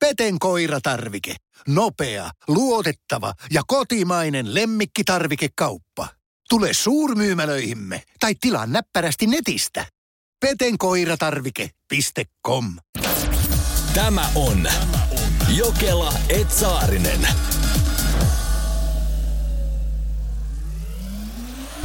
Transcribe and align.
Peten 0.00 0.38
koiratarvike. 0.38 1.34
Nopea, 1.68 2.30
luotettava 2.48 3.32
ja 3.50 3.62
kotimainen 3.66 4.54
lemmikkitarvikekauppa. 4.54 6.08
Tule 6.48 6.72
suurmyymälöihimme 6.72 8.02
tai 8.20 8.34
tilaa 8.40 8.66
näppärästi 8.66 9.26
netistä. 9.26 9.86
petenkoiratarvike.com 10.40 12.76
Tämä 13.94 14.30
on 14.34 14.68
Jokela 15.56 16.12
Etsaarinen. 16.28 17.28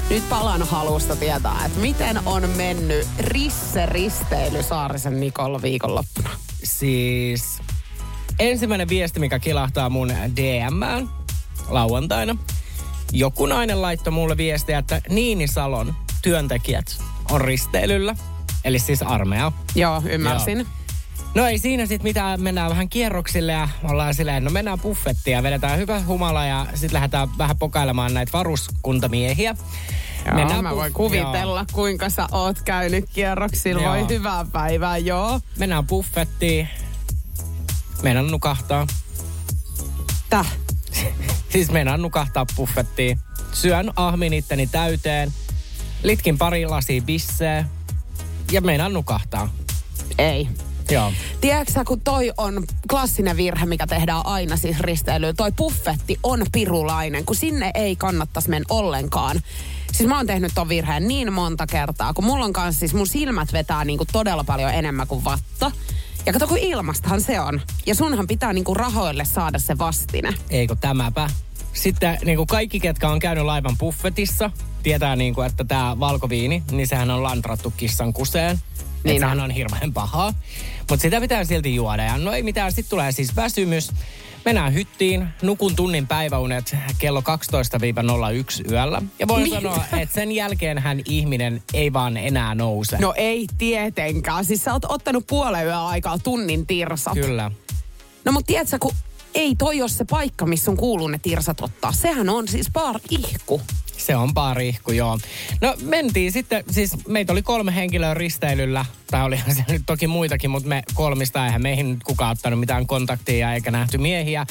Nyt 0.09 0.29
palan 0.29 0.63
halusta 0.63 1.15
tietää, 1.15 1.65
että 1.65 1.79
miten 1.79 2.19
on 2.25 2.49
mennyt 2.49 3.07
Risse 3.19 3.85
risteily 3.85 4.63
Saarisen 4.63 5.19
Nikolla 5.19 5.61
viikonloppuna. 5.61 6.29
Siis 6.63 7.59
ensimmäinen 8.39 8.89
viesti, 8.89 9.19
mikä 9.19 9.39
kilahtaa 9.39 9.89
mun 9.89 10.13
DMään 10.35 11.09
lauantaina. 11.69 12.37
Joku 13.11 13.45
nainen 13.45 13.81
laittoi 13.81 14.13
mulle 14.13 14.37
viestiä, 14.37 14.77
että 14.77 15.01
Niinisalon 15.09 15.95
työntekijät 16.21 16.97
on 17.31 17.41
risteilyllä. 17.41 18.15
Eli 18.63 18.79
siis 18.79 19.01
armeija. 19.01 19.51
Joo, 19.75 20.01
ymmärsin. 20.09 20.57
Joo. 20.57 20.67
No 21.35 21.45
ei 21.45 21.57
siinä 21.57 21.85
sitten 21.85 22.09
mitään, 22.09 22.41
mennään 22.41 22.69
vähän 22.69 22.89
kierroksille 22.89 23.51
ja 23.51 23.69
ollaan 23.83 24.13
silleen, 24.13 24.43
no 24.43 24.51
mennään 24.51 24.79
buffettiin 24.79 25.35
ja 25.35 25.43
vedetään 25.43 25.79
hyvä 25.79 26.01
humala 26.01 26.45
ja 26.45 26.65
sitten 26.73 26.93
lähdetään 26.93 27.37
vähän 27.37 27.57
pokailemaan 27.57 28.13
näitä 28.13 28.31
varuskuntamiehiä. 28.33 29.55
Joo, 30.25 30.35
Mennään 30.35 30.63
mä 30.63 30.69
buff- 30.71 30.75
voin 30.75 30.93
kuvitella, 30.93 31.59
joo. 31.59 31.65
kuinka 31.73 32.09
sä 32.09 32.27
oot 32.31 32.61
käynyt 32.61 33.05
kierroksilla. 33.13 33.81
Joo. 33.81 33.93
Voi 33.93 34.09
hyvää 34.09 34.45
päivää, 34.51 34.97
joo. 34.97 35.39
Mennään 35.57 35.87
buffettiin. 35.87 36.69
Mennään 38.03 38.27
nukahtaa. 38.27 38.87
Täh. 40.29 40.51
Siis 41.53 41.71
mennään 41.71 42.01
nukahtaa 42.01 42.45
buffettiin. 42.55 43.19
Syön 43.53 43.91
ahmin 43.95 44.33
itteni 44.33 44.67
täyteen. 44.67 45.33
Litkin 46.03 46.37
pari 46.37 46.65
lasia 46.65 47.01
bisseä. 47.01 47.65
Ja 48.51 48.61
meinaan 48.61 48.93
nukahtaa. 48.93 49.49
Ei. 50.17 50.49
Joo. 50.91 51.13
Tiedätkö 51.41 51.83
kun 51.87 52.01
toi 52.01 52.31
on 52.37 52.63
klassinen 52.89 53.37
virhe, 53.37 53.65
mikä 53.65 53.87
tehdään 53.87 54.25
aina 54.25 54.57
siis 54.57 54.79
risteilyyn. 54.79 55.35
Toi 55.35 55.51
buffetti 55.51 56.19
on 56.23 56.45
pirulainen, 56.51 57.25
kun 57.25 57.35
sinne 57.35 57.71
ei 57.73 57.95
kannattaisi 57.95 58.49
mennä 58.49 58.65
ollenkaan. 58.69 59.41
Siis 59.91 60.09
mä 60.09 60.17
oon 60.17 60.27
tehnyt 60.27 60.51
ton 60.55 60.69
virheen 60.69 61.07
niin 61.07 61.33
monta 61.33 61.67
kertaa, 61.67 62.13
kun 62.13 62.25
mulla 62.25 62.45
on 62.45 62.53
kanssa 62.53 62.79
siis 62.79 62.93
mun 62.93 63.07
silmät 63.07 63.53
vetää 63.53 63.85
niinku 63.85 64.05
todella 64.11 64.43
paljon 64.43 64.73
enemmän 64.73 65.07
kuin 65.07 65.23
vatta. 65.23 65.71
Ja 66.25 66.33
kato, 66.33 66.47
kun 66.47 66.57
ilmastahan 66.57 67.21
se 67.21 67.39
on. 67.39 67.61
Ja 67.85 67.95
sunhan 67.95 68.27
pitää 68.27 68.53
niinku 68.53 68.73
rahoille 68.73 69.25
saada 69.25 69.59
se 69.59 69.77
vastine. 69.77 70.33
Eikö 70.49 70.75
tämäpä? 70.75 71.29
Sitten 71.73 72.17
niin 72.25 72.37
kuin 72.37 72.47
kaikki, 72.47 72.79
ketkä 72.79 73.09
on 73.09 73.19
käynyt 73.19 73.45
laivan 73.45 73.77
buffetissa, 73.77 74.51
tietää 74.83 75.15
niin 75.15 75.35
kuin, 75.35 75.47
että 75.47 75.63
tämä 75.63 75.99
valkoviini, 75.99 76.63
niin 76.71 76.87
sehän 76.87 77.11
on 77.11 77.23
lantrattu 77.23 77.73
kissan 77.77 78.13
kuseen. 78.13 78.59
Niin 79.03 79.19
sehän 79.19 79.39
on. 79.39 79.43
on 79.43 79.51
hirveän 79.51 79.93
pahaa. 79.93 80.33
Mutta 80.89 81.01
sitä 81.01 81.21
pitää 81.21 81.43
silti 81.43 81.75
juoda. 81.75 82.03
Ja 82.03 82.17
no 82.17 82.31
ei 82.31 82.43
mitään, 82.43 82.71
sitten 82.71 82.89
tulee 82.89 83.11
siis 83.11 83.35
väsymys. 83.35 83.91
Mennään 84.45 84.73
hyttiin, 84.73 85.27
nukun 85.41 85.75
tunnin 85.75 86.07
päiväunet 86.07 86.75
kello 86.99 87.21
12-01 87.21 88.71
yöllä. 88.71 89.01
Ja 89.19 89.27
voin 89.27 89.43
Mitä? 89.43 89.55
sanoa, 89.55 89.85
että 89.97 90.13
sen 90.15 90.31
jälkeen 90.31 90.79
hän 90.79 91.01
ihminen 91.05 91.63
ei 91.73 91.93
vaan 91.93 92.17
enää 92.17 92.55
nouse. 92.55 92.97
No 92.97 93.13
ei 93.17 93.47
tietenkään. 93.57 94.45
Siis 94.45 94.63
sä 94.63 94.73
oot 94.73 94.85
ottanut 94.85 95.27
puolen 95.27 95.65
yön 95.65 95.77
aikaa 95.77 96.19
tunnin 96.19 96.67
tirsat. 96.67 97.13
Kyllä. 97.13 97.51
No 98.25 98.31
mutta 98.31 98.47
tiedätkö, 98.47 98.77
kun 98.79 98.91
ei 99.35 99.55
toi 99.55 99.81
ole 99.81 99.89
se 99.89 100.05
paikka, 100.09 100.45
missä 100.45 100.71
on 100.71 100.77
kuuluu 100.77 101.07
ne 101.07 101.19
tirsat 101.21 101.61
ottaa. 101.61 101.91
Sehän 101.91 102.29
on 102.29 102.47
siis 102.47 102.71
bar 102.73 102.99
ihku. 103.09 103.61
Se 103.97 104.15
on 104.15 104.33
parihku, 104.33 104.91
joo. 104.91 105.19
No 105.61 105.75
mentiin 105.81 106.31
sitten, 106.31 106.63
siis 106.71 106.91
meitä 107.07 107.33
oli 107.33 107.41
kolme 107.41 107.75
henkilöä 107.75 108.13
risteilyllä, 108.13 108.85
tai 109.11 109.23
olihan 109.23 109.55
se 109.55 109.65
nyt 109.69 109.81
toki 109.85 110.07
muitakin, 110.07 110.49
mutta 110.49 110.69
me 110.69 110.83
kolmista 110.93 111.45
eihän 111.45 111.61
meihin 111.61 111.89
nyt 111.89 112.03
kukaan 112.03 112.31
ottanut 112.31 112.59
mitään 112.59 112.87
kontaktia 112.87 113.53
eikä 113.53 113.71
nähty 113.71 113.97
miehiä. 113.97 114.45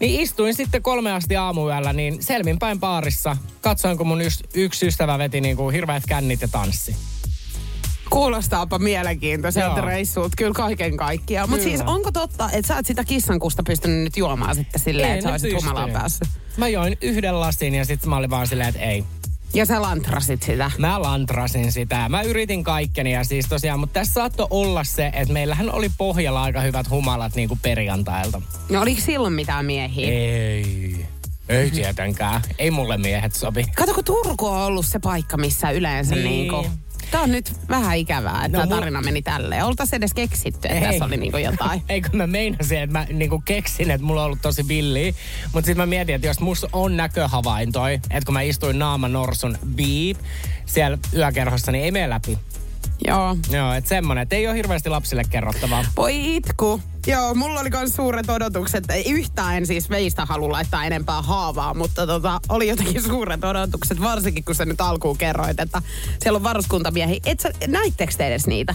Niin 0.00 0.20
istuin 0.20 0.54
sitten 0.54 0.82
kolme 0.82 1.12
asti 1.12 1.36
aamuyöllä, 1.36 1.92
niin 1.92 2.22
selvinpäin 2.22 2.80
baarissa. 2.80 3.36
Katsoin, 3.60 3.98
kun 3.98 4.06
mun 4.06 4.20
yks, 4.20 4.42
yksi 4.54 4.86
ystävä 4.86 5.18
veti 5.18 5.40
niin 5.40 5.56
kuin 5.56 5.74
hirveät 5.74 6.02
kännit 6.08 6.40
ja 6.40 6.48
tanssi. 6.48 6.96
Kuulostaapa 8.10 8.78
mielenkiintoiselta 8.78 9.80
reissulta, 9.80 10.30
kyllä 10.36 10.52
kaiken 10.52 10.96
kaikkiaan. 10.96 11.50
Mutta 11.50 11.64
siis 11.64 11.80
onko 11.80 12.12
totta, 12.12 12.50
että 12.52 12.68
sä 12.68 12.78
et 12.78 12.86
sitä 12.86 13.04
kissankusta 13.04 13.62
pystynyt 13.62 14.04
nyt 14.04 14.16
juomaan 14.16 14.54
sitten 14.54 14.80
silleen, 14.80 15.12
että 15.12 15.22
sä 15.24 15.30
olisit 15.30 15.54
humalaan 15.54 15.90
päässyt? 15.90 16.28
Mä 16.56 16.68
join 16.68 16.96
yhden 17.02 17.40
lasin 17.40 17.74
ja 17.74 17.84
sitten 17.84 18.10
mä 18.10 18.16
olin 18.16 18.30
vaan 18.30 18.46
silleen, 18.46 18.68
että 18.68 18.80
ei. 18.80 19.04
Ja 19.54 19.66
sä 19.66 19.82
lantrasit 19.82 20.42
sitä. 20.42 20.70
Mä 20.78 21.02
lantrasin 21.02 21.72
sitä. 21.72 22.08
Mä 22.08 22.22
yritin 22.22 22.64
kaikkeni 22.64 23.12
ja 23.12 23.24
siis 23.24 23.46
tosiaan, 23.48 23.80
mutta 23.80 24.00
tässä 24.00 24.12
saattoi 24.12 24.46
olla 24.50 24.84
se, 24.84 25.10
että 25.14 25.32
meillähän 25.32 25.72
oli 25.72 25.90
pohjalla 25.98 26.42
aika 26.42 26.60
hyvät 26.60 26.90
humalat 26.90 27.34
niin 27.34 27.48
kuin 27.48 27.60
perjantailta. 27.62 28.42
No 28.68 28.80
oliko 28.80 29.00
silloin 29.00 29.32
mitään 29.32 29.64
miehiä? 29.66 30.08
Ei. 30.10 31.06
Ei 31.48 31.70
tietenkään. 31.70 32.42
Ei 32.58 32.70
mulle 32.70 32.96
miehet 32.98 33.34
sopi. 33.34 33.64
Kato, 33.76 33.94
kun 33.94 34.04
Turku 34.04 34.46
on 34.46 34.62
ollut 34.62 34.86
se 34.86 34.98
paikka, 34.98 35.36
missä 35.36 35.70
yleensä 35.70 36.14
Niin. 36.14 36.24
niin. 36.24 36.52
niinku... 36.52 36.70
Tää 37.10 37.20
on 37.20 37.30
nyt 37.32 37.52
vähän 37.68 37.96
ikävää, 37.96 38.44
että 38.44 38.58
No, 38.58 38.64
mulla- 38.64 38.76
tarina 38.76 39.02
meni 39.02 39.22
tälleen. 39.22 39.64
Oltais 39.64 39.92
edes 39.92 40.14
keksitty, 40.14 40.68
että 40.68 40.78
Ei. 40.86 40.92
tässä 40.92 41.04
oli 41.04 41.16
niinku 41.16 41.36
jotain. 41.38 41.82
Eikö 41.88 42.08
mä 42.12 42.26
meinasin, 42.26 42.78
että 42.78 42.98
mä 42.98 43.06
niinku 43.12 43.42
keksin, 43.44 43.90
että 43.90 44.06
mulla 44.06 44.20
on 44.20 44.26
ollut 44.26 44.42
tosi 44.42 44.68
villiä. 44.68 45.12
Mutta 45.52 45.66
sitten 45.66 45.76
mä 45.82 45.86
mietin, 45.86 46.14
että 46.14 46.26
jos 46.26 46.40
musta 46.40 46.68
on 46.72 46.96
näköhavaintoi, 46.96 47.94
että 47.94 48.20
kun 48.26 48.32
mä 48.32 48.42
istuin 48.42 48.78
Naama 48.78 49.08
Norsun 49.08 49.58
beep 49.76 50.18
siellä 50.66 50.98
yökerhossa, 51.16 51.72
niin 51.72 51.84
ei 51.84 51.90
mene 51.90 52.10
läpi. 52.10 52.38
Joo. 53.06 53.36
Joo, 53.50 53.72
että 53.72 53.88
semmonen, 53.88 54.22
että 54.22 54.36
ei 54.36 54.46
ole 54.46 54.56
hirveästi 54.56 54.88
lapsille 54.88 55.22
kerrottavaa. 55.30 55.84
Voi 55.96 56.36
itku. 56.36 56.80
Joo, 57.10 57.34
mulla 57.34 57.60
oli 57.60 57.70
myös 57.70 57.90
suuret 57.96 58.30
odotukset. 58.30 58.84
Ei 58.90 59.10
yhtään 59.10 59.56
en 59.56 59.66
siis 59.66 59.88
meistä 59.88 60.24
halua 60.24 60.52
laittaa 60.52 60.84
enempää 60.84 61.22
haavaa, 61.22 61.74
mutta 61.74 62.06
tota, 62.06 62.40
oli 62.48 62.68
jotenkin 62.68 63.02
suuret 63.02 63.44
odotukset, 63.44 64.00
varsinkin 64.00 64.44
kun 64.44 64.54
sä 64.54 64.64
nyt 64.64 64.80
alkuun 64.80 65.18
kerroit, 65.18 65.60
että 65.60 65.82
siellä 66.22 66.36
on 66.36 66.42
varuskuntamiehiä. 66.42 67.20
Et 67.26 67.40
sä, 67.40 67.50
näittekö 67.66 68.12
te 68.16 68.26
edes 68.26 68.46
niitä? 68.46 68.74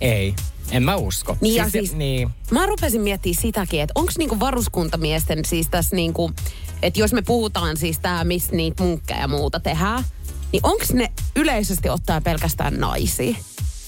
Ei, 0.00 0.34
en 0.70 0.82
mä 0.82 0.96
usko. 0.96 1.36
Niin 1.40 1.54
ja 1.54 1.70
siis- 1.70 1.94
Niin. 1.94 2.28
Mä 2.50 2.66
rupesin 2.66 3.00
miettimään 3.00 3.42
sitäkin, 3.42 3.80
että 3.80 3.92
onko 3.94 4.12
niinku 4.18 4.40
varuskuntamiesten 4.40 5.44
siis 5.44 5.68
tässä 5.68 5.96
niinku, 5.96 6.32
että 6.82 7.00
jos 7.00 7.12
me 7.12 7.22
puhutaan 7.22 7.76
siis 7.76 7.98
tää, 7.98 8.24
missä 8.24 8.56
niitä 8.56 8.82
munkkeja 8.82 9.20
ja 9.20 9.28
muuta 9.28 9.60
tehdään, 9.60 10.04
niin 10.52 10.60
onko 10.62 10.84
ne 10.92 11.12
yleisesti 11.36 11.88
ottaen 11.88 12.22
pelkästään 12.22 12.74
naisia, 12.80 13.34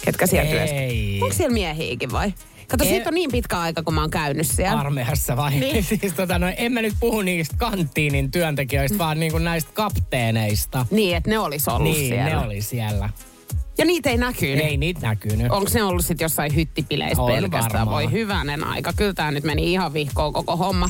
ketkä 0.05 0.27
siellä 0.27 0.51
Ei. 0.51 0.57
työskentelevät? 0.57 1.23
Onko 1.23 1.35
siellä 1.35 1.55
miehiäkin 1.55 2.13
vai? 2.13 2.33
Kato, 2.69 2.85
Ei. 2.85 2.91
siitä 2.91 3.11
on 3.11 3.15
niin 3.15 3.31
pitkä 3.33 3.59
aika, 3.61 3.83
kun 3.83 3.95
mä 3.95 4.01
oon 4.01 4.11
käynyt 4.11 4.47
siellä. 4.47 4.81
Armeijassa 4.81 5.37
vai? 5.37 5.51
Niin. 5.51 5.85
siis 6.01 6.13
tota, 6.17 6.39
no, 6.39 6.47
en 6.57 6.73
mä 6.73 6.83
nyt 6.83 6.95
puhu 7.01 7.23
niistä 7.23 7.57
kanttiinin 7.59 8.31
työntekijöistä, 8.31 8.99
vaan 8.99 9.21
niinku 9.21 9.39
näistä 9.39 9.71
kapteeneista. 9.75 10.87
Niin, 10.91 11.17
että 11.17 11.31
ne 11.31 11.39
olisi 11.39 11.71
ollut 11.71 11.83
Niin, 11.93 12.09
siellä. 12.09 12.25
ne 12.31 12.47
oli 12.47 12.63
siellä. 12.63 13.11
Ja 13.79 13.85
niitä 13.85 14.11
ei 14.11 14.17
näkynyt. 14.17 14.65
Ei 14.65 14.77
niitä 14.77 15.01
näkynyt. 15.07 15.51
Onko 15.51 15.71
ne 15.75 15.83
ollut 15.83 16.05
sitten 16.07 16.25
jossain 16.25 16.55
hyttipileissä 16.55 17.23
On 17.23 17.33
pelkästään? 17.33 17.73
varmaan. 17.73 17.89
Voi 17.95 18.13
hyvänen 18.13 18.65
aika. 18.65 18.93
Kyllä 18.93 19.15
tämä 19.15 19.31
nyt 19.31 19.45
meni 19.45 19.73
ihan 19.73 19.93
vihkoon 19.93 20.33
koko 20.33 20.57
homma. 20.57 20.89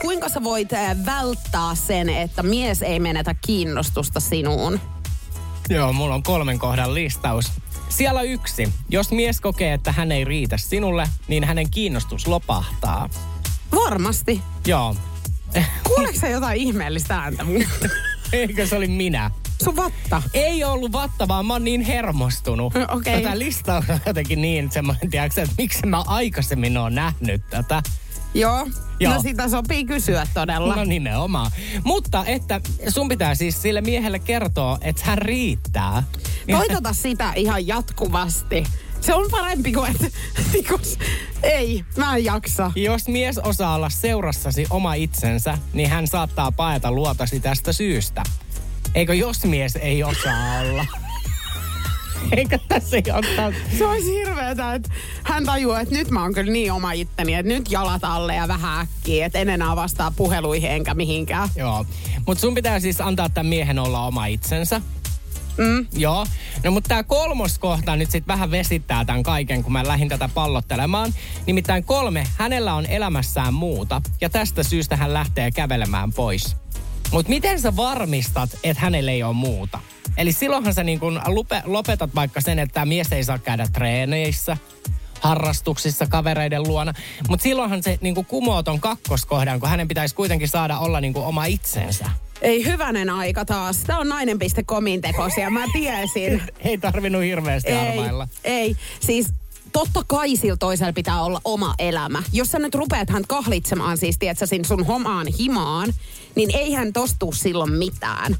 Kuinka 0.00 0.28
sä 0.28 0.44
voit 0.44 0.72
eh, 0.72 0.96
välttää 1.06 1.74
sen, 1.74 2.08
että 2.08 2.42
mies 2.42 2.82
ei 2.82 3.00
menetä 3.00 3.34
kiinnostusta 3.46 4.20
sinuun? 4.20 4.80
Joo, 5.68 5.92
mulla 5.92 6.14
on 6.14 6.22
kolmen 6.22 6.58
kohdan 6.58 6.94
listaus. 6.94 7.52
Siellä 7.88 8.22
yksi. 8.22 8.72
Jos 8.88 9.10
mies 9.10 9.40
kokee, 9.40 9.74
että 9.74 9.92
hän 9.92 10.12
ei 10.12 10.24
riitä 10.24 10.56
sinulle, 10.56 11.08
niin 11.28 11.44
hänen 11.44 11.70
kiinnostus 11.70 12.26
lopahtaa. 12.26 13.08
Varmasti. 13.84 14.42
Joo. 14.66 14.96
Kuuleeko 15.84 16.18
sä 16.18 16.28
jotain 16.28 16.60
ihmeellistä 16.60 17.16
ääntä? 17.18 17.46
Eikö 18.32 18.66
se 18.66 18.76
oli 18.76 18.88
minä? 18.88 19.30
Sun 19.64 19.76
vatta. 19.76 20.22
Ei 20.34 20.64
ollut 20.64 20.92
vatta, 20.92 21.28
vaan 21.28 21.46
mä 21.46 21.52
oon 21.52 21.64
niin 21.64 21.80
hermostunut. 21.80 22.72
Okei. 22.88 23.22
Tätä 23.22 23.38
listaa 23.38 23.76
on 23.76 23.84
jotenkin 24.06 24.42
niin 24.42 24.70
semmoinen, 24.70 25.10
tiedätkö, 25.10 25.42
että 25.42 25.54
miksi 25.58 25.86
mä 25.86 26.02
aikaisemmin 26.06 26.76
oon 26.76 26.94
nähnyt 26.94 27.42
tätä. 27.50 27.82
Joo. 28.34 28.66
Joo. 29.00 29.14
No 29.14 29.22
sitä 29.22 29.48
sopii 29.48 29.84
kysyä 29.84 30.26
todella. 30.34 30.76
No 30.76 30.84
nimenomaan. 30.84 31.50
Mutta 31.84 32.24
että 32.26 32.60
sun 32.88 33.08
pitää 33.08 33.34
siis 33.34 33.62
sille 33.62 33.80
miehelle 33.80 34.18
kertoa, 34.18 34.78
että 34.80 35.02
hän 35.04 35.18
riittää. 35.18 36.02
Toitota 36.50 36.92
sitä 36.92 37.32
ihan 37.36 37.66
jatkuvasti. 37.66 38.64
Se 39.00 39.14
on 39.14 39.30
parempi 39.30 39.72
kuin, 39.72 39.90
että 39.90 40.06
niinku, 40.52 40.80
ei, 41.42 41.84
mä 41.96 42.16
en 42.16 42.24
jaksa. 42.24 42.72
Jos 42.76 43.08
mies 43.08 43.38
osaa 43.38 43.74
olla 43.74 43.90
seurassasi 43.90 44.66
oma 44.70 44.94
itsensä, 44.94 45.58
niin 45.72 45.90
hän 45.90 46.06
saattaa 46.06 46.52
paeta 46.52 46.92
luotasi 46.92 47.40
tästä 47.40 47.72
syystä. 47.72 48.22
Eikö 48.94 49.14
jos 49.14 49.44
mies 49.44 49.76
ei 49.76 50.04
osaa 50.04 50.60
olla? 50.60 50.86
Eikö 52.36 52.58
tässä 52.68 52.96
ei 52.96 53.02
ottaa... 53.12 53.52
Se 53.78 53.86
olisi 53.86 54.12
hirveetä, 54.12 54.74
että 54.74 54.90
hän 55.22 55.44
tajuaa, 55.44 55.80
että 55.80 55.94
nyt 55.94 56.10
mä 56.10 56.22
oon 56.22 56.34
kyllä 56.34 56.52
niin 56.52 56.72
oma 56.72 56.92
itteni, 56.92 57.34
että 57.34 57.52
nyt 57.52 57.70
jalat 57.70 58.04
alle 58.04 58.34
ja 58.34 58.48
vähän 58.48 58.80
äkkiä, 58.80 59.26
että 59.26 59.38
en 59.38 59.48
enää 59.48 59.76
vastaa 59.76 60.10
puheluihin 60.10 60.70
enkä 60.70 60.94
mihinkään. 60.94 61.48
Joo. 61.56 61.86
Mutta 62.26 62.40
sun 62.40 62.54
pitää 62.54 62.80
siis 62.80 63.00
antaa 63.00 63.28
tämän 63.28 63.46
miehen 63.46 63.78
olla 63.78 64.06
oma 64.06 64.26
itsensä. 64.26 64.80
Mm. 65.58 65.86
Joo. 65.92 66.26
No 66.64 66.70
mutta 66.70 66.88
tämä 66.88 67.02
kolmos 67.02 67.58
kohta 67.58 67.96
nyt 67.96 68.10
sitten 68.10 68.34
vähän 68.34 68.50
vesittää 68.50 69.04
tämän 69.04 69.22
kaiken, 69.22 69.62
kun 69.62 69.72
mä 69.72 69.86
lähdin 69.86 70.08
tätä 70.08 70.28
pallottelemaan. 70.34 71.14
Nimittäin 71.46 71.84
kolme, 71.84 72.24
hänellä 72.36 72.74
on 72.74 72.86
elämässään 72.86 73.54
muuta. 73.54 74.02
Ja 74.20 74.30
tästä 74.30 74.62
syystä 74.62 74.96
hän 74.96 75.14
lähtee 75.14 75.50
kävelemään 75.50 76.12
pois. 76.12 76.56
Mutta 77.12 77.30
miten 77.30 77.60
sä 77.60 77.76
varmistat, 77.76 78.50
että 78.64 78.82
hänellä 78.82 79.10
ei 79.10 79.22
ole 79.22 79.32
muuta? 79.32 79.78
Eli 80.16 80.32
silloinhan 80.32 80.74
sä 80.74 80.84
niin 80.84 81.00
kun 81.00 81.20
lupe, 81.26 81.62
lopetat 81.64 82.14
vaikka 82.14 82.40
sen, 82.40 82.58
että 82.58 82.74
tämä 82.74 82.86
mies 82.86 83.12
ei 83.12 83.24
saa 83.24 83.38
käydä 83.38 83.66
treeneissä, 83.72 84.56
harrastuksissa 85.20 86.06
kavereiden 86.06 86.62
luona. 86.62 86.94
Mutta 87.28 87.42
silloinhan 87.42 87.82
se 87.82 87.98
niin 88.00 88.26
kumoo 88.26 88.62
ton 88.62 88.80
kakkoskohdan, 88.80 89.60
kun 89.60 89.68
hänen 89.68 89.88
pitäisi 89.88 90.14
kuitenkin 90.14 90.48
saada 90.48 90.78
olla 90.78 91.00
niin 91.00 91.16
oma 91.16 91.44
itsensä. 91.44 92.10
Ei 92.42 92.64
hyvänen 92.64 93.10
aika 93.10 93.44
taas. 93.44 93.76
Tämä 93.86 93.98
on 93.98 94.08
nainen.comin 94.08 95.00
tekosia, 95.00 95.50
mä 95.50 95.64
tiesin. 95.72 96.42
ei 96.60 96.78
tarvinnut 96.78 97.22
hirveästi 97.22 97.70
ei, 97.70 97.88
arvailla. 97.88 98.28
Ei, 98.44 98.76
siis 99.00 99.26
totta 99.72 100.04
kai 100.06 100.36
sillä 100.36 100.56
toisella 100.56 100.92
pitää 100.92 101.22
olla 101.22 101.40
oma 101.44 101.74
elämä. 101.78 102.22
Jos 102.32 102.50
sä 102.50 102.58
nyt 102.58 102.74
rupeat 102.74 103.10
hän 103.10 103.24
kahlitsemaan 103.28 103.98
siis, 103.98 104.18
tiedätkö, 104.18 104.46
sun 104.66 104.86
homaan 104.86 105.26
himaan, 105.26 105.94
niin 106.34 106.56
eihän 106.56 106.92
tostu 106.92 107.32
silloin 107.32 107.72
mitään. 107.72 108.36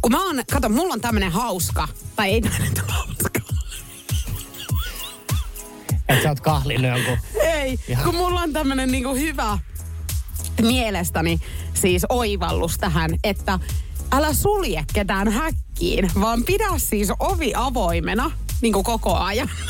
Kun 0.00 0.12
mä 0.12 0.26
oon, 0.26 0.42
kato, 0.52 0.68
mulla 0.68 0.94
on 0.94 1.00
tämmönen 1.00 1.32
hauska, 1.32 1.88
tai 2.16 2.30
ei 2.30 2.40
tämä 2.40 2.58
nyt 2.58 2.78
hauska. 2.88 3.40
Et 6.08 6.22
sä 6.22 6.28
oot 6.28 6.40
kahlinut 6.40 6.90
jonkun. 6.90 7.18
Ei, 7.42 7.78
ja. 7.88 7.98
kun 8.04 8.14
mulla 8.14 8.40
on 8.40 8.52
tämmönen 8.52 8.92
niinku 8.92 9.14
hyvä 9.14 9.58
mielestäni 10.62 11.40
siis 11.82 12.06
oivallus 12.08 12.78
tähän, 12.78 13.10
että 13.24 13.58
älä 14.12 14.34
sulje 14.34 14.84
ketään 14.92 15.28
häkkiin, 15.28 16.10
vaan 16.20 16.44
pidä 16.44 16.68
siis 16.76 17.08
ovi 17.18 17.52
avoimena 17.56 18.30
niin 18.60 18.72
kuin 18.72 18.84
koko 18.84 19.16
ajan. 19.16 19.50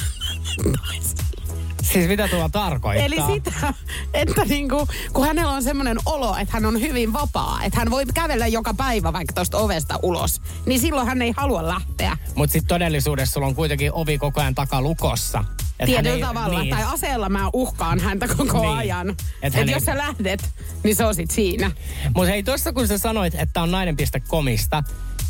Siis 1.92 2.08
mitä 2.08 2.28
tuo 2.28 2.48
tarkoittaa? 2.48 3.06
Eli 3.06 3.16
sitä, 3.34 3.74
että 4.14 4.44
niinku, 4.44 4.88
kun 5.12 5.26
hänellä 5.26 5.52
on 5.52 5.62
semmoinen 5.62 5.98
olo, 6.06 6.36
että 6.36 6.52
hän 6.54 6.66
on 6.66 6.80
hyvin 6.80 7.12
vapaa, 7.12 7.64
että 7.64 7.78
hän 7.78 7.90
voi 7.90 8.04
kävellä 8.14 8.46
joka 8.46 8.74
päivä 8.74 9.12
vaikka 9.12 9.32
tuosta 9.32 9.58
ovesta 9.58 9.98
ulos, 10.02 10.42
niin 10.66 10.80
silloin 10.80 11.06
hän 11.06 11.22
ei 11.22 11.32
halua 11.36 11.68
lähteä. 11.68 12.16
Mutta 12.34 12.52
sitten 12.52 12.68
todellisuudessa 12.68 13.32
sulla 13.32 13.46
on 13.46 13.54
kuitenkin 13.54 13.92
ovi 13.92 14.18
koko 14.18 14.40
ajan 14.40 14.54
takalukossa. 14.54 15.44
Tietyllä 15.86 16.14
ei, 16.14 16.20
tavalla. 16.20 16.60
Niin. 16.62 16.74
Tai 16.74 16.84
aseella 16.84 17.28
mä 17.28 17.50
uhkaan 17.52 18.00
häntä 18.00 18.28
koko 18.28 18.60
niin. 18.60 18.76
ajan. 18.76 19.16
Että 19.42 19.60
et 19.60 19.68
jos 19.68 19.82
ei... 19.82 19.86
sä 19.86 19.98
lähdet, 19.98 20.50
niin 20.84 20.96
se 20.96 21.04
on 21.04 21.14
sit 21.14 21.30
siinä. 21.30 21.70
Mutta 22.14 22.30
hei, 22.30 22.42
tuossa 22.42 22.72
kun 22.72 22.88
sä 22.88 22.98
sanoit, 22.98 23.34
että 23.34 23.62
on 23.62 23.70
nainen.comista, 23.70 24.82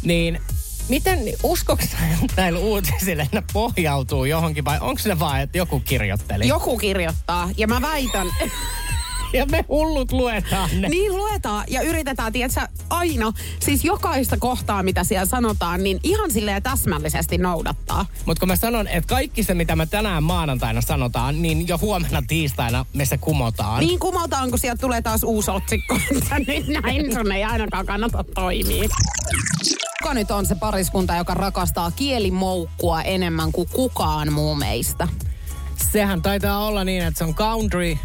niin 0.02 0.40
Miten, 0.88 1.18
uskoks 1.42 1.88
näillä 2.36 2.58
uutisille, 2.58 3.22
että 3.22 3.36
ne 3.36 3.42
pohjautuu 3.52 4.24
johonkin 4.24 4.64
vai 4.64 4.78
onko 4.80 4.98
se 4.98 5.18
vaan, 5.18 5.40
että 5.40 5.58
joku 5.58 5.80
kirjoitteli? 5.80 6.48
Joku 6.48 6.78
kirjoittaa 6.78 7.50
ja 7.56 7.68
mä 7.68 7.82
väitän... 7.82 8.26
ja 9.38 9.46
me 9.46 9.64
hullut 9.68 10.12
luetaan 10.12 10.70
ne. 10.80 10.88
Niin 10.88 11.16
luetaan 11.16 11.64
ja 11.68 11.82
yritetään, 11.82 12.32
tiedätkö, 12.32 12.60
aina, 12.90 13.32
siis 13.60 13.84
jokaista 13.84 14.36
kohtaa, 14.36 14.82
mitä 14.82 15.04
siellä 15.04 15.26
sanotaan, 15.26 15.82
niin 15.82 16.00
ihan 16.02 16.30
silleen 16.30 16.62
täsmällisesti 16.62 17.38
noudattaa. 17.38 18.06
Mutta 18.26 18.40
kun 18.40 18.48
mä 18.48 18.56
sanon, 18.56 18.88
että 18.88 19.08
kaikki 19.08 19.42
se, 19.42 19.54
mitä 19.54 19.76
me 19.76 19.86
tänään 19.86 20.22
maanantaina 20.22 20.80
sanotaan, 20.80 21.42
niin 21.42 21.68
jo 21.68 21.78
huomenna 21.78 22.22
tiistaina 22.28 22.86
me 22.94 23.04
se 23.04 23.18
kumotaan. 23.18 23.80
Niin 23.80 23.98
kumotaan, 23.98 24.50
kun 24.50 24.58
sieltä 24.58 24.80
tulee 24.80 25.02
taas 25.02 25.24
uusi 25.24 25.50
otsikko, 25.50 25.98
nyt 26.46 26.68
näin 26.82 27.14
sun 27.14 27.32
ei 27.32 27.44
ainakaan 27.44 27.86
kannata 27.86 28.24
toimia. 28.34 28.88
Kuka 30.02 30.14
nyt 30.14 30.30
on 30.30 30.46
se 30.46 30.54
pariskunta, 30.54 31.16
joka 31.16 31.34
rakastaa 31.34 31.90
kielimoukkua 31.90 33.02
enemmän 33.02 33.52
kuin 33.52 33.68
kukaan 33.72 34.32
muu 34.32 34.54
meistä? 34.54 35.08
Sehän 35.92 36.22
taitaa 36.22 36.66
olla 36.66 36.84
niin, 36.84 37.02
että 37.02 37.18
se 37.18 37.24
on 37.24 37.34
country. 37.34 37.98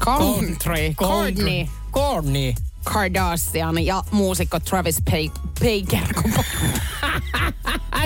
Country. 0.00 0.94
Courtney. 0.94 1.66
Courtney. 1.92 2.54
Kardashian 2.84 3.86
ja 3.86 4.02
muusikko 4.10 4.60
Travis 4.60 5.02
Baker. 5.04 6.14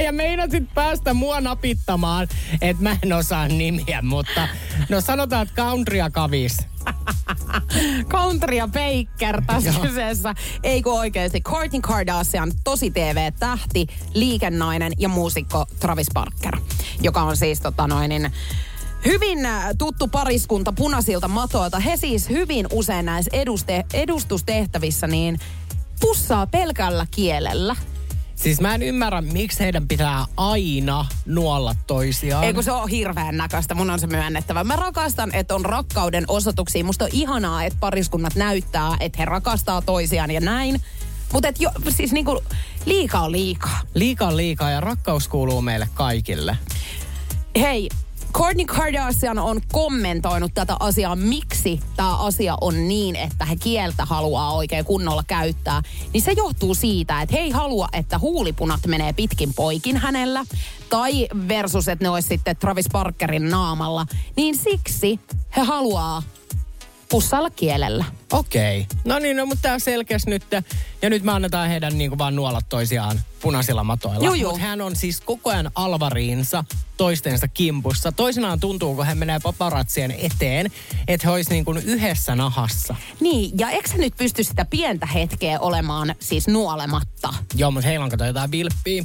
ja 0.04 0.12
meinasit 0.12 0.74
päästä 0.74 1.14
mua 1.14 1.40
napittamaan, 1.40 2.28
että 2.60 2.82
mä 2.82 2.96
en 3.02 3.12
osaa 3.12 3.48
nimiä, 3.48 4.02
mutta 4.02 4.48
no 4.88 5.00
sanotaan, 5.00 5.42
että 5.42 5.62
countrya 5.62 6.10
kavis. 6.10 6.56
Country 8.08 8.56
ja 8.56 8.68
Baker 8.68 9.42
tässä 9.46 9.72
kyseessä. 9.82 10.34
Ei 10.62 10.82
kun 10.82 10.98
oikeasti. 10.98 11.40
Kourtney 11.40 11.80
Kardashian 11.80 12.52
tosi 12.64 12.90
TV-tähti, 12.90 13.86
liikennainen 14.14 14.92
ja 14.98 15.08
muusikko 15.08 15.66
Travis 15.80 16.08
Barker, 16.14 16.56
joka 17.00 17.22
on 17.22 17.36
siis 17.36 17.60
tota 17.60 17.86
noin, 17.86 18.08
niin, 18.08 18.32
Hyvin 19.04 19.46
äh, 19.46 19.64
tuttu 19.78 20.08
pariskunta 20.08 20.72
punaisilta 20.72 21.28
matoilta. 21.28 21.78
He 21.78 21.96
siis 21.96 22.28
hyvin 22.28 22.66
usein 22.72 23.06
näissä 23.06 23.30
eduste, 23.32 23.84
edustustehtävissä 23.94 25.06
niin 25.06 25.38
pussaa 26.00 26.46
pelkällä 26.46 27.06
kielellä. 27.10 27.76
Siis 28.34 28.60
mä 28.60 28.74
en 28.74 28.82
ymmärrä, 28.82 29.20
miksi 29.20 29.60
heidän 29.60 29.88
pitää 29.88 30.24
aina 30.36 31.06
nuolla 31.26 31.74
toisiaan. 31.86 32.44
Ei 32.44 32.54
kun 32.54 32.64
se 32.64 32.72
on 32.72 32.88
hirveän 32.88 33.36
näköistä, 33.36 33.74
mun 33.74 33.90
on 33.90 34.00
se 34.00 34.06
myönnettävä. 34.06 34.64
Mä 34.64 34.76
rakastan, 34.76 35.34
että 35.34 35.54
on 35.54 35.64
rakkauden 35.64 36.24
osoituksia. 36.28 36.84
Musta 36.84 37.04
on 37.04 37.10
ihanaa, 37.12 37.64
että 37.64 37.78
pariskunnat 37.80 38.34
näyttää, 38.34 38.96
että 39.00 39.18
he 39.18 39.24
rakastaa 39.24 39.82
toisiaan 39.82 40.30
ja 40.30 40.40
näin. 40.40 40.80
Mutta 41.32 41.48
jo, 41.58 41.70
siis 41.88 42.12
niinku, 42.12 42.42
liika 42.86 43.20
on 43.20 43.32
liikaa. 43.32 43.80
Liika 43.94 44.26
on 44.26 44.36
liikaa 44.36 44.70
ja 44.70 44.80
rakkaus 44.80 45.28
kuuluu 45.28 45.62
meille 45.62 45.88
kaikille. 45.94 46.56
Hei, 47.60 47.88
Kourtney 48.32 48.66
Kardashian 48.66 49.38
on 49.38 49.60
kommentoinut 49.72 50.54
tätä 50.54 50.76
asiaa, 50.80 51.16
miksi 51.16 51.80
tämä 51.96 52.16
asia 52.16 52.56
on 52.60 52.88
niin, 52.88 53.16
että 53.16 53.44
he 53.44 53.56
kieltä 53.56 54.04
haluaa 54.04 54.52
oikein 54.52 54.84
kunnolla 54.84 55.24
käyttää. 55.26 55.82
Niin 56.12 56.22
se 56.22 56.32
johtuu 56.32 56.74
siitä, 56.74 57.22
että 57.22 57.36
he 57.36 57.42
ei 57.42 57.50
halua, 57.50 57.88
että 57.92 58.18
huulipunat 58.18 58.86
menee 58.86 59.12
pitkin 59.12 59.54
poikin 59.54 59.96
hänellä. 59.96 60.44
Tai 60.90 61.28
versus, 61.48 61.88
että 61.88 62.04
ne 62.04 62.08
olisi 62.08 62.28
sitten 62.28 62.56
Travis 62.56 62.88
Parkerin 62.92 63.50
naamalla. 63.50 64.06
Niin 64.36 64.56
siksi 64.58 65.20
he 65.56 65.62
haluaa 65.62 66.22
pussailla 67.12 67.50
kielellä. 67.50 68.04
Okei. 68.32 68.80
Okay. 68.80 68.98
No 69.04 69.18
niin, 69.18 69.36
no, 69.36 69.46
mutta 69.46 69.62
tämä 69.62 69.78
selkeästi 69.78 70.30
nyt. 70.30 70.46
Ja 71.02 71.10
nyt 71.10 71.22
me 71.22 71.32
annetaan 71.32 71.68
heidän 71.68 71.98
niin 71.98 72.10
kuin 72.10 72.18
vaan 72.18 72.36
nuolat 72.36 72.64
toisiaan 72.68 73.20
punaisilla 73.42 73.84
matoilla. 73.84 74.24
Joo, 74.24 74.34
joo. 74.34 74.50
Mutta 74.50 74.66
hän 74.66 74.80
on 74.80 74.96
siis 74.96 75.20
koko 75.20 75.50
ajan 75.50 75.70
alvariinsa 75.74 76.64
toistensa 76.96 77.48
kimpussa. 77.48 78.12
Toisinaan 78.12 78.60
tuntuu, 78.60 78.94
kun 78.94 79.06
hän 79.06 79.18
menee 79.18 79.38
paparatsien 79.42 80.10
eteen, 80.10 80.70
että 81.08 81.26
he 81.26 81.32
olisi 81.32 81.50
niin 81.50 81.64
kuin 81.64 81.78
yhdessä 81.78 82.34
nahassa. 82.34 82.96
Niin, 83.20 83.58
ja 83.58 83.70
eikö 83.70 83.88
nyt 83.96 84.16
pysty 84.16 84.44
sitä 84.44 84.64
pientä 84.64 85.06
hetkeä 85.06 85.60
olemaan 85.60 86.14
siis 86.20 86.48
nuolematta? 86.48 87.34
Joo, 87.54 87.70
mutta 87.70 87.88
heillä 87.88 88.04
on 88.04 88.10
kato 88.10 88.24
jotain 88.24 88.50
vilppiä. 88.50 89.04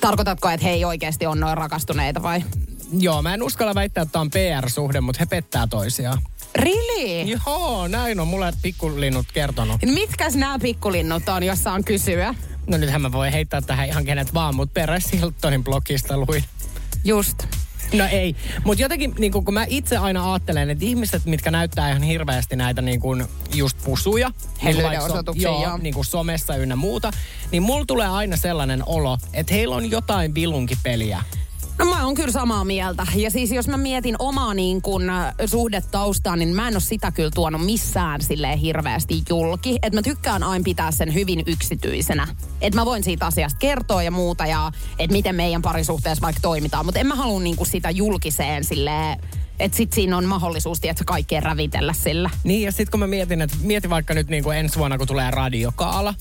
Tarkoitatko, 0.00 0.48
että 0.48 0.66
he 0.66 0.72
ei 0.72 0.84
oikeasti 0.84 1.26
ole 1.26 1.36
noin 1.36 1.56
rakastuneita 1.56 2.22
vai? 2.22 2.44
Joo, 2.98 3.22
mä 3.22 3.34
en 3.34 3.42
uskalla 3.42 3.74
väittää, 3.74 4.02
että 4.02 4.20
on 4.20 4.30
PR-suhde, 4.30 5.00
mutta 5.00 5.18
he 5.20 5.26
pettää 5.26 5.66
toisiaan. 5.66 6.18
Really? 6.58 7.38
Joo, 7.46 7.88
näin 7.88 8.20
on 8.20 8.28
mulle 8.28 8.52
pikkulinnut 8.62 9.26
kertonut. 9.32 9.82
Mitkäs 9.82 10.34
nämä 10.34 10.58
pikkulinnut 10.58 11.28
on, 11.28 11.42
jos 11.42 11.62
saan 11.62 11.84
kysyä? 11.84 12.34
No 12.66 12.76
nythän 12.76 13.02
mä 13.02 13.12
voin 13.12 13.32
heittää 13.32 13.60
tähän 13.60 13.88
ihan 13.88 14.04
kenet 14.04 14.34
vaan, 14.34 14.54
mutta 14.54 14.72
Peres 14.74 15.12
Hiltonin 15.12 15.64
blogista 15.64 16.16
luin. 16.18 16.44
Just. 17.04 17.46
No 17.92 18.04
ei, 18.10 18.36
mutta 18.64 18.82
jotenkin 18.82 19.14
niin 19.18 19.32
kun 19.32 19.54
mä 19.54 19.66
itse 19.68 19.96
aina 19.96 20.32
ajattelen, 20.32 20.70
että 20.70 20.84
ihmiset, 20.84 21.24
mitkä 21.24 21.50
näyttää 21.50 21.90
ihan 21.90 22.02
hirveästi 22.02 22.56
näitä 22.56 22.82
niin 22.82 23.00
kun 23.00 23.28
just 23.54 23.78
pusuja, 23.84 24.30
niin 24.62 24.76
joo, 24.78 25.62
joo. 25.62 25.78
Niin 25.78 25.94
kuin 25.94 26.04
somessa 26.04 26.56
ynnä 26.56 26.76
muuta, 26.76 27.10
niin 27.50 27.62
mulla 27.62 27.84
tulee 27.86 28.08
aina 28.08 28.36
sellainen 28.36 28.82
olo, 28.86 29.18
että 29.32 29.54
heillä 29.54 29.76
on 29.76 29.90
jotain 29.90 30.34
vilunkipeliä 30.34 31.22
No 31.78 31.84
mä 31.84 32.04
oon 32.04 32.14
kyllä 32.14 32.32
samaa 32.32 32.64
mieltä. 32.64 33.06
Ja 33.14 33.30
siis 33.30 33.52
jos 33.52 33.68
mä 33.68 33.76
mietin 33.76 34.16
omaa 34.18 34.54
niin 34.54 34.82
kun, 34.82 35.10
äh, 35.10 35.34
suhdetaustaa, 35.46 36.36
niin 36.36 36.48
mä 36.48 36.68
en 36.68 36.74
ole 36.74 36.80
sitä 36.80 37.10
kyllä 37.12 37.30
tuonut 37.34 37.64
missään 37.64 38.22
silleen 38.22 38.58
hirveästi 38.58 39.22
julki. 39.28 39.78
Että 39.82 39.98
mä 39.98 40.02
tykkään 40.02 40.42
aina 40.42 40.62
pitää 40.62 40.90
sen 40.90 41.14
hyvin 41.14 41.42
yksityisenä. 41.46 42.28
Että 42.60 42.80
mä 42.80 42.84
voin 42.84 43.04
siitä 43.04 43.26
asiasta 43.26 43.58
kertoa 43.58 44.02
ja 44.02 44.10
muuta 44.10 44.46
ja 44.46 44.72
että 44.98 45.12
miten 45.12 45.34
meidän 45.34 45.62
parisuhteessa 45.62 46.22
vaikka 46.22 46.40
toimitaan. 46.42 46.84
Mutta 46.84 47.00
en 47.00 47.06
mä 47.06 47.14
halua 47.14 47.40
niin 47.40 47.56
sitä 47.66 47.90
julkiseen 47.90 48.64
silleen 48.64 49.18
että 49.60 49.76
sit 49.76 49.92
siinä 49.92 50.16
on 50.16 50.24
mahdollisuus, 50.24 50.78
että 50.82 51.04
kaikkea 51.04 51.40
rävitellä 51.40 51.92
sillä. 51.92 52.30
Niin, 52.44 52.62
ja 52.62 52.72
sitten 52.72 52.90
kun 52.90 53.00
mä 53.00 53.06
mietin, 53.06 53.42
että 53.42 53.56
mieti 53.60 53.90
vaikka 53.90 54.14
nyt 54.14 54.28
niin 54.28 54.44
kuin 54.44 54.58
ensi 54.58 54.78
vuonna, 54.78 54.98
kun 54.98 55.06
tulee 55.06 55.30
radiokaala, 55.30 56.14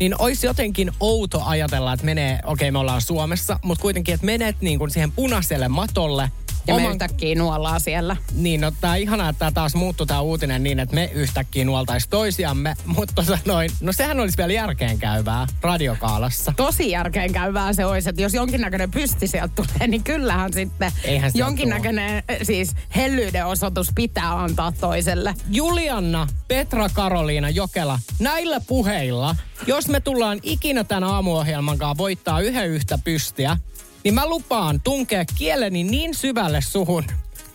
niin 0.00 0.14
olisi 0.18 0.46
jotenkin 0.46 0.92
outo 1.00 1.42
ajatella, 1.44 1.92
että 1.92 2.06
menee, 2.06 2.40
okei 2.44 2.52
okay, 2.52 2.70
me 2.70 2.78
ollaan 2.78 3.02
Suomessa, 3.02 3.58
mutta 3.62 3.82
kuitenkin, 3.82 4.14
että 4.14 4.26
menet 4.26 4.56
niin 4.60 4.78
kuin 4.78 4.90
siihen 4.90 5.12
punaiselle 5.12 5.68
matolle, 5.68 6.30
Ja 6.70 6.76
me 6.76 6.90
yhtäkkiä 6.90 7.34
nuollaan 7.34 7.80
siellä. 7.80 8.16
Niin, 8.34 8.60
no 8.60 8.72
tää 8.80 8.96
ihanaa, 8.96 9.28
että 9.28 9.38
tää 9.38 9.50
taas 9.50 9.74
muuttui 9.74 10.06
tää 10.06 10.20
uutinen 10.20 10.62
niin, 10.62 10.80
että 10.80 10.94
me 10.94 11.10
yhtäkkiä 11.14 11.64
nuoltais 11.64 12.08
toisiamme, 12.08 12.74
mutta 12.96 13.14
tota 13.14 13.38
noin, 13.46 13.70
no 13.80 13.92
sehän 13.92 14.20
olisi 14.20 14.36
vielä 14.36 14.52
järkeenkäyvää 14.52 15.46
radiokaalassa. 15.62 16.52
Tosi 16.56 16.90
järkeenkäyvää 16.90 17.72
se 17.72 17.84
olisi, 17.84 18.10
että 18.10 18.22
jos 18.22 18.34
jonkinnäköinen 18.34 18.90
pysti 18.90 19.26
sieltä 19.26 19.54
tulee, 19.54 19.86
niin 19.86 20.04
kyllähän 20.04 20.52
sitten 20.52 20.92
Eihän 21.04 21.32
jonkinnäköinen 21.34 22.22
eh, 22.28 22.38
siis 22.42 22.74
hellyyden 22.96 23.46
osoitus 23.46 23.90
pitää 23.94 24.42
antaa 24.42 24.72
toiselle. 24.72 25.34
Julianna, 25.50 26.26
Petra, 26.48 26.88
Karoliina, 26.88 27.50
Jokela, 27.50 27.98
näillä 28.18 28.60
puheilla, 28.60 29.36
jos 29.66 29.88
me 29.88 30.00
tullaan 30.00 30.40
ikinä 30.42 30.84
tämän 30.84 31.04
aamuohjelman 31.04 31.78
kanssa 31.78 31.98
voittaa 31.98 32.40
yhden 32.40 32.68
yhtä 32.68 32.98
pystiä, 33.04 33.56
niin 34.04 34.14
mä 34.14 34.26
lupaan 34.26 34.80
tunkea 34.84 35.24
kieleni 35.24 35.84
niin 35.84 36.14
syvälle 36.14 36.60
suhun, 36.60 37.04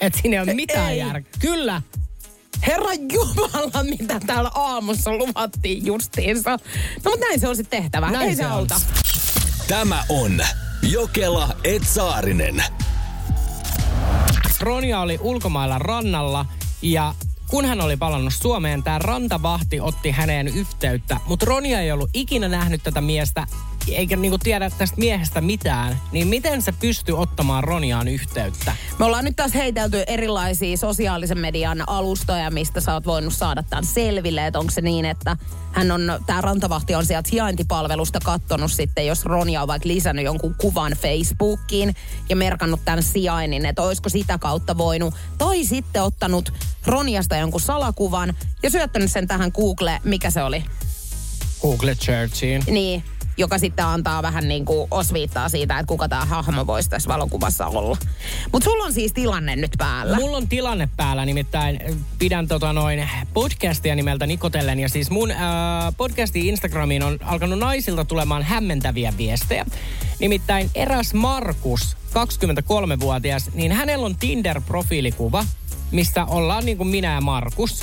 että 0.01 0.19
siinä 0.21 0.37
ei 0.37 0.43
ole 0.43 0.53
mitään 0.53 0.91
Ei. 0.91 0.99
järkeä. 0.99 1.31
Kyllä, 1.39 1.81
Herra 2.67 2.93
Jumala, 3.11 3.83
mitä 3.83 4.19
täällä 4.19 4.51
aamussa 4.55 5.11
luvattiin 5.11 5.85
justiinsa. 5.85 6.51
No 6.51 7.11
mutta 7.11 7.25
näin 7.25 7.39
se 7.39 7.47
on 7.47 7.55
sitten 7.55 7.81
tehtävä. 7.81 8.11
Näin 8.11 8.29
ei 8.29 8.35
se, 8.35 8.43
auta. 8.43 8.81
Tämä 9.67 10.03
on 10.09 10.41
Jokela 10.81 11.55
Etsaarinen. 11.63 12.63
Ronja 14.59 14.99
oli 14.99 15.19
ulkomailla 15.21 15.79
rannalla 15.79 16.45
ja 16.81 17.13
kun 17.47 17.65
hän 17.65 17.81
oli 17.81 17.97
palannut 17.97 18.33
Suomeen, 18.33 18.83
tämä 18.83 18.99
rantavahti 18.99 19.79
otti 19.79 20.11
häneen 20.11 20.47
yhteyttä, 20.47 21.17
mutta 21.27 21.45
Ronja 21.45 21.79
ei 21.81 21.91
ollut 21.91 22.09
ikinä 22.13 22.47
nähnyt 22.47 22.83
tätä 22.83 23.01
miestä 23.01 23.47
eikä 23.87 24.15
niinku 24.15 24.37
tiedä 24.37 24.69
tästä 24.69 24.97
miehestä 24.97 25.41
mitään, 25.41 25.99
niin 26.11 26.27
miten 26.27 26.61
se 26.61 26.71
pystyy 26.71 27.17
ottamaan 27.17 27.63
Ronjaan 27.63 28.07
yhteyttä? 28.07 28.75
Me 28.99 29.05
ollaan 29.05 29.25
nyt 29.25 29.35
taas 29.35 29.53
heitelty 29.53 30.03
erilaisia 30.07 30.77
sosiaalisen 30.77 31.39
median 31.39 31.89
alustoja, 31.89 32.51
mistä 32.51 32.81
sä 32.81 32.93
oot 32.93 33.05
voinut 33.05 33.33
saada 33.33 33.63
tämän 33.63 33.85
selville. 33.85 34.47
Että 34.47 34.59
onko 34.59 34.71
se 34.71 34.81
niin, 34.81 35.05
että 35.05 35.37
hän 35.71 35.91
on, 35.91 36.19
tämä 36.25 36.41
rantavahti 36.41 36.95
on 36.95 37.05
sieltä 37.05 37.29
sijaintipalvelusta 37.29 38.19
kattonut 38.23 38.71
sitten, 38.71 39.07
jos 39.07 39.25
Ronja 39.25 39.61
on 39.61 39.67
vaikka 39.67 39.87
lisännyt 39.87 40.25
jonkun 40.25 40.55
kuvan 40.57 40.91
Facebookiin 40.91 41.95
ja 42.29 42.35
merkannut 42.35 42.85
tämän 42.85 43.03
sijainnin, 43.03 43.65
että 43.65 43.81
olisiko 43.81 44.09
sitä 44.09 44.37
kautta 44.37 44.77
voinut. 44.77 45.13
Tai 45.37 45.65
sitten 45.65 46.03
ottanut 46.03 46.53
Ronjasta 46.85 47.35
jonkun 47.35 47.61
salakuvan 47.61 48.33
ja 48.63 48.69
syöttänyt 48.69 49.11
sen 49.11 49.27
tähän 49.27 49.51
Google, 49.55 49.99
mikä 50.03 50.29
se 50.29 50.43
oli? 50.43 50.63
Google 51.61 51.95
Churchiin. 51.95 52.63
Niin, 52.67 53.03
joka 53.37 53.57
sitten 53.57 53.85
antaa 53.85 54.21
vähän 54.21 54.47
niin 54.47 54.65
kuin 54.65 54.87
osviittaa 54.91 55.49
siitä, 55.49 55.79
että 55.79 55.87
kuka 55.87 56.09
tämä 56.09 56.25
hahmo 56.25 56.67
voisi 56.67 56.89
tässä 56.89 57.07
valokuvassa 57.07 57.67
olla. 57.67 57.97
Mutta 58.51 58.69
sulla 58.69 58.83
on 58.83 58.93
siis 58.93 59.13
tilanne 59.13 59.55
nyt 59.55 59.71
päällä. 59.77 60.15
Mulla 60.15 60.37
on 60.37 60.47
tilanne 60.47 60.89
päällä, 60.97 61.25
nimittäin 61.25 61.79
pidän 62.19 62.47
tota 62.47 62.73
noin 62.73 63.09
podcastia 63.33 63.95
nimeltä 63.95 64.27
Nikotellen. 64.27 64.79
Ja 64.79 64.89
siis 64.89 65.11
mun 65.11 65.31
äh, 65.31 65.39
podcastin 65.97 66.45
Instagramiin 66.45 67.03
on 67.03 67.17
alkanut 67.23 67.59
naisilta 67.59 68.05
tulemaan 68.05 68.43
hämmentäviä 68.43 69.13
viestejä. 69.17 69.65
Nimittäin 70.19 70.69
eräs 70.75 71.13
Markus, 71.13 71.97
23-vuotias, 72.09 73.49
niin 73.53 73.71
hänellä 73.71 74.05
on 74.05 74.15
Tinder-profiilikuva, 74.15 75.45
mistä 75.91 76.25
ollaan 76.25 76.65
niin 76.65 76.77
kuin 76.77 76.87
minä 76.87 77.13
ja 77.13 77.21
Markus. 77.21 77.81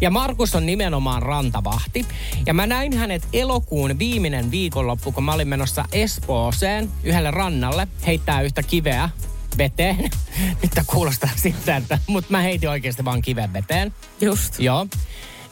Ja 0.00 0.10
Markus 0.10 0.54
on 0.54 0.66
nimenomaan 0.66 1.22
rantavahti. 1.22 2.06
Ja 2.46 2.54
mä 2.54 2.66
näin 2.66 2.96
hänet 2.96 3.28
elokuun 3.32 3.98
viimeinen 3.98 4.50
viikonloppu, 4.50 5.12
kun 5.12 5.24
mä 5.24 5.32
olin 5.32 5.48
menossa 5.48 5.84
Espooseen 5.92 6.92
yhdelle 7.04 7.30
rannalle 7.30 7.88
heittää 8.06 8.40
yhtä 8.40 8.62
kiveä 8.62 9.10
veteen. 9.58 10.10
Nyt 10.62 10.72
kuulostaa 10.86 11.30
siltä, 11.36 11.76
että... 11.76 11.98
Mutta 12.06 12.30
mä 12.30 12.40
heitin 12.40 12.70
oikeasti 12.70 13.04
vaan 13.04 13.22
kiven 13.22 13.52
veteen. 13.52 13.94
Just. 14.20 14.60
Joo. 14.60 14.86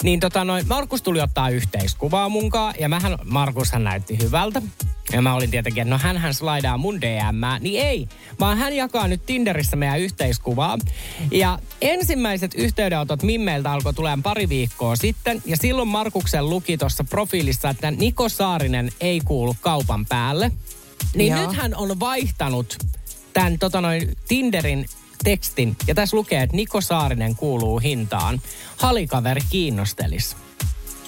Niin 0.05 0.21
tota 0.21 0.45
noin, 0.45 0.69
Markus 0.69 1.03
tuli 1.03 1.21
ottaa 1.21 1.49
yhteiskuvaa 1.49 2.29
munkaan 2.29 2.75
ja 2.81 2.89
mähän, 2.89 3.19
Markushan 3.25 3.85
näytti 3.85 4.19
hyvältä. 4.23 4.63
Ja 5.13 5.23
mä 5.23 5.35
olin 5.35 5.51
tietenkin, 5.51 5.83
että 5.83 5.95
no 5.95 5.99
hänhän 5.99 6.35
slaidaa 6.35 6.79
mun 6.79 7.01
DM, 7.01 7.61
niin 7.61 7.83
ei, 7.83 8.09
vaan 8.41 8.59
hän 8.59 8.77
jakaa 8.77 9.09
nyt 9.09 9.27
Tinderissä 9.27 9.77
meidän 9.77 10.01
yhteiskuvaa. 10.01 10.79
Ja 11.31 11.59
ensimmäiset 11.81 12.55
yhteydenotot 12.55 13.23
Mimmeiltä 13.23 13.73
alkoi 13.73 13.95
tulemaan 13.95 14.23
pari 14.23 14.49
viikkoa 14.49 14.97
sitten, 14.97 15.43
ja 15.47 15.57
silloin 15.57 15.89
Markuksen 15.89 16.51
luki 16.51 16.79
tuossa 16.79 17.05
profiilissa, 17.05 17.71
että 17.71 17.91
Niko 17.91 18.29
Saarinen 18.29 18.91
ei 19.01 19.21
kuulu 19.21 19.57
kaupan 19.61 20.07
päälle. 20.07 20.53
Niin 21.15 21.33
Joo. 21.33 21.47
nyt 21.47 21.57
hän 21.57 21.75
on 21.77 22.01
vaihtanut 22.01 22.79
tämän 23.33 23.59
tota 23.59 23.81
noin, 23.81 24.17
Tinderin 24.29 24.87
tekstin, 25.25 25.77
ja 25.87 25.95
tässä 25.95 26.17
lukee, 26.17 26.43
että 26.43 26.57
Niko 26.57 26.81
Saarinen 26.81 27.37
kuuluu 27.37 27.79
hintaan. 27.79 28.41
Halikaveri 28.77 29.41
kiinnostelis. 29.51 30.37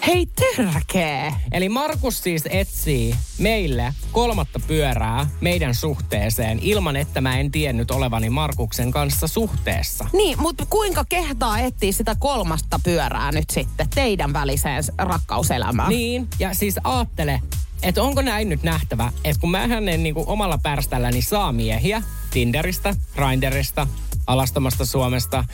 Hei 0.07 0.27
törkee! 0.27 1.33
Eli 1.53 1.69
Markus 1.69 2.23
siis 2.23 2.43
etsii 2.51 3.15
meille 3.39 3.95
kolmatta 4.13 4.61
pyörää 4.67 5.27
meidän 5.41 5.75
suhteeseen 5.75 6.59
ilman, 6.63 6.97
että 6.97 7.21
mä 7.21 7.39
en 7.39 7.51
tiennyt 7.51 7.91
olevani 7.91 8.31
Markuksen 8.31 8.91
kanssa 8.91 9.27
suhteessa. 9.27 10.09
Niin, 10.13 10.41
mutta 10.41 10.67
kuinka 10.71 11.05
kehtaa 11.09 11.59
etsiä 11.59 11.93
sitä 11.93 12.17
kolmasta 12.19 12.81
pyörää 12.85 13.33
nyt 13.33 13.51
sitten 13.51 13.89
teidän 13.95 14.33
väliseen 14.33 14.85
rakkauselämään? 14.99 15.89
Niin, 15.89 16.29
ja 16.39 16.55
siis 16.55 16.77
aattele, 16.85 17.41
että 17.83 18.03
onko 18.03 18.23
näin 18.23 18.49
nyt 18.49 18.63
nähtävä, 18.63 19.13
että 19.25 19.41
kun 19.41 19.51
mä 19.51 19.67
hänen 19.67 20.03
niin 20.03 20.15
kuin 20.15 20.29
omalla 20.29 20.59
pärställäni 20.59 21.23
saa 21.23 21.53
miehiä 21.53 22.03
Tinderistä, 22.31 22.95
Grinderista, 23.15 23.87
alastomasta 24.27 24.85
Suomesta, 24.85 25.45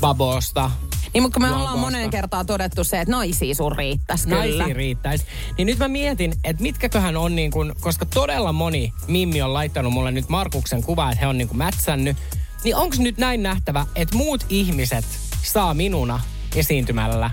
Babosta, 0.00 0.70
Niin, 1.14 1.22
mutta 1.22 1.40
kun 1.40 1.48
me 1.48 1.54
ollaan 1.54 1.78
moneen 1.78 2.10
kertaan 2.10 2.46
todettu 2.46 2.84
se, 2.84 3.00
että 3.00 3.12
naisia 3.12 3.54
sun 3.54 3.76
riittäisi 3.76 4.28
kyllä. 4.28 4.38
naisia 4.38 4.74
riittäisi. 4.74 5.24
Niin 5.58 5.66
nyt 5.66 5.78
mä 5.78 5.88
mietin, 5.88 6.34
että 6.44 6.62
mitkäköhän 6.62 7.16
on 7.16 7.36
niin 7.36 7.50
kuin, 7.50 7.72
koska 7.80 8.06
todella 8.06 8.52
moni 8.52 8.92
Mimmi 9.08 9.42
on 9.42 9.54
laittanut 9.54 9.92
mulle 9.92 10.10
nyt 10.10 10.28
Markuksen 10.28 10.82
kuvaa, 10.82 11.10
että 11.10 11.20
he 11.20 11.26
on 11.26 11.38
niin 11.38 11.48
kuin 11.48 11.58
mätsännyt. 11.58 12.16
Niin 12.64 12.76
onko 12.76 12.96
nyt 12.98 13.18
näin 13.18 13.42
nähtävä, 13.42 13.86
että 13.94 14.16
muut 14.16 14.46
ihmiset 14.48 15.04
saa 15.42 15.74
minuna 15.74 16.20
esiintymällä 16.54 17.30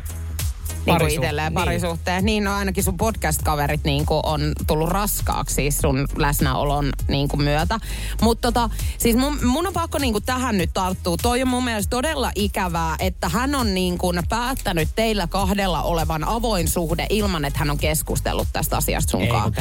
niin 0.86 0.98
kuin 0.98 1.10
parisuht- 1.10 1.14
itselleen 1.14 1.54
niin. 1.54 1.54
parisuhteen. 1.54 2.26
Niin, 2.26 2.44
no 2.44 2.56
ainakin 2.56 2.84
sun 2.84 2.98
podcast-kaverit 2.98 3.84
niin 3.84 4.06
kuin 4.06 4.22
on 4.24 4.42
tullut 4.68 4.90
raskaaksi 4.90 5.56
siis 5.56 5.78
sun 5.78 6.08
läsnäolon 6.18 6.90
niin 7.08 7.28
kuin 7.28 7.44
myötä. 7.44 7.80
Mutta 8.22 8.52
tota, 8.52 8.70
siis 8.98 9.16
mun, 9.16 9.46
mun 9.46 9.68
on 9.68 9.74
pakko 9.74 9.98
niin 9.98 10.14
kuin 10.14 10.24
tähän 10.24 10.58
nyt 10.58 10.70
tarttua. 10.74 11.16
Toi 11.22 11.42
on 11.42 11.48
mun 11.48 11.64
mielestä 11.64 11.90
todella 11.90 12.32
ikävää, 12.36 12.96
että 13.00 13.30
hän 13.30 13.56
on 13.56 13.74
niin 13.74 13.98
kuin 13.98 14.20
päättänyt 14.30 14.90
teillä 14.96 15.28
kahdella 15.28 15.84
olevan 15.84 16.24
avoin 16.24 16.68
suhde 16.68 17.08
ilman, 17.10 17.46
että 17.46 17.60
hän 17.60 17.70
on 17.70 17.78
keskustellut 17.78 18.48
tästä 18.54 18.78
asiasta 18.78 19.12
sunkaan. 19.12 19.54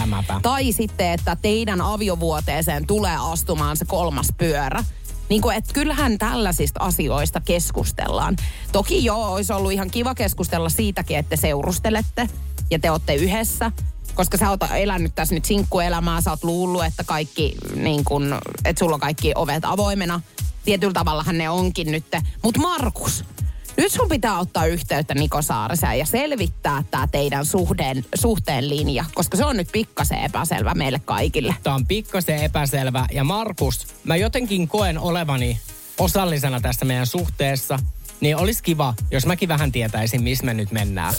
Tai 0.43 0.73
sitten, 0.73 1.11
että 1.11 1.37
teidän 1.43 1.81
aviovuoteeseen 1.81 2.87
tulee 2.87 3.17
astumaan 3.21 3.77
se 3.77 3.85
kolmas 3.85 4.29
pyörä. 4.39 4.85
Niin 5.29 5.43
kuin, 5.43 5.57
että 5.57 5.75
kyllähän 5.75 6.19
tällaisista 6.19 6.81
asioista 6.81 7.41
keskustellaan. 7.41 8.37
Toki 8.73 9.05
joo, 9.05 9.33
olisi 9.33 9.53
ollut 9.53 9.73
ihan 9.73 9.91
kiva 9.91 10.15
keskustella 10.15 10.69
siitäkin, 10.69 11.19
että 11.19 11.31
te 11.31 11.37
seurustelette 11.37 12.29
ja 12.71 12.79
te 12.79 12.91
olette 12.91 13.15
yhdessä. 13.15 13.73
Koska 14.15 14.37
sä 14.37 14.51
oot 14.51 14.61
elänyt 14.77 15.15
tässä 15.15 15.35
nyt 15.35 15.45
sinkkuelämää, 15.45 16.21
sä 16.21 16.31
oot 16.31 16.45
luullut, 16.45 16.85
että 16.85 17.05
kaikki, 17.05 17.57
niin 17.75 18.05
kun, 18.05 18.39
että 18.65 18.79
sulla 18.81 18.95
on 18.95 19.01
kaikki 19.01 19.33
ovet 19.35 19.65
avoimena. 19.65 20.21
Tietyllä 20.65 20.93
tavallahan 20.93 21.39
ne 21.39 21.51
onkin 21.51 21.93
nyt. 21.93 22.05
Mutta 22.43 22.61
Markus, 22.61 23.25
nyt 23.77 23.93
sun 23.93 24.09
pitää 24.09 24.39
ottaa 24.39 24.67
yhteyttä 24.67 25.15
Niko 25.15 25.43
Saariseen 25.43 25.99
ja 25.99 26.07
selvittää 26.07 26.85
tämä 26.91 27.07
teidän 27.07 27.47
suhteen, 27.47 28.05
suhteen 28.15 28.69
linja, 28.69 29.05
koska 29.15 29.37
se 29.37 29.45
on 29.45 29.57
nyt 29.57 29.69
pikkasen 29.73 30.19
epäselvä 30.19 30.75
meille 30.75 31.01
kaikille. 31.05 31.55
Tämä 31.63 31.77
on 31.77 31.87
pikkasen 31.87 32.39
epäselvä. 32.39 33.07
Ja 33.13 33.25
Markus, 33.25 33.87
mä 34.05 34.17
jotenkin 34.17 34.69
koen 34.69 34.99
olevani 34.99 35.61
osallisena 35.99 36.61
tässä 36.61 36.85
meidän 36.85 37.07
suhteessa. 37.07 37.79
Niin 38.21 38.37
olisi 38.37 38.63
kiva, 38.63 38.95
jos 39.11 39.27
mäkin 39.27 39.49
vähän 39.49 39.73
tietäisin, 39.73 40.23
missä 40.23 40.45
me 40.45 40.55
nyt 40.55 40.73
mennään. 40.73 41.15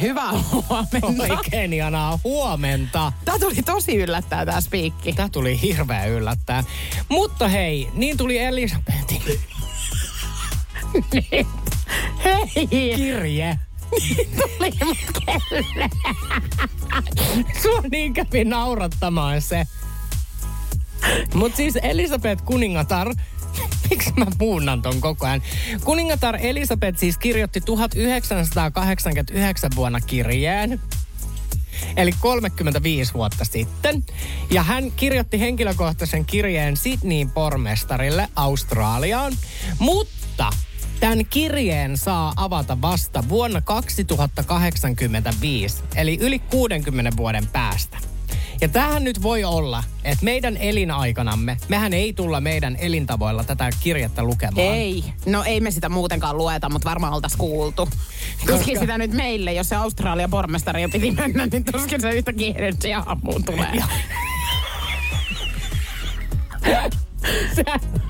Hyvää 0.00 0.32
huomenta. 0.52 1.36
Oikein 1.36 1.72
ihanaa 1.72 2.18
huomenta. 2.24 3.12
Tämä 3.24 3.38
tuli 3.38 3.54
tosi 3.54 3.96
yllättää 3.96 4.46
tämä 4.46 4.60
spiikki. 4.60 5.12
Tämä 5.12 5.28
tuli 5.28 5.60
hirveän 5.62 6.10
yllättää. 6.10 6.64
Mutta 7.08 7.48
hei, 7.48 7.88
niin 7.94 8.16
tuli 8.16 8.38
Elisabetin 8.38 9.22
Hei! 12.24 12.66
kirje. 12.96 13.58
Tuli 14.36 14.70
mut 14.84 14.98
kelle? 15.26 15.88
Sua 17.62 17.80
niin 17.90 18.14
kävi 18.14 18.44
naurattamaan 18.44 19.42
se. 19.42 19.64
Mutta 21.34 21.56
siis 21.56 21.78
Elisabeth 21.82 22.44
Kuningatar, 22.44 23.14
miksi 23.90 24.12
mä 24.16 24.26
puunnan 24.38 24.82
ton 24.82 25.00
koko 25.00 25.26
ajan? 25.26 25.42
Kuningatar 25.84 26.36
Elisabeth 26.40 26.98
siis 26.98 27.18
kirjoitti 27.18 27.60
1989 27.60 29.70
vuonna 29.76 30.00
kirjeen. 30.00 30.80
eli 31.96 32.12
35 32.20 33.14
vuotta 33.14 33.44
sitten. 33.44 34.04
Ja 34.50 34.62
hän 34.62 34.92
kirjoitti 34.92 35.40
henkilökohtaisen 35.40 36.24
kirjeen 36.24 36.76
Sydneyin 36.76 37.30
pormestarille 37.30 38.28
Australiaan, 38.36 39.32
mutta 39.78 40.50
Tämän 41.00 41.26
kirjeen 41.30 41.96
saa 41.96 42.32
avata 42.36 42.82
vasta 42.82 43.24
vuonna 43.28 43.60
2085, 43.60 45.82
eli 45.96 46.18
yli 46.20 46.38
60 46.38 47.10
vuoden 47.16 47.46
päästä. 47.46 47.98
Ja 48.60 48.68
tähän 48.68 49.04
nyt 49.04 49.22
voi 49.22 49.44
olla, 49.44 49.84
että 50.04 50.24
meidän 50.24 50.56
elinaikanamme, 50.56 51.56
mehän 51.68 51.92
ei 51.92 52.12
tulla 52.12 52.40
meidän 52.40 52.76
elintavoilla 52.76 53.44
tätä 53.44 53.70
kirjettä 53.80 54.22
lukemaan. 54.22 54.66
Ei. 54.66 55.04
No 55.26 55.44
ei 55.44 55.60
me 55.60 55.70
sitä 55.70 55.88
muutenkaan 55.88 56.38
lueta, 56.38 56.68
mutta 56.68 56.90
varmaan 56.90 57.12
oltaisiin 57.12 57.38
kuultu. 57.38 57.88
Tuskin 58.46 58.78
sitä 58.78 58.98
nyt 58.98 59.12
meille, 59.12 59.52
jos 59.52 59.68
se 59.68 59.76
Australian 59.76 60.30
pormestari 60.30 60.82
jo 60.82 60.88
piti 60.88 61.10
mennä, 61.10 61.46
niin 61.46 61.64
tuskin 61.64 62.00
se 62.00 62.10
yhtä 62.10 62.32
kiireesti 62.32 62.94
aamuun 62.94 63.44
tulee. 63.44 63.82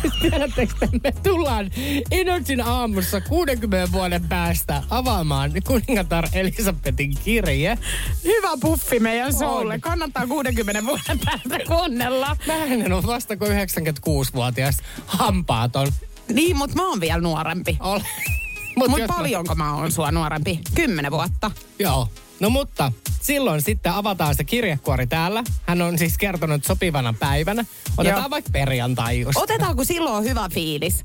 Siis 0.00 0.12
tiedättekö, 0.22 0.74
että 0.82 0.98
me 1.02 1.12
tullaan 1.22 1.70
Energin 2.10 2.60
aamussa 2.60 3.20
60 3.20 3.92
vuoden 3.92 4.28
päästä 4.28 4.82
avaamaan 4.90 5.52
kuningatar 5.66 6.28
Elisabetin 6.32 7.14
kirje. 7.24 7.78
Hyvä 8.24 8.50
puffi 8.60 9.00
meidän 9.00 9.32
soulle. 9.34 9.78
Kannattaa 9.78 10.26
60 10.26 10.84
vuoden 10.84 11.18
päästä 11.24 11.58
kuunnella. 11.68 12.36
Mä 12.46 12.64
en 12.64 12.92
ole 12.92 13.02
vasta 13.02 13.36
kuin 13.36 13.50
96-vuotias 13.50 14.76
hampaaton. 15.06 15.92
Niin, 16.32 16.56
mutta 16.56 16.76
mä 16.76 16.88
oon 16.88 17.00
vielä 17.00 17.20
nuorempi. 17.20 17.78
Mutta 18.76 18.98
mä- 18.98 19.06
paljonko 19.06 19.54
mä 19.54 19.74
oon 19.74 19.92
sua 19.92 20.10
nuorempi? 20.12 20.60
Kymmenen 20.74 21.10
vuotta. 21.12 21.50
Joo. 21.78 22.08
No 22.40 22.50
mutta 22.50 22.92
silloin 23.20 23.62
sitten 23.62 23.92
avataan 23.92 24.34
se 24.34 24.44
kirjekuori 24.44 25.06
täällä. 25.06 25.44
Hän 25.66 25.82
on 25.82 25.98
siis 25.98 26.18
kertonut 26.18 26.64
sopivana 26.64 27.14
päivänä. 27.20 27.64
Otetaan 27.96 28.22
Joo. 28.22 28.30
vaikka 28.30 28.50
perjantai 28.52 29.20
just. 29.20 29.38
Otetaan, 29.38 29.76
kun 29.76 29.86
silloin 29.86 30.16
on 30.16 30.24
hyvä 30.24 30.48
fiilis. 30.48 31.04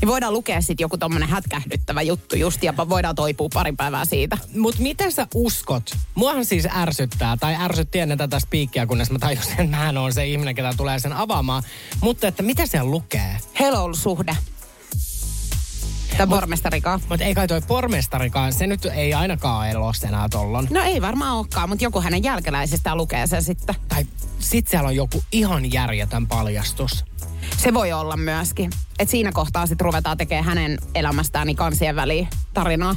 Niin 0.00 0.08
voidaan 0.08 0.32
lukea 0.32 0.60
sitten 0.60 0.84
joku 0.84 0.98
tommonen 0.98 1.28
hätkähdyttävä 1.28 2.02
juttu 2.02 2.36
just 2.36 2.62
ja 2.62 2.74
voidaan 2.76 3.14
toipua 3.14 3.48
pari 3.54 3.72
päivää 3.72 4.04
siitä. 4.04 4.38
Mut 4.56 4.78
mitä 4.78 5.10
sä 5.10 5.26
uskot? 5.34 5.96
Muahan 6.14 6.44
siis 6.44 6.66
ärsyttää, 6.76 7.36
tai 7.36 7.54
ärsytti 7.54 7.98
ennen 7.98 8.18
tätä 8.18 8.40
spiikkiä, 8.40 8.86
kunnes 8.86 9.10
mä 9.10 9.18
tajusin, 9.18 9.60
että 9.60 9.92
mä 9.92 10.00
on 10.00 10.12
se 10.12 10.26
ihminen, 10.26 10.54
ketä 10.54 10.74
tulee 10.76 10.98
sen 10.98 11.12
avaamaan. 11.12 11.62
Mutta 12.00 12.28
että 12.28 12.42
mitä 12.42 12.66
siellä 12.66 12.90
lukee? 12.90 13.36
Hello-suhde. 13.60 14.36
Tämä 16.16 16.36
pormestarikaan. 16.36 17.00
Mutta 17.08 17.24
ei 17.24 17.34
kai 17.34 17.48
toi 17.48 17.60
pormestarikaan, 17.60 18.52
se 18.52 18.66
nyt 18.66 18.84
ei 18.84 19.14
ainakaan 19.14 19.70
elossa 19.70 20.08
enää 20.08 20.28
tollon. 20.28 20.68
No 20.70 20.82
ei 20.82 21.02
varmaan 21.02 21.36
olekaan, 21.36 21.68
mutta 21.68 21.84
joku 21.84 22.00
hänen 22.00 22.22
jälkeläisistään 22.22 22.96
lukee 22.96 23.26
sen 23.26 23.42
sitten. 23.42 23.74
Tai 23.88 24.06
sit 24.38 24.68
siellä 24.68 24.88
on 24.88 24.96
joku 24.96 25.22
ihan 25.32 25.72
järjetön 25.72 26.26
paljastus. 26.26 27.04
Se 27.56 27.74
voi 27.74 27.92
olla 27.92 28.16
myöskin. 28.16 28.70
Et 28.98 29.08
siinä 29.08 29.32
kohtaa 29.32 29.66
sitten 29.66 29.84
ruvetaan 29.84 30.16
tekemään 30.16 30.44
hänen 30.44 30.78
elämästään 30.94 31.46
niin 31.46 31.56
kansien 31.56 31.96
väliin 31.96 32.28
tarinaa. 32.54 32.96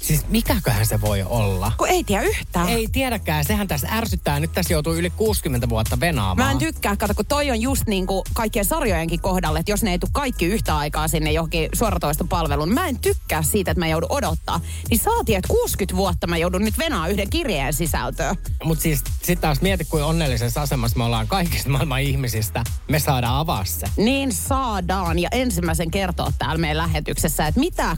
Siis 0.00 0.28
mikäköhän 0.28 0.86
se 0.86 1.00
voi 1.00 1.22
olla? 1.22 1.72
Kun 1.78 1.88
ei 1.88 2.04
tiedä 2.04 2.22
yhtään. 2.22 2.68
Ei 2.68 2.88
tiedäkään, 2.92 3.44
sehän 3.44 3.68
tässä 3.68 3.88
ärsyttää. 3.90 4.40
Nyt 4.40 4.52
tässä 4.52 4.74
joutuu 4.74 4.94
yli 4.94 5.10
60 5.10 5.68
vuotta 5.68 6.00
venaamaan. 6.00 6.48
Mä 6.48 6.50
en 6.50 6.58
tykkää, 6.58 6.96
kato, 6.96 7.14
kun 7.14 7.26
toi 7.26 7.50
on 7.50 7.60
just 7.60 7.82
niin 7.86 8.06
kuin 8.06 8.22
kaikkien 8.34 8.64
sarjojenkin 8.64 9.20
kohdalle, 9.20 9.58
että 9.58 9.72
jos 9.72 9.82
ne 9.82 9.90
ei 9.90 9.98
tule 9.98 10.10
kaikki 10.12 10.46
yhtä 10.46 10.76
aikaa 10.76 11.08
sinne 11.08 11.32
johonkin 11.32 11.68
suoratoistopalveluun, 11.74 12.74
mä 12.74 12.88
en 12.88 12.98
tykkää 12.98 13.42
siitä, 13.42 13.70
että 13.70 13.78
mä 13.78 13.88
joudun 13.88 14.12
odottaa. 14.12 14.60
Niin 14.90 15.00
saatiin, 15.00 15.38
että 15.38 15.48
60 15.48 15.96
vuotta 15.96 16.26
mä 16.26 16.36
joudun 16.36 16.64
nyt 16.64 16.78
venaa 16.78 17.08
yhden 17.08 17.30
kirjeen 17.30 17.72
sisältöä. 17.72 18.36
Mutta 18.64 18.82
siis 18.82 19.04
sit 19.22 19.40
taas 19.40 19.60
mieti, 19.60 19.84
kuin 19.84 20.04
onnellisessa 20.04 20.62
asemassa 20.62 20.98
me 20.98 21.04
ollaan 21.04 21.28
kaikista 21.28 21.68
maailman 21.68 22.02
ihmisistä. 22.02 22.64
Me 22.88 22.98
saadaan 22.98 23.36
avaa 23.36 23.64
se. 23.64 23.86
Niin 23.96 24.32
saadaan 24.32 25.18
ja 25.18 25.28
ensimmäisen 25.32 25.90
kertoa 25.90 26.32
täällä 26.38 26.58
meidän 26.60 26.76
lähetyksessä, 26.76 27.46
että 27.46 27.60
mitä 27.60 27.96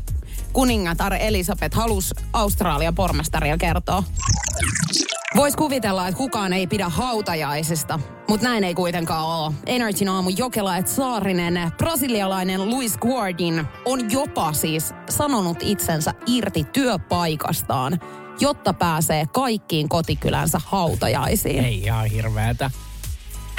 kuningatar 0.53 1.15
Elisabeth 1.15 1.77
halusi 1.77 2.15
Australian 2.33 2.95
pormestaria 2.95 3.59
kertoa. 3.59 4.05
Voisi 5.37 5.57
kuvitella, 5.57 6.09
että 6.09 6.19
kukaan 6.19 6.53
ei 6.53 6.67
pidä 6.67 6.89
hautajaisista, 6.89 8.01
mutta 8.29 8.49
näin 8.49 8.65
ei 8.65 8.75
kuitenkaan 8.75 9.27
ole. 9.27 9.55
Energyn 9.67 10.09
aamu 10.09 10.31
Jokela 10.37 10.77
et 10.77 10.89
Saarinen, 10.89 11.73
brasilialainen 11.79 12.69
Luis 12.69 12.99
Guardin 12.99 13.65
on 13.85 14.11
jopa 14.11 14.53
siis 14.53 14.95
sanonut 15.09 15.59
itsensä 15.61 16.15
irti 16.27 16.65
työpaikastaan, 16.65 18.01
jotta 18.41 18.73
pääsee 18.73 19.27
kaikkiin 19.27 19.89
kotikylänsä 19.89 20.61
hautajaisiin. 20.65 21.65
Ei 21.65 21.79
ihan 21.79 22.07
hirveetä. 22.07 22.71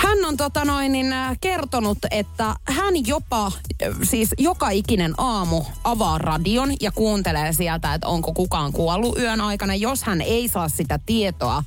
Hän 0.02 0.26
on 0.26 0.38
tota 0.38 0.66
noin, 0.66 0.92
niin, 0.92 1.14
äh, 1.14 1.38
kertonut, 1.42 1.98
että 2.12 2.56
hän 2.68 3.08
jopa 3.08 3.46
äh, 3.46 3.52
siis 4.04 4.30
joka 4.38 4.70
ikinen 4.70 5.14
aamu 5.18 5.64
avaa 5.84 6.18
radion 6.18 6.74
ja 6.82 6.92
kuuntelee 6.92 7.54
sieltä, 7.54 7.94
että 7.94 8.08
onko 8.08 8.34
kukaan 8.34 8.74
kuollut 8.74 9.18
yön 9.20 9.42
aikana. 9.42 9.76
Jos 9.76 10.04
hän 10.04 10.22
ei 10.22 10.48
saa 10.48 10.70
sitä 10.70 11.00
tietoa 11.06 11.64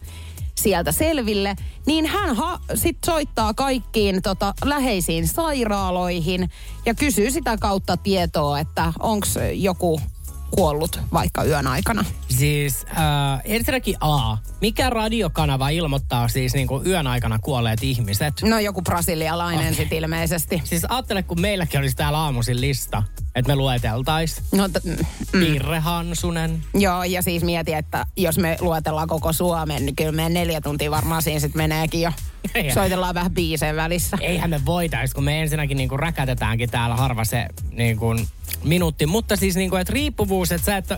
sieltä 0.55 0.93
selville, 0.93 1.57
niin 1.87 2.07
hän 2.07 2.37
ha- 2.37 2.61
sit 2.75 2.99
soittaa 3.07 3.55
kaikkiin 3.55 4.23
tota, 4.23 4.55
läheisiin 4.65 5.29
sairaaloihin 5.29 6.51
ja 6.87 6.95
kysyy 6.95 7.31
sitä 7.31 7.57
kautta 7.57 7.97
tietoa, 7.97 8.59
että 8.61 8.93
onko 8.99 9.27
joku 9.55 10.01
kuollut 10.55 11.01
vaikka 11.13 11.45
yön 11.45 11.67
aikana. 11.67 12.05
Siis 12.29 12.87
äh, 12.91 13.41
ensinnäkin 13.45 13.97
A. 14.01 14.37
Mikä 14.61 14.91
radiokanava 14.91 15.69
ilmoittaa 15.69 16.29
siis 16.29 16.55
niinku 16.55 16.83
yön 16.87 17.07
aikana 17.07 17.39
kuolleet 17.39 17.83
ihmiset? 17.83 18.35
No 18.43 18.59
joku 18.59 18.83
brasilialainen 18.83 19.65
okay. 19.65 19.75
sitten 19.75 19.99
ilmeisesti. 19.99 20.63
Siis 20.65 20.85
ajattele, 20.89 21.23
kun 21.23 21.41
meilläkin 21.41 21.81
olisi 21.81 21.97
täällä 21.97 22.19
aamuisin 22.19 22.61
lista, 22.61 23.03
että 23.35 23.53
me 23.53 23.57
lueteltais. 23.57 24.43
No, 24.53 24.69
t- 24.69 24.85
mm. 24.85 24.97
Pirre 25.33 25.79
Hansunen. 25.79 26.65
Joo, 26.75 27.05
ja 27.05 27.23
siis 27.23 27.43
mieti, 27.43 27.73
että 27.73 28.07
jos 28.17 28.39
me 28.39 28.57
luetellaan 28.61 29.09
koko 29.09 29.33
Suomen, 29.33 29.87
niin 29.87 29.97
kyllä 29.97 30.13
meidän 30.13 30.35
neljä 30.35 30.61
tuntia 30.61 30.91
varmaan 30.91 31.23
siinä 31.23 31.41
sitten 31.41 31.59
meneekin 31.59 32.01
jo. 32.01 32.13
Eihän. 32.55 32.75
Soitellaan 32.75 33.15
vähän 33.15 33.33
biiseen 33.35 33.77
välissä. 33.77 34.17
Eihän 34.21 34.51
me 34.51 34.61
voitais, 34.65 35.15
kun 35.15 35.25
me 35.25 35.43
ensinnäkin 35.43 35.77
niinku 35.77 35.97
räkätetäänkin 35.97 36.71
täällä 36.71 36.97
harva 36.97 37.25
se 37.25 37.47
niinku 37.73 38.15
minuutti. 38.65 39.07
Mutta 39.07 39.37
siis 39.37 39.57
niinku, 39.57 39.77
että 39.77 39.93
riippuvuus, 39.93 40.53
että 40.53 40.65
sä 40.65 40.77
et, 40.77 40.89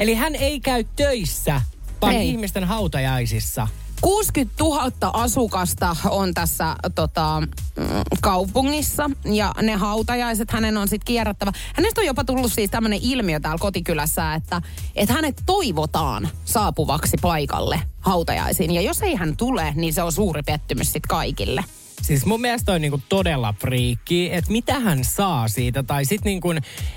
Eli 0.00 0.14
hän 0.14 0.34
ei 0.34 0.60
käy 0.60 0.84
töissä, 0.96 1.60
vaan 2.02 2.14
Ei. 2.14 2.28
ihmisten 2.28 2.64
hautajaisissa. 2.64 3.68
60 4.04 4.54
000 4.64 4.92
asukasta 5.12 5.96
on 6.10 6.34
tässä 6.34 6.76
tota, 6.94 7.42
mm, 7.76 7.84
kaupungissa 8.20 9.10
ja 9.24 9.54
ne 9.62 9.72
hautajaiset 9.74 10.50
hänen 10.50 10.76
on 10.76 10.88
sitten 10.88 11.04
kierrättävä. 11.04 11.52
Hänestä 11.74 12.00
on 12.00 12.06
jopa 12.06 12.24
tullut 12.24 12.52
siis 12.52 12.70
tämmöinen 12.70 12.98
ilmiö 13.02 13.40
täällä 13.40 13.58
kotikylässä, 13.58 14.34
että, 14.34 14.62
että 14.96 15.14
hänet 15.14 15.42
toivotaan 15.46 16.28
saapuvaksi 16.44 17.16
paikalle 17.22 17.80
hautajaisiin. 18.00 18.70
Ja 18.70 18.80
jos 18.80 19.02
ei 19.02 19.14
hän 19.14 19.36
tule, 19.36 19.72
niin 19.76 19.92
se 19.94 20.02
on 20.02 20.12
suuri 20.12 20.42
pettymys 20.42 20.86
sitten 20.92 21.08
kaikille. 21.08 21.64
Siis 22.02 22.26
mun 22.26 22.40
mielestä 22.40 22.72
on 22.72 22.80
niinku 22.80 23.00
todella 23.08 23.54
friikki, 23.60 24.32
että 24.32 24.52
mitä 24.52 24.80
hän 24.80 25.04
saa 25.04 25.48
siitä. 25.48 25.82
Tai 25.82 26.04
sit 26.04 26.24
niinku, 26.24 26.50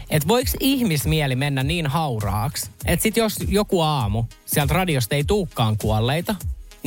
että 0.10 0.28
voiko 0.28 0.52
ihmismieli 0.60 1.36
mennä 1.36 1.64
niin 1.64 1.88
hauraaksi, 1.88 2.70
että 2.86 3.04
sit 3.04 3.18
jos 3.18 3.36
joku 3.48 3.82
aamu 3.82 4.24
sieltä 4.46 4.74
radiosta 4.74 5.16
ei 5.16 5.24
tuukkaan 5.24 5.78
kuolleita, 5.78 6.36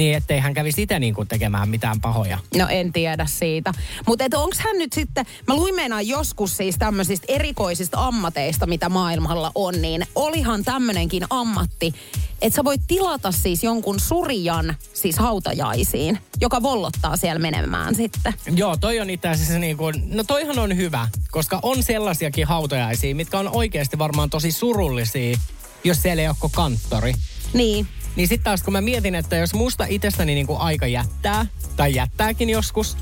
niin 0.00 0.16
ettei 0.16 0.38
hän 0.38 0.54
kävisi 0.54 0.82
itse 0.82 0.98
niinku 0.98 1.24
tekemään 1.24 1.68
mitään 1.68 2.00
pahoja. 2.00 2.38
No 2.56 2.68
en 2.68 2.92
tiedä 2.92 3.26
siitä. 3.26 3.72
Mutta 4.06 4.24
onko 4.24 4.56
hän 4.58 4.78
nyt 4.78 4.92
sitten, 4.92 5.26
mä 5.46 5.54
luin 5.54 5.74
meinaan 5.74 6.08
joskus 6.08 6.56
siis 6.56 6.76
tämmöisistä 6.78 7.24
erikoisista 7.28 8.06
ammateista, 8.06 8.66
mitä 8.66 8.88
maailmalla 8.88 9.52
on, 9.54 9.82
niin 9.82 10.06
olihan 10.14 10.64
tämmöinenkin 10.64 11.24
ammatti, 11.30 11.94
että 12.42 12.56
sä 12.56 12.64
voit 12.64 12.80
tilata 12.86 13.32
siis 13.32 13.64
jonkun 13.64 14.00
surjan 14.00 14.76
siis 14.92 15.18
hautajaisiin, 15.18 16.18
joka 16.40 16.62
vollottaa 16.62 17.16
siellä 17.16 17.38
menemään 17.38 17.94
sitten. 17.94 18.34
Joo, 18.56 18.76
toi 18.76 19.00
on 19.00 19.10
itse 19.10 19.28
asiassa 19.28 19.58
niin 19.58 19.76
kuin, 19.76 19.94
no 20.06 20.24
toihan 20.24 20.58
on 20.58 20.76
hyvä, 20.76 21.08
koska 21.30 21.58
on 21.62 21.82
sellaisiakin 21.82 22.46
hautajaisia, 22.46 23.14
mitkä 23.14 23.38
on 23.38 23.48
oikeasti 23.48 23.98
varmaan 23.98 24.30
tosi 24.30 24.52
surullisia, 24.52 25.38
jos 25.84 26.02
siellä 26.02 26.22
ei 26.22 26.28
ole 26.28 26.50
kanttori. 26.54 27.12
Niin. 27.52 27.86
Niin 28.20 28.28
sitten 28.28 28.44
taas 28.44 28.62
kun 28.62 28.72
mä 28.72 28.80
mietin, 28.80 29.14
että 29.14 29.36
jos 29.36 29.54
musta 29.54 29.84
itsestäni 29.88 30.34
niinku 30.34 30.56
aika 30.58 30.86
jättää, 30.86 31.46
tai 31.76 31.94
jättääkin 31.94 32.50
joskus, 32.50 32.96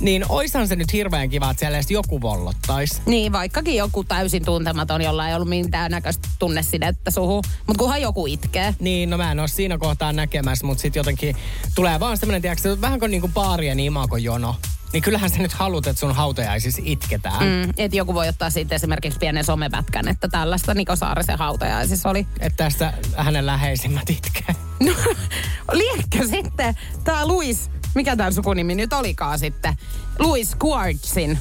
niin 0.00 0.24
oishan 0.28 0.68
se 0.68 0.76
nyt 0.76 0.92
hirveän 0.92 1.30
kiva, 1.30 1.50
että 1.50 1.58
siellä 1.58 1.76
edes 1.76 1.90
joku 1.90 2.20
vollottais. 2.20 3.02
Niin, 3.06 3.32
vaikkakin 3.32 3.76
joku 3.76 4.04
täysin 4.04 4.44
tuntematon, 4.44 5.02
jolla 5.02 5.28
ei 5.28 5.34
ollut 5.34 5.48
mitään 5.48 5.90
näköistä 5.90 6.28
tunnesidettä 6.38 7.10
suhu. 7.10 7.42
Mutta 7.66 7.78
kunhan 7.78 8.02
joku 8.02 8.26
itkee. 8.26 8.74
Niin, 8.80 9.10
no 9.10 9.16
mä 9.16 9.32
en 9.32 9.40
oo 9.40 9.48
siinä 9.48 9.78
kohtaa 9.78 10.12
näkemässä, 10.12 10.66
mutta 10.66 10.82
sitten 10.82 11.00
jotenkin 11.00 11.36
tulee 11.74 12.00
vaan 12.00 12.16
semmoinen, 12.16 12.42
tiedätkö, 12.42 12.80
vähän 12.80 13.00
kuin 13.00 13.10
niinku 13.10 13.28
baarien 13.28 13.80
imakojono. 13.80 14.56
Niin 14.92 15.02
kyllähän 15.02 15.30
sä 15.30 15.38
nyt 15.38 15.52
haluat, 15.52 15.86
että 15.86 16.00
sun 16.00 16.14
hautajaisissa 16.14 16.82
itketään. 16.84 17.44
Mm, 17.44 17.70
että 17.76 17.96
joku 17.96 18.14
voi 18.14 18.28
ottaa 18.28 18.50
siitä 18.50 18.74
esimerkiksi 18.74 19.18
pienen 19.18 19.44
somepätkän, 19.44 20.08
että 20.08 20.28
tällaista 20.28 20.74
Niko 20.74 20.96
Saarisen 20.96 21.38
hautajaisissa 21.38 22.10
oli. 22.10 22.26
Että 22.40 22.64
tästä 22.64 22.92
hänen 23.16 23.46
läheisimmät 23.46 24.10
itkee. 24.10 24.54
No, 24.80 24.92
liekö 25.72 26.28
sitten 26.28 26.74
tämä 27.04 27.26
Luis, 27.26 27.70
mikä 27.94 28.16
tämän 28.16 28.34
sukunimi 28.34 28.74
nyt 28.74 28.92
olikaan 28.92 29.38
sitten, 29.38 29.76
Luis 30.18 30.56
Quartzin, 30.64 31.38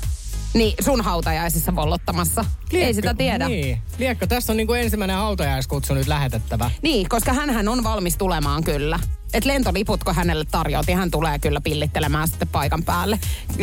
niin 0.54 0.74
sun 0.84 1.02
hautajaisissa 1.02 1.76
vollottamassa. 1.76 2.46
Liekko, 2.71 2.88
Ei 2.88 2.93
sitä 2.93 3.13
tiedä. 3.13 3.47
Niin. 3.47 3.82
Liekko, 3.97 4.27
tässä 4.27 4.53
on 4.53 4.58
niin 4.58 4.67
kuin 4.67 4.82
ensimmäinen 4.82 5.17
hautajaiskutsu 5.17 5.93
nyt 5.93 6.08
lähetettävä. 6.08 6.71
Niin, 6.82 7.10
koska 7.10 7.34
hän 7.34 7.67
on 7.67 7.84
valmis 7.84 8.17
tulemaan 8.17 8.63
kyllä. 8.63 8.99
Et 9.34 9.45
lentoliput, 9.45 10.03
kun 10.03 10.15
hänelle 10.15 10.45
tarjoutiin, 10.51 10.97
hän 10.97 11.12
tulee 11.12 11.39
kyllä 11.39 11.62
pillittelemään 11.62 12.27
sitten 12.27 12.47
paikan 12.47 12.84
päälle. 12.84 13.19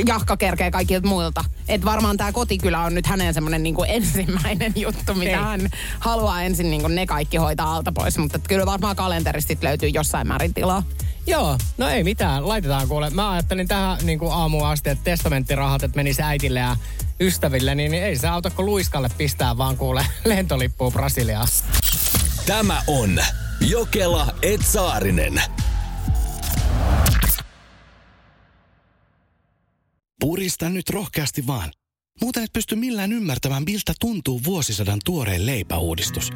Jahka 0.07 0.37
kerkee 0.37 0.71
kaikilta 0.71 1.09
muilta. 1.09 1.45
Et 1.69 1.85
varmaan 1.85 2.17
tämä 2.17 2.33
kotikylä 2.33 2.81
on 2.81 2.95
nyt 2.95 3.07
hänen 3.07 3.35
semmoinen 3.35 3.63
niinku 3.63 3.83
ensimmäinen 3.83 4.73
juttu, 4.87 5.15
mitä 5.15 5.31
Ei. 5.31 5.37
hän 5.37 5.69
haluaa 5.99 6.43
ensin 6.43 6.71
niinku 6.71 6.89
ne 6.89 7.07
kaikki 7.07 7.37
hoitaa 7.37 7.77
alta 7.77 7.93
pois. 7.93 8.19
Mutta 8.19 8.39
kyllä 8.39 8.67
varmaan 8.67 8.97
kalenterista 8.97 9.55
löytyy 9.63 9.89
jossain 9.89 10.29
määrin 10.29 10.55
tilaa. 10.55 10.83
Joo, 11.27 11.59
no 11.79 11.89
ei 11.89 12.05
mitään. 12.05 12.49
Laitetaan 12.49 12.89
kuule. 12.89 13.11
Mä 13.11 13.31
ajattelin 13.31 13.69
tähän 13.69 13.99
niin 14.03 14.19
kuin 14.19 14.33
aamuun 14.33 14.67
asti, 14.67 14.91
että 14.91 15.05
testamenttirahat, 15.05 15.83
että 15.83 15.97
menisi 15.97 16.23
äitille 16.23 16.61
ja 16.61 16.77
ystäville, 17.21 17.75
niin 17.75 17.95
ei 17.95 18.17
se 18.17 18.29
auta 18.29 18.51
kuin 18.51 18.67
luiskalle 18.67 19.09
pistää 19.19 19.59
vaan 19.59 19.77
kuule 19.77 20.07
lentolippuun 20.25 20.93
Brasiliaan. 20.93 21.49
Tämä 22.47 22.83
on 22.87 23.19
Jokela 23.61 24.27
Etsaarinen. 24.43 25.43
Purista 30.21 30.69
nyt 30.69 30.91
rohkeasti 30.91 31.47
vaan. 31.47 31.73
Muuten 32.21 32.45
et 32.45 32.53
pysty 32.53 32.77
millään 32.77 33.13
ymmärtämään, 33.13 33.63
miltä 33.67 33.93
tuntuu 34.01 34.41
vuosisadan 34.45 34.99
tuoreen 35.05 35.47
leipäuudistus. 35.47 36.31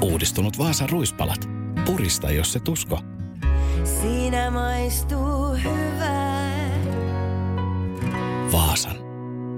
Uudistunut 0.00 0.58
Vaasan 0.58 0.90
ruispalat. 0.90 1.48
Purista, 1.84 2.30
jos 2.30 2.52
se 2.52 2.60
tusko. 2.60 3.00
Siinä 4.00 4.50
maistuu 4.50 5.54
hyvä. 5.54 6.30
Vaasan. 8.52 9.09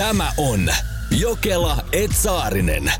Tämä 0.00 0.32
on 0.36 0.68
Jokela 1.10 1.84
Etsaarinen. 1.92 2.92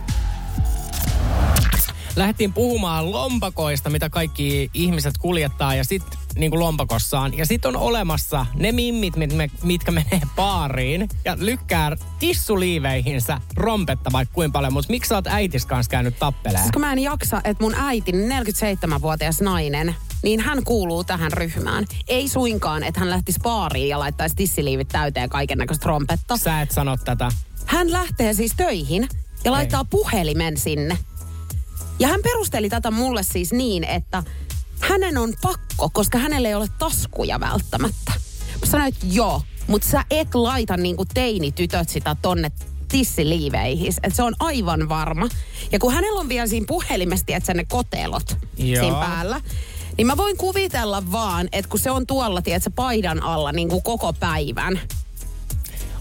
Lähdettiin 2.17 2.53
puhumaan 2.53 3.13
lompakoista, 3.13 3.91
mitä 3.91 4.11
kaikki 4.11 4.71
ihmiset 4.75 5.19
kuljettaa 5.19 5.75
ja 5.75 5.85
sit 5.85 6.03
niin 6.35 6.51
kuin 6.51 6.61
lompakossaan. 6.61 7.39
Ja 7.39 7.47
sitten 7.47 7.69
on 7.69 7.77
olemassa 7.77 8.47
ne 8.55 8.73
mimmit, 8.73 9.17
mit 9.17 9.33
me, 9.33 9.51
mitkä 9.63 9.91
menee 9.91 10.21
baariin 10.37 11.09
ja 11.25 11.37
lykkää 11.41 11.97
tissuliiveihinsä 12.19 13.41
rompetta 13.57 14.13
vaikka 14.13 14.35
kuinka 14.35 14.53
paljon. 14.53 14.73
Mutta 14.73 14.91
miksi 14.91 15.09
sä 15.09 15.15
oot 15.15 15.27
äitis 15.27 15.67
kanssa 15.67 15.91
käynyt 15.91 16.19
tappeleen? 16.19 16.63
Siis 16.63 16.73
kun 16.73 16.81
mä 16.81 16.93
en 16.93 16.99
jaksa, 16.99 17.41
että 17.45 17.65
mun 17.65 17.75
äiti, 17.75 18.13
47-vuotias 18.13 19.41
nainen, 19.41 19.95
niin 20.23 20.41
hän 20.41 20.65
kuuluu 20.65 21.05
tähän 21.05 21.33
ryhmään. 21.33 21.87
Ei 22.09 22.29
suinkaan, 22.29 22.83
että 22.83 23.01
hän 23.01 23.11
lähtisi 23.11 23.41
baariin 23.43 23.89
ja 23.89 23.99
laittaisi 23.99 24.37
tissiliivit 24.37 24.89
täyteen 24.89 25.31
kaiken 25.31 25.59
näköistä 25.59 25.89
rompetta. 25.89 26.37
Sä 26.37 26.61
et 26.61 26.71
sano 26.71 26.97
tätä. 26.97 27.33
Hän 27.67 27.93
lähtee 27.93 28.35
siis 28.35 28.53
töihin 28.57 29.09
ja 29.45 29.53
laittaa 29.53 29.85
puhelimen 29.85 30.57
sinne. 30.57 30.99
Ja 31.99 32.09
hän 32.09 32.21
perusteli 32.23 32.69
tätä 32.69 32.91
mulle 32.91 33.23
siis 33.23 33.53
niin, 33.53 33.85
että 33.85 34.23
hänen 34.81 35.19
on 35.19 35.33
pakko, 35.43 35.91
koska 35.93 36.19
hänellä 36.19 36.49
ei 36.49 36.55
ole 36.55 36.69
taskuja 36.79 37.41
välttämättä. 37.41 38.13
Mä 38.61 38.67
sanoin, 38.67 38.89
että 38.89 39.07
joo, 39.11 39.43
mutta 39.67 39.89
sä 39.89 40.05
et 40.11 40.35
laita 40.35 40.77
niinku 40.77 41.05
teinitytöt 41.15 41.89
sitä 41.89 42.17
tonne 42.23 42.53
tissiliiveihin. 42.89 43.95
Että 44.03 44.17
se 44.17 44.23
on 44.23 44.35
aivan 44.41 44.89
varma. 44.89 45.29
Ja 45.73 45.79
kun 45.79 45.93
hänellä 45.93 46.21
on 46.21 46.29
vielä 46.29 46.47
siinä 46.47 46.67
puhelimessa, 46.69 47.25
että 47.29 47.55
ne 47.55 47.65
kotelot 47.65 48.37
Joo. 48.57 48.83
siinä 48.83 49.01
päällä, 49.01 49.41
niin 50.01 50.07
mä 50.07 50.17
voin 50.17 50.37
kuvitella 50.37 51.03
vaan, 51.13 51.49
että 51.53 51.69
kun 51.69 51.81
se 51.81 51.91
on 51.91 52.07
tuolla, 52.07 52.43
tiedätkö, 52.43 52.71
paidan 52.77 53.23
alla 53.23 53.53
niin 53.53 53.69
kuin 53.69 53.83
koko 53.83 54.13
päivän, 54.13 54.81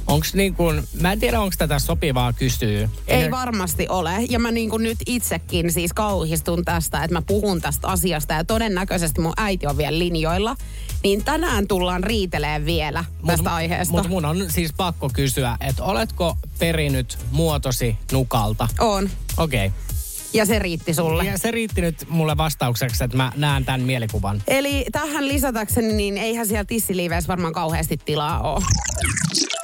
Onks 0.08 0.34
niin 0.34 0.56
kuin, 0.56 0.84
mä 1.02 1.12
en 1.12 1.20
tiedä 1.20 1.42
onko 1.42 1.56
tätä 1.58 1.80
sopivaa 1.80 2.34
kysyä. 2.34 2.90
Ei 3.08 3.32
varmasti 3.32 3.88
ole. 3.90 4.14
Ja 4.30 4.40
mä 4.40 4.52
niin 4.52 4.70
kuin 4.70 4.84
nyt 4.84 4.98
itsekin 5.06 5.72
siis 5.72 5.94
kauhistun 5.94 6.66
tästä, 6.66 7.04
että 7.04 7.14
mä 7.14 7.22
puhun 7.22 7.62
tästä 7.62 7.88
asiasta 7.88 8.34
ja 8.34 8.44
todennäköisesti 8.44 9.22
mun 9.22 9.34
äiti 9.38 9.68
on 9.68 9.78
vielä 9.78 10.00
linjoilla. 10.00 10.56
Niin 11.04 11.24
tänään 11.24 11.68
tullaan 11.68 12.04
riiteleen 12.04 12.66
vielä 12.66 13.06
tästä 13.26 13.54
aiheesta. 13.54 13.92
Mutta 13.92 14.10
mun 14.10 14.26
on 14.26 14.46
siis 14.50 14.74
pakko 14.74 15.10
kysyä, 15.14 15.58
että 15.62 15.84
oletko 15.84 16.38
perinyt 16.60 17.18
muotosi 17.32 17.98
nukalta? 18.12 18.68
On. 18.80 19.10
Okei. 19.38 19.68
Okay. 19.68 19.89
Ja 20.34 20.46
se 20.46 20.60
riitti 20.60 20.94
sulle. 20.94 21.26
Ja 21.26 21.38
se 21.38 21.52
riitti 21.52 21.82
nyt 21.82 21.96
mulle 22.10 22.38
vastaukseksi, 22.38 23.04
että 23.04 23.18
mä 23.18 23.32
näen 23.36 23.66
tämän 23.66 23.82
mielikuvan. 23.82 24.44
Eli 24.48 24.86
tähän 24.92 25.28
lisätäkseni, 25.28 25.94
niin 25.94 26.18
eihän 26.18 26.48
siellä 26.48 26.66
tissiliiveissä 26.66 27.28
varmaan 27.28 27.54
kauheasti 27.54 27.98
tilaa 28.06 28.54
ole. 28.54 28.62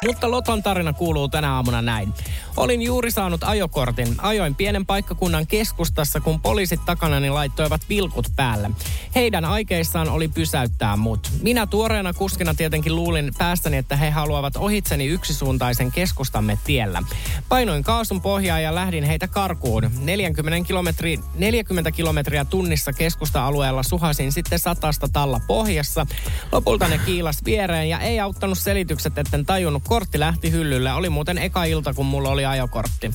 Mutta 0.06 0.32
Loton 0.32 0.64
tarina 0.64 0.94
kuuluu 0.94 1.28
tänä 1.28 1.54
aamuna 1.54 1.82
näin. 1.82 2.14
Olin 2.58 2.82
juuri 2.82 3.12
saanut 3.12 3.44
ajokortin. 3.44 4.16
Ajoin 4.18 4.56
pienen 4.56 4.86
paikkakunnan 4.86 5.48
keskustassa, 5.48 6.20
kun 6.20 6.42
poliisit 6.42 6.80
takanani 6.86 7.30
laittoivat 7.30 7.82
vilkut 7.90 8.28
päälle. 8.36 8.72
Heidän 9.16 9.46
aikeissaan 9.46 10.10
oli 10.10 10.28
pysäyttää 10.28 10.98
mut. 10.98 11.32
Minä 11.42 11.68
tuoreena 11.68 12.14
kuskina 12.14 12.54
tietenkin 12.54 12.96
luulin 12.96 13.32
päästäni, 13.38 13.78
että 13.78 13.96
he 13.96 14.10
haluavat 14.10 14.56
ohitseni 14.56 15.06
yksisuuntaisen 15.06 15.92
keskustamme 15.92 16.60
tiellä. 16.64 17.04
Painoin 17.50 17.84
kaasun 17.84 18.22
pohjaa 18.22 18.60
ja 18.60 18.76
lähdin 18.76 19.04
heitä 19.04 19.28
karkuun. 19.28 19.92
40, 20.00 20.68
kilometri, 20.68 21.20
40 21.36 21.92
kilometriä 21.92 22.46
tunnissa 22.46 22.94
keskusta-alueella 22.94 23.84
suhasin 23.84 24.32
sitten 24.32 24.60
satasta 24.60 25.08
talla 25.14 25.42
pohjassa. 25.48 26.06
Lopulta 26.52 26.88
ne 26.88 27.00
kiilas 27.06 27.46
viereen 27.46 27.90
ja 27.90 28.00
ei 28.00 28.20
auttanut 28.20 28.58
selitykset, 28.58 29.18
etten 29.18 29.46
tajunnut. 29.46 29.84
Kortti 29.96 30.20
lähti 30.20 30.52
hyllylle. 30.52 30.94
Oli 30.94 31.10
muuten 31.10 31.38
eka 31.38 31.64
ilta, 31.64 31.94
kun 31.94 32.06
mulla 32.06 32.30
oli 32.30 32.46
ajokortti. 32.46 33.12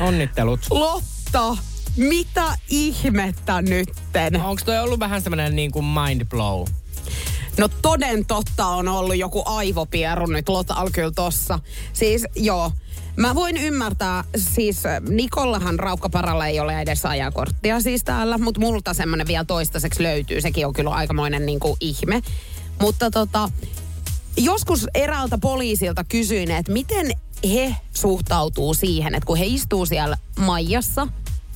Onnittelut. 0.00 0.60
Lotta, 0.70 1.56
mitä 1.96 2.44
ihmettä 2.68 3.62
nytten? 3.62 4.42
Onko 4.42 4.62
toi 4.64 4.78
ollut 4.78 5.00
vähän 5.00 5.22
semmoinen 5.22 5.56
niin 5.56 5.70
kuin 5.70 5.84
mind 5.84 6.24
blow? 6.24 6.64
No 7.58 7.68
toden 7.68 8.26
totta 8.26 8.66
on 8.66 8.88
ollut 8.88 9.16
joku 9.16 9.42
aivopieru 9.46 10.26
nyt 10.26 10.48
Lotalla 10.48 10.90
kyllä 10.90 11.10
tossa. 11.10 11.58
Siis 11.92 12.24
joo, 12.34 12.72
mä 13.16 13.34
voin 13.34 13.56
ymmärtää, 13.56 14.24
siis 14.36 14.82
Nikollahan 15.08 15.78
Raukkaparalla 15.78 16.46
ei 16.46 16.60
ole 16.60 16.80
edes 16.80 17.06
ajakorttia 17.06 17.80
siis 17.80 18.04
täällä, 18.04 18.38
mutta 18.38 18.60
multa 18.60 18.94
semmonen 18.94 19.26
vielä 19.26 19.44
toistaiseksi 19.44 20.02
löytyy. 20.02 20.40
Sekin 20.40 20.66
on 20.66 20.72
kyllä 20.72 20.90
aikamoinen 20.90 21.46
niin 21.46 21.60
kuin 21.60 21.76
ihme. 21.80 22.22
Mutta 22.80 23.10
tota, 23.10 23.50
joskus 24.36 24.86
eräältä 24.94 25.38
poliisilta 25.38 26.04
kysyin, 26.04 26.50
että 26.50 26.72
miten 26.72 27.10
he 27.52 27.76
suhtautuu 27.94 28.74
siihen, 28.74 29.14
että 29.14 29.26
kun 29.26 29.36
he 29.36 29.44
istuu 29.46 29.86
siellä 29.86 30.16
maijassa 30.38 31.08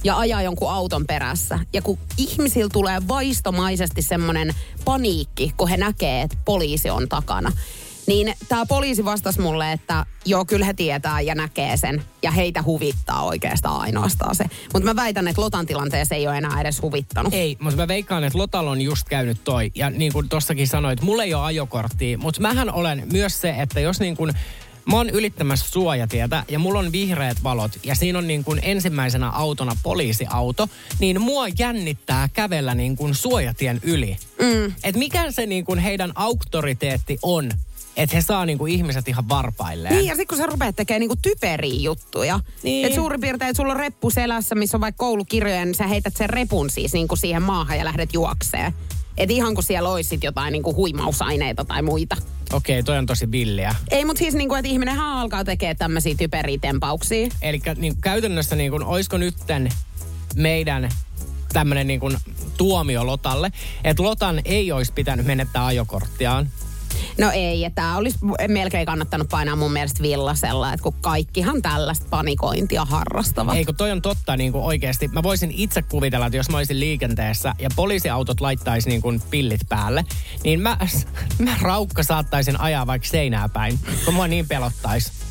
ja 0.04 0.18
ajaa 0.18 0.42
jonkun 0.42 0.70
auton 0.70 1.06
perässä. 1.06 1.58
Ja 1.72 1.82
kun 1.82 1.98
ihmisillä 2.16 2.70
tulee 2.72 3.08
vaistomaisesti 3.08 4.02
semmoinen 4.02 4.54
paniikki, 4.84 5.52
kun 5.56 5.68
he 5.68 5.76
näkee, 5.76 6.22
että 6.22 6.36
poliisi 6.44 6.90
on 6.90 7.08
takana. 7.08 7.52
Niin 8.10 8.34
tämä 8.48 8.66
poliisi 8.66 9.04
vastasi 9.04 9.40
mulle, 9.40 9.72
että 9.72 10.06
joo, 10.24 10.44
kyllä 10.44 10.66
he 10.66 10.74
tietää 10.74 11.20
ja 11.20 11.34
näkee 11.34 11.76
sen. 11.76 12.02
Ja 12.22 12.30
heitä 12.30 12.62
huvittaa 12.62 13.24
oikeastaan 13.24 13.80
ainoastaan 13.80 14.34
se. 14.34 14.44
Mutta 14.72 14.88
mä 14.88 14.96
väitän, 14.96 15.28
että 15.28 15.42
Lotan 15.42 15.66
tilanteessa 15.66 16.14
ei 16.14 16.28
ole 16.28 16.38
enää 16.38 16.60
edes 16.60 16.82
huvittanut. 16.82 17.34
Ei, 17.34 17.56
mutta 17.60 17.76
mä 17.76 17.88
veikkaan, 17.88 18.24
että 18.24 18.38
Lotalla 18.38 18.70
on 18.70 18.80
just 18.80 19.08
käynyt 19.08 19.44
toi. 19.44 19.70
Ja 19.74 19.90
niin 19.90 20.12
kuin 20.12 20.28
tossakin 20.28 20.68
sanoit, 20.68 21.02
mulla 21.02 21.24
ei 21.24 21.34
ole 21.34 21.44
ajokorttia. 21.44 22.18
Mutta 22.18 22.40
mähän 22.40 22.74
olen 22.74 23.06
myös 23.12 23.40
se, 23.40 23.50
että 23.50 23.80
jos 23.80 24.00
niin 24.00 24.16
kuin 24.16 24.32
Mä 24.84 24.96
oon 24.96 25.10
ylittämässä 25.10 25.68
suojatietä 25.70 26.44
ja 26.48 26.58
mulla 26.58 26.78
on 26.78 26.92
vihreät 26.92 27.36
valot 27.42 27.72
ja 27.84 27.94
siinä 27.94 28.18
on 28.18 28.26
niin 28.26 28.44
kuin 28.44 28.60
ensimmäisenä 28.62 29.30
autona 29.30 29.76
poliisiauto, 29.82 30.68
niin 30.98 31.20
mua 31.20 31.46
jännittää 31.58 32.28
kävellä 32.32 32.74
niin 32.74 32.96
kuin 32.96 33.14
suojatien 33.14 33.80
yli. 33.82 34.16
Mm. 34.42 34.74
Et 34.84 34.96
mikä 34.96 35.30
se 35.30 35.46
niin 35.46 35.64
kuin 35.64 35.78
heidän 35.78 36.12
auktoriteetti 36.14 37.18
on, 37.22 37.50
että 38.02 38.16
he 38.16 38.22
saa 38.22 38.46
niin 38.46 38.58
kuin 38.58 38.72
ihmiset 38.72 39.08
ihan 39.08 39.28
varpailleen. 39.28 39.94
Niin, 39.94 40.06
ja 40.06 40.14
sitten 40.14 40.26
kun 40.26 40.38
sä 40.38 40.46
rupeat 40.46 40.76
tekemään 40.76 41.00
niinku 41.00 41.16
typeriä 41.22 41.80
juttuja. 41.80 42.40
Niin. 42.62 42.86
Et 42.86 42.94
suurin 42.94 43.20
piirtein, 43.20 43.50
että 43.50 43.56
sulla 43.56 43.72
on 43.72 43.80
reppu 43.80 44.10
selässä, 44.10 44.54
missä 44.54 44.76
on 44.76 44.80
vaikka 44.80 45.04
koulukirjoja, 45.04 45.64
niin 45.64 45.74
sä 45.74 45.86
heität 45.86 46.16
sen 46.16 46.30
repun 46.30 46.70
siis 46.70 46.92
niinku 46.92 47.16
siihen 47.16 47.42
maahan 47.42 47.78
ja 47.78 47.84
lähdet 47.84 48.14
juokseen. 48.14 48.74
Et 49.16 49.30
ihan 49.30 49.54
kun 49.54 49.64
siellä 49.64 49.88
olisi 49.88 50.08
sit 50.08 50.24
jotain 50.24 50.52
niinku 50.52 50.74
huimausaineita 50.74 51.64
tai 51.64 51.82
muita. 51.82 52.16
Okei, 52.52 52.82
toi 52.82 52.98
on 52.98 53.06
tosi 53.06 53.30
villiä. 53.32 53.74
Ei, 53.90 54.04
mutta 54.04 54.18
siis 54.18 54.34
niinku, 54.34 54.54
että 54.54 54.68
ihminenhän 54.68 55.06
alkaa 55.06 55.44
tekemään 55.44 55.76
tämmöisiä 55.76 56.14
typeriä 56.18 56.58
tempauksia. 56.60 57.28
Eli 57.42 57.60
niin 57.76 57.96
käytännössä 58.00 58.56
niin 58.56 58.70
kuin, 58.70 58.82
olisiko 58.82 59.16
nytten 59.16 59.68
meidän 60.36 60.88
tämmöinen 61.52 61.86
niin 61.86 62.00
kuin 62.00 62.16
tuomio 62.56 63.06
Lotalle, 63.06 63.50
että 63.84 64.02
Lotan 64.02 64.40
ei 64.44 64.72
olisi 64.72 64.92
pitänyt 64.92 65.26
menettää 65.26 65.66
ajokorttiaan. 65.66 66.50
No 67.18 67.30
ei, 67.30 67.64
että 67.64 67.82
tämä 67.82 67.96
olisi 67.96 68.18
melkein 68.48 68.86
kannattanut 68.86 69.28
painaa 69.28 69.56
mun 69.56 69.72
mielestä 69.72 70.02
villasella, 70.02 70.72
että 70.72 70.82
kun 70.82 70.94
kaikkihan 71.00 71.62
tällaista 71.62 72.06
panikointia 72.10 72.84
harrastavat. 72.84 73.54
Ei 73.54 73.64
kun 73.64 73.76
toi 73.76 73.90
on 73.90 74.02
totta 74.02 74.36
niin 74.36 74.52
kuin 74.52 74.64
oikeasti. 74.64 75.08
Mä 75.08 75.22
voisin 75.22 75.50
itse 75.54 75.82
kuvitella, 75.82 76.26
että 76.26 76.36
jos 76.36 76.50
mä 76.50 76.56
olisin 76.56 76.80
liikenteessä 76.80 77.54
ja 77.58 77.68
poliisiautot 77.76 78.40
laittaisi 78.40 78.88
niin 78.88 79.02
kuin 79.02 79.22
pillit 79.30 79.60
päälle, 79.68 80.04
niin 80.44 80.60
mä, 80.60 80.76
mä 81.38 81.56
raukka 81.62 82.02
saattaisin 82.02 82.60
ajaa 82.60 82.86
vaikka 82.86 83.08
seinää 83.08 83.48
päin, 83.48 83.78
kun 84.04 84.14
mua 84.14 84.28
niin 84.28 84.48
pelottaisi. 84.48 85.29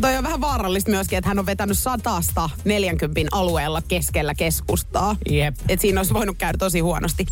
Toi 0.00 0.16
on 0.16 0.24
vähän 0.24 0.40
vaarallista 0.40 0.90
myöskin, 0.90 1.18
että 1.18 1.28
hän 1.28 1.38
on 1.38 1.46
vetänyt 1.46 1.78
satasta 1.78 2.50
40 2.64 3.20
alueella 3.32 3.82
keskellä 3.82 4.34
keskustaa. 4.34 5.16
Jep. 5.30 5.54
Et 5.68 5.80
siinä 5.80 6.00
olisi 6.00 6.14
voinut 6.14 6.38
käydä 6.38 6.58
tosi 6.58 6.80
huonosti. 6.80 7.26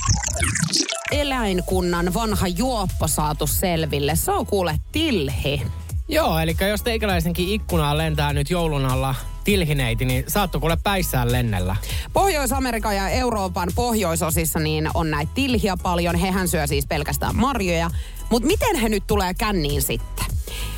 Eläinkunnan 1.11 2.15
vanha 2.15 2.49
juoppo 2.49 3.09
saatu 3.09 3.47
selville. 3.47 4.17
Se 4.17 4.33
on 4.33 4.47
kuule 4.47 4.81
tilhi. 4.93 5.63
Joo, 6.09 6.39
eli 6.39 6.57
jos 6.69 6.83
teikäläisenkin 6.83 7.49
ikkunaan 7.49 7.99
lentää 7.99 8.33
nyt 8.33 8.51
joulun 8.51 8.85
alla 8.85 9.15
tilhineiti, 9.45 10.05
niin 10.05 10.25
saatto 10.29 10.61
kuule 10.61 10.79
päissään 10.85 11.33
lennellä. 11.33 11.77
Pohjois-Amerikan 12.13 12.97
ja 12.97 13.09
Euroopan 13.09 13.69
pohjoisosissa 13.75 14.59
niin 14.59 14.89
on 14.95 15.11
näitä 15.11 15.33
tilhiä 15.35 15.77
paljon. 15.83 16.15
Hehän 16.15 16.49
syö 16.49 16.67
siis 16.67 16.87
pelkästään 16.87 17.37
marjoja. 17.37 17.91
Mutta 18.31 18.47
miten 18.47 18.77
he 18.77 18.89
nyt 18.89 19.07
tulee 19.07 19.35
känniin 19.35 19.83
sitten? 19.83 20.36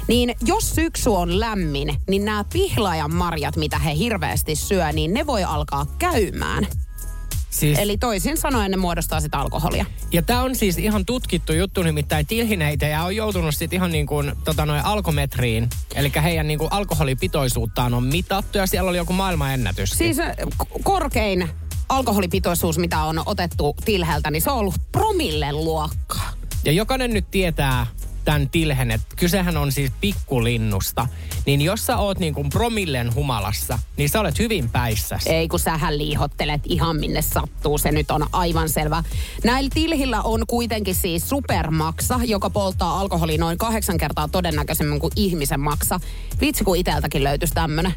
Niin 0.08 0.34
jos 0.44 0.74
syksy 0.74 1.10
on 1.10 1.40
lämmin, 1.40 1.94
niin 2.08 2.24
nämä 2.24 2.44
pihlaajan 2.52 3.14
marjat, 3.14 3.56
mitä 3.56 3.78
he 3.78 3.96
hirveästi 3.96 4.56
syö, 4.56 4.92
niin 4.92 5.14
ne 5.14 5.26
voi 5.26 5.44
alkaa 5.44 5.86
käymään. 5.98 6.66
Siis, 7.50 7.78
Eli 7.78 7.98
toisin 7.98 8.36
sanoen 8.36 8.70
ne 8.70 8.76
muodostaa 8.76 9.20
sitä 9.20 9.38
alkoholia. 9.38 9.86
ja 10.12 10.22
tämä 10.22 10.42
on 10.42 10.54
siis 10.56 10.78
ihan 10.78 11.06
tutkittu 11.06 11.52
juttu, 11.52 11.82
nimittäin 11.82 12.26
tilhineitejä 12.26 13.02
on 13.04 13.16
joutunut 13.16 13.54
sitten 13.54 13.76
ihan 13.76 13.92
niin 13.92 14.06
kuin 14.06 14.32
tota 14.44 14.66
noin 14.66 14.84
alkometriin. 14.84 15.68
Eli 15.94 16.12
heidän 16.22 16.48
niin 16.48 16.58
kuin 16.58 16.72
alkoholipitoisuuttaan 16.72 17.94
on 17.94 18.04
mitattu 18.04 18.58
ja 18.58 18.66
siellä 18.66 18.90
oli 18.90 18.96
joku 18.96 19.12
maailmanennätys. 19.12 19.90
Siis 19.90 20.18
äh, 20.18 20.36
k- 20.36 20.82
korkein 20.84 21.48
alkoholipitoisuus, 21.88 22.78
mitä 22.78 23.02
on 23.02 23.22
otettu 23.26 23.76
tilheltä, 23.84 24.30
niin 24.30 24.42
se 24.42 24.50
on 24.50 24.58
ollut 24.58 24.74
promillen 24.92 25.56
luokkaa. 25.56 26.30
Ja 26.64 26.72
jokainen 26.72 27.10
nyt 27.12 27.30
tietää 27.30 27.86
tämän 28.28 28.50
tilhen, 28.50 28.90
että 28.90 29.16
kysehän 29.16 29.56
on 29.56 29.72
siis 29.72 29.92
pikkulinnusta. 30.00 31.06
Niin 31.46 31.60
jos 31.60 31.86
sä 31.86 31.96
oot 31.96 32.18
niin 32.18 32.34
kuin 32.34 32.48
promillen 32.48 33.14
humalassa, 33.14 33.78
niin 33.96 34.08
sä 34.08 34.20
olet 34.20 34.38
hyvin 34.38 34.70
päissäs. 34.70 35.26
Ei 35.26 35.48
kun 35.48 35.58
sähän 35.58 35.98
liihottelet 35.98 36.60
ihan 36.64 36.96
minne 36.96 37.22
sattuu, 37.22 37.78
se 37.78 37.92
nyt 37.92 38.10
on 38.10 38.26
aivan 38.32 38.68
selvä. 38.68 39.02
Näillä 39.44 39.70
tilhillä 39.74 40.22
on 40.22 40.44
kuitenkin 40.46 40.94
siis 40.94 41.28
supermaksa, 41.28 42.20
joka 42.24 42.50
polttaa 42.50 43.00
alkoholia 43.00 43.38
noin 43.38 43.58
kahdeksan 43.58 43.98
kertaa 43.98 44.28
todennäköisemmin 44.28 45.00
kuin 45.00 45.12
ihmisen 45.16 45.60
maksa. 45.60 46.00
Vitsi 46.40 46.64
kun 46.64 46.76
iteltäkin 46.76 47.24
löytyisi 47.24 47.54
tämmönen. 47.54 47.94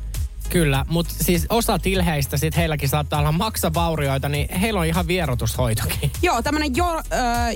Kyllä, 0.52 0.86
mutta 0.90 1.14
siis 1.22 1.46
osa 1.50 1.80
tilheistä 1.80 2.38
sit 2.38 2.58
heilläkin 2.58 2.90
saattaa 2.90 3.20
olla 3.20 3.32
maksavaurioita, 3.32 4.30
niin 4.30 4.56
heillä 4.56 4.80
on 4.80 4.86
ihan 4.86 5.08
vierotushoitokin. 5.08 6.12
Joo, 6.22 6.42
tämmönen 6.42 6.76
jo, 6.76 6.98
ö, 6.98 7.02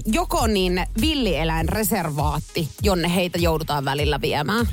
Jokonin 0.05 0.85
villieläinreservaatti, 1.01 2.69
jonne 2.83 3.15
heitä 3.15 3.37
joudutaan 3.37 3.85
välillä 3.85 4.21
viemään. 4.21 4.67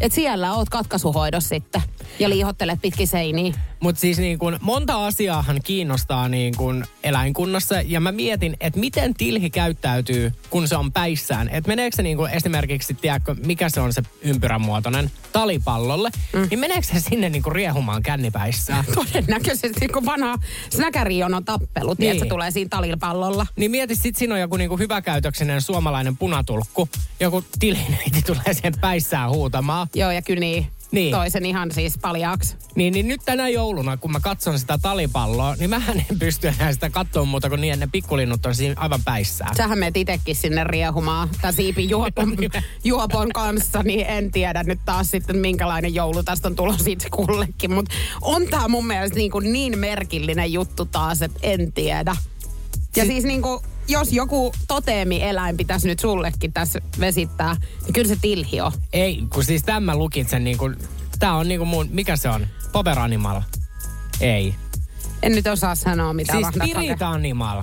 Et 0.00 0.12
siellä 0.12 0.54
oot 0.54 0.68
katkaisuhoidossa 0.68 1.48
sitten 1.48 1.82
ja 2.18 2.28
liihottelet 2.28 2.80
pitkin 2.82 3.08
seiniä. 3.08 3.54
Mutta 3.80 4.00
siis 4.00 4.18
niin 4.18 4.38
kun 4.38 4.58
monta 4.60 5.06
asiaahan 5.06 5.60
kiinnostaa 5.64 6.28
niin 6.28 6.56
kun 6.56 6.84
eläinkunnassa 7.02 7.74
ja 7.80 8.00
mä 8.00 8.12
mietin, 8.12 8.56
että 8.60 8.80
miten 8.80 9.14
tilhi 9.14 9.50
käyttäytyy, 9.50 10.32
kun 10.50 10.68
se 10.68 10.76
on 10.76 10.92
päissään. 10.92 11.48
Että 11.48 11.68
meneekö 11.68 11.96
se 11.96 12.02
niin 12.02 12.16
kun 12.16 12.30
esimerkiksi, 12.30 12.94
tiedätkö, 12.94 13.34
mikä 13.46 13.68
se 13.68 13.80
on 13.80 13.92
se 13.92 14.02
ympyränmuotoinen, 14.22 15.10
talipallolle, 15.32 16.10
mm. 16.32 16.46
niin 16.50 16.60
meneekö 16.60 16.86
se 16.86 17.00
sinne 17.00 17.28
niin 17.28 17.42
kun 17.42 17.52
riehumaan 17.52 18.02
kännipäissään? 18.02 18.84
Todennäköisesti, 18.94 19.88
kun 19.88 20.06
vanha 20.06 20.38
snäkärion 20.70 21.34
on 21.34 21.44
tappelu, 21.44 21.94
niin. 21.98 22.10
Niin. 22.10 22.20
se 22.20 22.26
tulee 22.26 22.50
siinä 22.50 22.68
talipallolla. 22.68 23.46
Niin 23.56 23.70
mieti, 23.70 23.96
sit 23.96 24.16
siinä 24.16 24.34
on 24.34 24.40
joku 24.40 24.56
niinku 24.56 24.76
hyväkäytöksinen 24.76 25.62
suomalainen 25.62 26.16
punatulkku. 26.16 26.88
Joku 27.20 27.44
tilhineiti 27.58 28.22
tulee 28.26 28.54
siihen 28.54 28.74
päissään 28.80 29.30
huutamaan. 29.30 29.88
Joo, 29.94 30.10
ja 30.10 30.22
kyllä 30.22 30.40
niin. 30.40 30.66
Niin. 30.92 31.14
Toisen 31.14 31.46
ihan 31.46 31.72
siis 31.72 31.98
paljaaksi. 31.98 32.56
Niin, 32.74 32.92
niin 32.92 33.08
nyt 33.08 33.20
tänä 33.24 33.48
jouluna, 33.48 33.96
kun 33.96 34.12
mä 34.12 34.20
katson 34.20 34.58
sitä 34.58 34.78
talipalloa, 34.82 35.56
niin 35.58 35.70
mä 35.70 35.82
en 35.88 36.18
pysty 36.18 36.48
enää 36.48 36.72
sitä 36.72 36.90
katsoa 36.90 37.24
muuta 37.24 37.48
kuin 37.48 37.60
niin, 37.60 37.74
että 37.74 37.86
ne 37.86 37.90
pikkulinnut 37.92 38.46
on 38.46 38.54
siinä 38.54 38.74
aivan 38.76 39.00
päissään. 39.04 39.56
Sähän 39.56 39.78
menet 39.78 39.96
itekin 39.96 40.36
sinne 40.36 40.64
riehumaan 40.64 41.28
tämän 41.40 41.54
siipin 41.54 41.90
juopon, 41.90 42.36
juopon 42.84 43.28
kanssa, 43.32 43.82
niin 43.82 44.06
en 44.06 44.32
tiedä 44.32 44.62
nyt 44.62 44.80
taas 44.84 45.10
sitten 45.10 45.36
minkälainen 45.36 45.94
joulu 45.94 46.22
tästä 46.22 46.48
on 46.48 46.56
tulossa 46.56 46.90
itse 46.90 47.10
kullekin. 47.10 47.74
Mutta 47.74 47.94
on 48.22 48.46
tämä 48.50 48.68
mun 48.68 48.86
mielestä 48.86 49.16
niin, 49.16 49.30
kuin 49.30 49.52
niin 49.52 49.78
merkillinen 49.78 50.52
juttu 50.52 50.84
taas, 50.84 51.22
että 51.22 51.38
en 51.42 51.72
tiedä. 51.72 52.16
Ja 52.96 53.04
siis 53.04 53.24
niin 53.24 53.42
kuin, 53.42 53.60
jos 53.90 54.12
joku 54.12 54.52
toteemi-eläin 54.68 55.56
pitäisi 55.56 55.88
nyt 55.88 55.98
sullekin 55.98 56.52
tässä 56.52 56.80
vesittää, 57.00 57.56
niin 57.84 57.92
kyllä 57.92 58.08
se 58.08 58.16
tilhi 58.20 58.60
on. 58.60 58.72
Ei, 58.92 59.22
kun 59.32 59.44
siis 59.44 59.62
tämän 59.62 59.82
mä 59.82 59.96
lukitsen 59.96 60.44
niin 60.44 60.58
kuin, 60.58 60.76
tää 61.18 61.34
on 61.34 61.48
niin 61.48 61.60
kuin 61.60 61.68
mun, 61.68 61.88
mikä 61.90 62.16
se 62.16 62.28
on? 62.28 62.46
Power 62.72 62.98
Animal. 62.98 63.40
Ei. 64.20 64.54
En 65.22 65.32
nyt 65.32 65.46
osaa 65.46 65.74
sanoa, 65.74 66.12
mitä 66.12 66.32
Siis 66.32 66.46
Spirit. 66.46 67.02
Animal. 67.02 67.62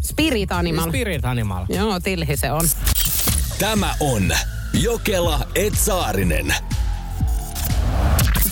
Spirit 0.00 0.52
Animal. 0.52 0.88
Spirit 0.88 1.24
Animal. 1.24 1.66
Joo, 1.68 2.00
tilhi 2.00 2.36
se 2.36 2.52
on. 2.52 2.68
Tämä 3.58 3.94
on 4.00 4.32
Jokela 4.72 5.46
Etsaarinen. 5.54 6.54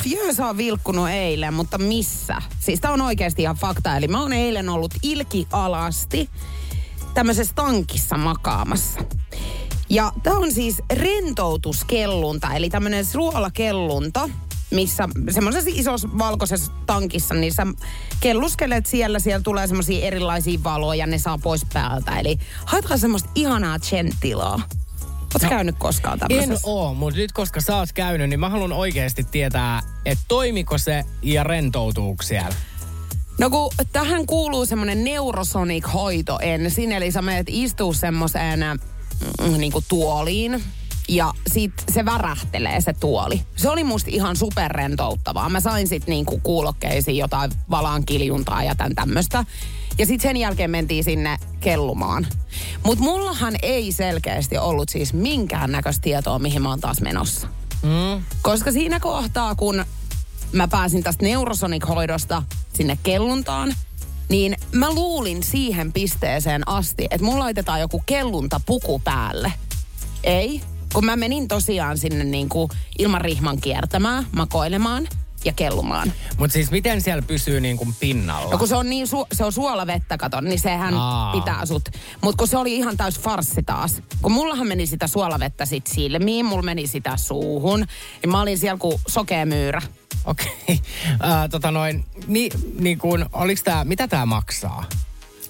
Fjöös 0.03 0.41
on 0.41 0.57
vilkkunut 0.57 1.09
eilen, 1.09 1.55
mutta 1.55 1.79
missä? 1.79 2.37
Siis 2.61 2.81
tää 2.81 2.91
on 2.93 3.01
oikeasti 3.01 3.43
ihan 3.43 3.57
fakta. 3.57 3.97
Eli 3.97 4.09
mä 4.09 4.23
oon 4.23 4.33
eilen 4.33 4.69
ollut 4.69 4.95
ilki 5.03 5.47
alasti 5.53 6.31
tämmöisessä 7.19 7.55
tankissa 7.55 8.17
makaamassa. 8.17 9.01
Ja 9.89 10.13
tää 10.23 10.33
on 10.33 10.53
siis 10.53 10.83
rentoutuskellunta, 10.93 12.55
eli 12.55 12.71
tämmönen 12.71 13.07
suolakellunta, 13.07 14.29
missä 14.71 15.09
semmoisessa 15.31 15.71
isossa 15.75 16.09
valkoisessa 16.19 16.73
tankissa, 16.87 17.35
niin 17.35 17.53
sä 17.53 17.67
kelluskelet 18.21 18.87
siellä, 18.87 19.19
siellä 19.19 19.43
tulee 19.43 19.67
semmoisia 19.67 20.07
erilaisia 20.07 20.59
valoja, 20.65 21.07
ne 21.07 21.19
saa 21.19 21.39
pois 21.39 21.67
päältä. 21.73 22.19
Eli 22.19 22.39
haetaan 22.67 22.99
semmoista 22.99 23.31
ihanaa 23.35 23.79
tilaa. 24.21 24.61
Ootko 25.11 25.39
no, 25.43 25.49
käynyt 25.49 25.77
koskaan 25.79 26.19
En 26.23 26.29
tämmöisessä? 26.29 26.69
oo, 26.69 26.95
mutta 26.95 27.21
nyt 27.21 27.33
koska 27.33 27.61
sä 27.61 27.77
oot 27.77 27.93
käynyt, 27.93 28.29
niin 28.29 28.41
mä 28.41 28.49
haluan 28.49 28.73
oikeasti 28.73 29.25
tietää, 29.25 29.83
että 30.05 30.25
toimiko 30.29 30.79
se 30.79 31.05
ja 31.23 31.45
rentoutuuko 31.45 32.23
siellä. 32.23 32.55
No 33.39 33.51
kun 33.51 33.71
tähän 33.93 34.27
kuuluu 34.27 34.67
semmoinen 34.67 35.05
neurosonic-hoito 35.05 36.39
ensin, 36.41 36.93
eli 36.93 37.11
sä 37.11 37.23
menet 37.23 37.47
istuu 37.51 37.93
semmoiseen 37.93 38.61
mm, 39.41 39.59
niinku 39.59 39.83
tuoliin, 39.89 40.65
ja 41.09 41.33
sit 41.47 41.73
se 41.93 42.05
värähtelee 42.05 42.81
se 42.81 42.93
tuoli. 42.93 43.41
Se 43.57 43.69
oli 43.69 43.85
musta 43.85 44.11
ihan 44.13 44.37
superrentouttavaa. 44.37 45.49
Mä 45.49 45.61
sain 45.61 45.89
sit 45.89 46.07
niinku 46.07 46.41
kuulokkeisiin 46.43 47.17
jotain 47.17 47.51
valan 47.71 48.07
kiljuntaa 48.07 48.63
ja 48.63 48.75
tän 48.75 48.95
tämmöstä. 48.95 49.45
Ja 49.99 50.07
sitten 50.07 50.29
sen 50.29 50.37
jälkeen 50.37 50.71
mentiin 50.71 51.05
sinne 51.05 51.39
kellumaan. 51.61 52.27
Mutta 52.83 53.05
mullahan 53.05 53.55
ei 53.63 53.93
selkeästi 53.93 54.59
ollut 54.59 54.89
siis 54.89 55.15
minkään 55.15 55.73
näköistä 55.73 56.03
tietoa, 56.03 56.39
mihin 56.39 56.63
mä 56.63 56.69
oon 56.69 56.81
taas 56.81 57.01
menossa. 57.01 57.49
Mm. 57.83 58.23
Koska 58.43 58.73
siinä 58.73 59.01
kohtaa, 59.01 59.55
kun 59.55 59.85
mä 60.53 60.69
pääsin 60.69 61.03
tästä 61.03 61.25
Neurosonic-hoidosta 61.25 62.43
sinne 62.73 62.99
kelluntaan, 63.03 63.75
niin 64.29 64.57
mä 64.73 64.95
luulin 64.95 65.43
siihen 65.43 65.93
pisteeseen 65.93 66.69
asti, 66.69 67.07
että 67.11 67.25
mulla 67.25 67.45
laitetaan 67.45 67.81
joku 67.81 68.03
kelluntapuku 68.07 68.99
päälle. 69.05 69.53
Ei, 70.25 70.61
kun 70.95 71.05
mä 71.05 71.17
menin 71.17 71.49
tosiaan 71.49 71.99
sinne 71.99 72.25
niin 72.25 72.49
kuin 72.49 72.71
ilman 72.99 73.21
rihman 73.21 73.61
kiertämään, 73.61 74.27
makoilemaan 74.37 75.09
ja 75.45 75.53
kellumaan. 75.53 76.13
Mutta 76.39 76.53
siis 76.53 76.71
miten 76.71 77.01
siellä 77.01 77.23
pysyy 77.23 77.61
niin 77.61 77.77
kuin 77.77 77.95
pinnalla? 78.01 78.51
No 78.51 78.59
kun 78.59 78.69
se 78.69 78.77
on 78.77 78.91
niin 78.91 79.07
su- 79.07 79.27
se 79.33 79.45
on 79.45 79.53
suolavettä, 79.53 80.19
katon, 80.19 80.45
niin 80.45 80.59
sehän 80.59 80.95
Aa. 80.95 81.33
pitää 81.33 81.67
sut. 81.67 81.89
Mutta 82.21 82.39
kun 82.39 82.49
se 82.49 82.57
oli 82.57 82.77
ihan 82.77 82.97
täys 82.97 83.21
farssi 83.21 83.63
taas. 83.63 84.03
Kun 84.23 84.33
mullahan 84.33 84.67
meni 84.67 84.87
sitä 84.87 85.07
suolavettä 85.07 85.67
sit 85.67 85.87
silmiin, 85.87 86.47
mulla 86.47 86.63
meni 86.63 86.87
sitä 86.87 87.17
suuhun. 87.17 87.87
Niin 88.23 88.31
mä 88.31 88.41
olin 88.41 88.59
siellä 88.59 88.79
kuin 88.79 89.01
sokea 89.09 89.47
myyrä. 89.47 89.83
Okei. 90.25 90.53
Okay. 90.67 91.49
tota 91.51 91.71
noin, 91.71 92.05
mi, 92.27 92.49
niin 92.79 92.99
kuin, 92.99 93.27
oliks 93.33 93.63
tää, 93.63 93.85
mitä 93.85 94.09
tää 94.09 94.27
maksaa? 94.27 94.85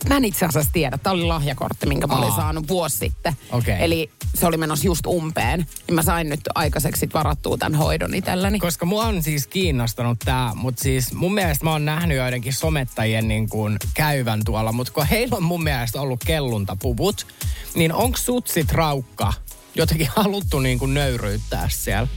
Mä 0.09 0.17
en 0.17 0.25
itse 0.25 0.47
asiassa 0.47 0.71
tiedä. 0.73 0.99
Tämä 0.99 1.15
oli 1.15 1.23
lahjakortti, 1.25 1.87
minkä 1.87 2.07
mä 2.07 2.15
olin 2.15 2.31
Aa. 2.31 2.37
saanut 2.37 2.69
vuosi 2.69 2.99
sitten. 2.99 3.37
Okei. 3.53 3.77
Eli 3.85 4.11
se 4.35 4.47
oli 4.47 4.57
menossa 4.57 4.87
just 4.87 5.07
umpeen. 5.07 5.67
Niin 5.87 5.95
mä 5.95 6.03
sain 6.03 6.29
nyt 6.29 6.41
aikaiseksi 6.55 7.09
varattua 7.15 7.57
tämän 7.59 7.79
hoidon 7.79 8.15
itselleni. 8.15 8.59
Koska 8.59 8.87
mua 8.87 9.05
on 9.05 9.23
siis 9.23 9.47
kiinnostanut 9.47 10.19
tää, 10.19 10.55
mutta 10.55 10.83
siis 10.83 11.13
mun 11.13 11.35
mielestä 11.35 11.65
mä 11.65 11.73
oon 11.73 11.85
nähnyt 11.85 12.17
joidenkin 12.17 12.53
somettajien 12.53 13.29
niin 13.29 13.49
kuin 13.49 13.77
käyvän 13.95 14.41
tuolla, 14.45 14.73
mutta 14.73 14.93
kun 14.93 15.07
heillä 15.07 15.37
on 15.37 15.43
mun 15.43 15.63
mielestä 15.63 16.01
ollut 16.01 16.25
kelluntapuvut, 16.25 17.27
niin 17.75 17.93
onko 17.93 18.19
sutsit 18.19 18.73
raukka 18.73 19.33
jotenkin 19.75 20.09
haluttu 20.17 20.59
niin 20.61 20.79
kuin 20.79 20.95
nöyryyttää 20.95 21.69
siellä? 21.69 22.09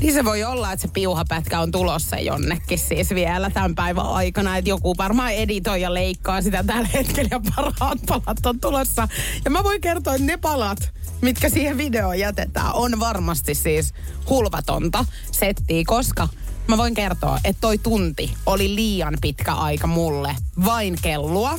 Niin 0.00 0.12
se 0.12 0.24
voi 0.24 0.44
olla, 0.44 0.72
että 0.72 0.86
se 0.86 0.92
piuhapätkä 0.92 1.60
on 1.60 1.70
tulossa 1.70 2.16
jonnekin 2.16 2.78
siis 2.78 3.10
vielä 3.10 3.50
tämän 3.50 3.74
päivän 3.74 4.06
aikana. 4.06 4.56
Että 4.56 4.70
joku 4.70 4.94
varmaan 4.96 5.32
editoi 5.32 5.80
ja 5.80 5.94
leikkaa 5.94 6.42
sitä 6.42 6.64
tällä 6.64 6.88
hetkellä 6.94 7.28
ja 7.30 7.40
parhaat 7.56 7.98
palat 8.08 8.46
on 8.46 8.60
tulossa. 8.60 9.08
Ja 9.44 9.50
mä 9.50 9.64
voin 9.64 9.80
kertoa, 9.80 10.14
että 10.14 10.26
ne 10.26 10.36
palat, 10.36 10.92
mitkä 11.20 11.48
siihen 11.48 11.78
videoon 11.78 12.18
jätetään, 12.18 12.74
on 12.74 13.00
varmasti 13.00 13.54
siis 13.54 13.94
hulvatonta 14.30 15.04
settiä, 15.32 15.82
koska 15.86 16.28
mä 16.66 16.76
voin 16.76 16.94
kertoa, 16.94 17.38
että 17.44 17.60
toi 17.60 17.78
tunti 17.78 18.34
oli 18.46 18.74
liian 18.74 19.14
pitkä 19.20 19.54
aika 19.54 19.86
mulle 19.86 20.36
vain 20.64 20.98
kellua. 21.02 21.58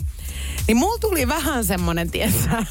Niin 0.68 0.78
mulla 0.78 0.98
tuli 1.00 1.28
vähän 1.28 1.66
semmonen, 1.66 2.12
tietsä, 2.12 2.66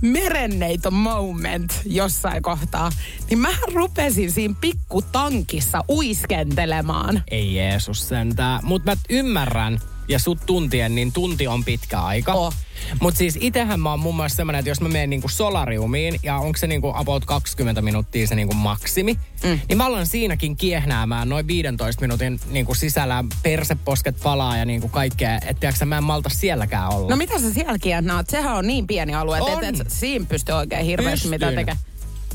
merenneito 0.00 0.90
moment 0.90 1.80
jossain 1.86 2.42
kohtaa, 2.42 2.90
niin 3.30 3.38
mä 3.38 3.48
rupesin 3.74 4.32
siinä 4.32 4.54
pikkutankissa 4.60 5.84
uiskentelemaan. 5.88 7.22
Ei 7.30 7.54
Jeesus 7.54 8.08
sentää. 8.08 8.60
Mutta 8.62 8.90
mä 8.90 8.96
ymmärrän, 9.10 9.78
ja 10.08 10.18
sut 10.18 10.38
tuntien, 10.46 10.94
niin 10.94 11.12
tunti 11.12 11.46
on 11.46 11.64
pitkä 11.64 12.00
aika. 12.00 12.32
Oh. 12.32 12.54
Mutta 13.00 13.18
siis 13.18 13.38
itehän 13.40 13.80
mä 13.80 13.90
oon 13.90 14.00
muun 14.00 14.16
muassa 14.16 14.36
semmonen, 14.36 14.58
että 14.58 14.70
jos 14.70 14.80
mä 14.80 14.88
menen 14.88 15.10
niinku 15.10 15.28
solariumiin, 15.28 16.20
ja 16.22 16.36
onko 16.36 16.58
se 16.58 16.66
niinku 16.66 16.92
about 16.94 17.24
20 17.24 17.82
minuuttia 17.82 18.26
se 18.26 18.34
niinku 18.34 18.54
maksimi, 18.54 19.18
mm. 19.44 19.60
niin 19.68 19.76
mä 19.76 19.86
alan 19.86 20.06
siinäkin 20.06 20.56
kiehnäämään 20.56 21.28
noin 21.28 21.46
15 21.46 22.00
minuutin 22.00 22.40
niinku 22.50 22.74
sisällä 22.74 23.24
perseposket 23.42 24.16
palaa 24.22 24.56
ja 24.56 24.64
niinku 24.64 24.88
kaikkea, 24.88 25.38
että 25.46 25.86
mä 25.86 25.98
en 25.98 26.04
malta 26.04 26.28
sielläkään 26.28 26.92
olla. 26.92 27.10
No 27.10 27.16
mitä 27.16 27.38
sä 27.38 27.52
siellä 27.52 27.78
kiehnaat? 27.78 28.30
Sehän 28.30 28.56
on 28.56 28.66
niin 28.66 28.86
pieni 28.86 29.14
alue, 29.14 29.38
että 29.38 29.68
et, 29.68 29.80
et, 29.80 29.90
siinä 29.90 30.24
pystyy 30.28 30.54
oikein 30.54 30.86
hirveästi 30.86 31.28
mitä 31.28 31.46
tekemään. 31.46 31.78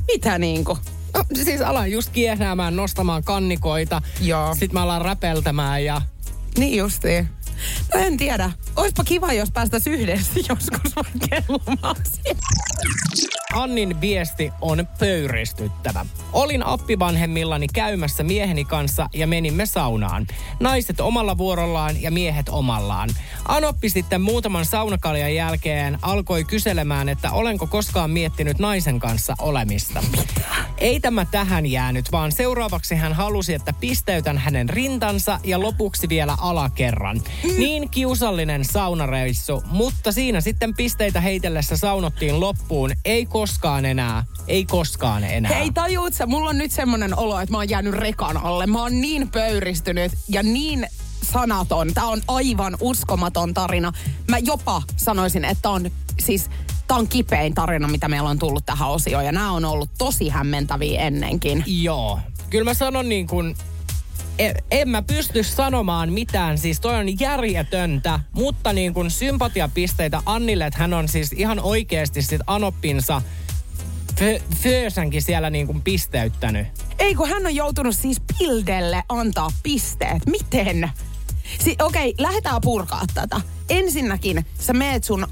Mitä 0.07 0.37
niinku? 0.37 0.77
No, 1.13 1.23
siis 1.43 1.61
alan 1.61 1.91
just 1.91 2.09
kiehnäämään, 2.09 2.75
nostamaan 2.75 3.23
kannikoita. 3.23 4.01
Joo. 4.21 4.53
Sitten 4.53 4.73
mä 4.73 4.83
alan 4.83 5.01
räpeltämään 5.01 5.85
ja 5.85 6.01
Niin 6.57 6.77
justiin. 6.77 7.29
No 7.93 7.99
en 7.99 8.17
tiedä. 8.17 8.51
Oispa 8.75 9.03
kiva, 9.03 9.33
jos 9.33 9.51
päästäisiin 9.51 9.99
yhdessä 9.99 10.39
joskus 10.49 10.95
siellä. 12.23 13.42
Annin 13.53 14.01
viesti 14.01 14.51
on 14.61 14.87
pöyristyttävä. 14.99 16.05
Olin 16.33 16.65
appivanhemmillani 16.65 17.67
käymässä 17.73 18.23
mieheni 18.23 18.65
kanssa 18.65 19.09
ja 19.13 19.27
menimme 19.27 19.65
saunaan. 19.65 20.27
Naiset 20.59 20.99
omalla 20.99 21.37
vuorollaan 21.37 22.01
ja 22.01 22.11
miehet 22.11 22.49
omallaan. 22.49 23.09
Anoppi 23.47 23.89
sitten 23.89 24.21
muutaman 24.21 24.65
saunakaljan 24.65 25.35
jälkeen 25.35 25.97
alkoi 26.01 26.43
kyselemään, 26.43 27.09
että 27.09 27.31
olenko 27.31 27.67
koskaan 27.67 28.11
miettinyt 28.11 28.59
naisen 28.59 28.99
kanssa 28.99 29.35
olemista. 29.39 30.03
Ei 30.77 30.99
tämä 30.99 31.25
tähän 31.25 31.65
jäänyt, 31.65 32.11
vaan 32.11 32.31
seuraavaksi 32.31 32.95
hän 32.95 33.13
halusi, 33.13 33.53
että 33.53 33.73
pisteytän 33.73 34.37
hänen 34.37 34.69
rintansa 34.69 35.39
ja 35.43 35.59
lopuksi 35.59 36.09
vielä 36.09 36.35
alakerran. 36.41 37.21
Niin 37.57 37.89
kiusallinen 37.89 38.65
saunareissu, 38.65 39.63
mutta 39.71 40.11
siinä 40.11 40.41
sitten 40.41 40.75
pisteitä 40.75 41.21
heitellessä 41.21 41.77
saunottiin 41.77 42.39
loppuun. 42.39 42.91
Ei 43.05 43.25
koskaan 43.43 43.85
enää. 43.85 44.25
Ei 44.47 44.65
koskaan 44.65 45.23
enää. 45.23 45.53
Hei, 45.53 45.71
tajuut 45.71 46.13
sä, 46.13 46.25
mulla 46.25 46.49
on 46.49 46.57
nyt 46.57 46.71
semmonen 46.71 47.19
olo, 47.19 47.39
että 47.39 47.51
mä 47.51 47.57
oon 47.57 47.69
jäänyt 47.69 47.93
rekan 47.93 48.37
alle. 48.37 48.67
Mä 48.67 48.81
oon 48.81 49.01
niin 49.01 49.29
pöyristynyt 49.31 50.11
ja 50.29 50.43
niin 50.43 50.87
sanaton. 51.21 51.93
Tää 51.93 52.05
on 52.05 52.21
aivan 52.27 52.77
uskomaton 52.79 53.53
tarina. 53.53 53.91
Mä 54.27 54.37
jopa 54.37 54.81
sanoisin, 54.95 55.45
että 55.45 55.69
on 55.69 55.91
siis 56.19 56.49
Tämä 56.87 56.97
on 56.97 57.07
kipein 57.07 57.53
tarina, 57.53 57.87
mitä 57.87 58.07
meillä 58.07 58.29
on 58.29 58.39
tullut 58.39 58.65
tähän 58.65 58.89
osioon. 58.89 59.25
Ja 59.25 59.31
nämä 59.31 59.51
on 59.51 59.65
ollut 59.65 59.89
tosi 59.97 60.29
hämmentäviä 60.29 61.01
ennenkin. 61.01 61.63
Joo. 61.67 62.19
Kyllä 62.49 62.65
mä 62.65 62.73
sanon 62.73 63.09
niin 63.09 63.27
kuin, 63.27 63.55
en, 64.39 64.55
en 64.71 64.89
mä 64.89 65.01
pysty 65.01 65.43
sanomaan 65.43 66.13
mitään, 66.13 66.57
siis 66.57 66.79
toi 66.79 66.95
on 66.95 67.19
järjetöntä, 67.19 68.19
mutta 68.31 68.73
niin 68.73 68.93
kuin 68.93 69.11
sympatiapisteitä 69.11 70.21
Annille, 70.25 70.65
että 70.65 70.79
hän 70.79 70.93
on 70.93 71.07
siis 71.07 71.33
ihan 71.33 71.59
oikeasti 71.59 72.21
sit 72.21 72.41
Anoppinsa 72.47 73.21
fö, 74.19 74.39
Föösänkin 74.55 75.21
siellä 75.21 75.49
niin 75.49 75.67
kuin 75.67 75.81
pisteyttänyt. 75.81 76.67
Ei, 76.99 77.15
kun 77.15 77.29
hän 77.29 77.45
on 77.45 77.55
joutunut 77.55 77.95
siis 77.95 78.21
Pildelle 78.39 79.03
antaa 79.09 79.49
pisteet. 79.63 80.25
Miten? 80.25 80.91
Si- 81.59 81.75
Okei, 81.81 82.09
okay, 82.09 82.23
lähdetään 82.25 82.61
purkaa 82.61 83.03
tätä. 83.13 83.41
Ensinnäkin 83.69 84.45
sä 84.59 84.73
meet 84.73 85.03
sun 85.03 85.27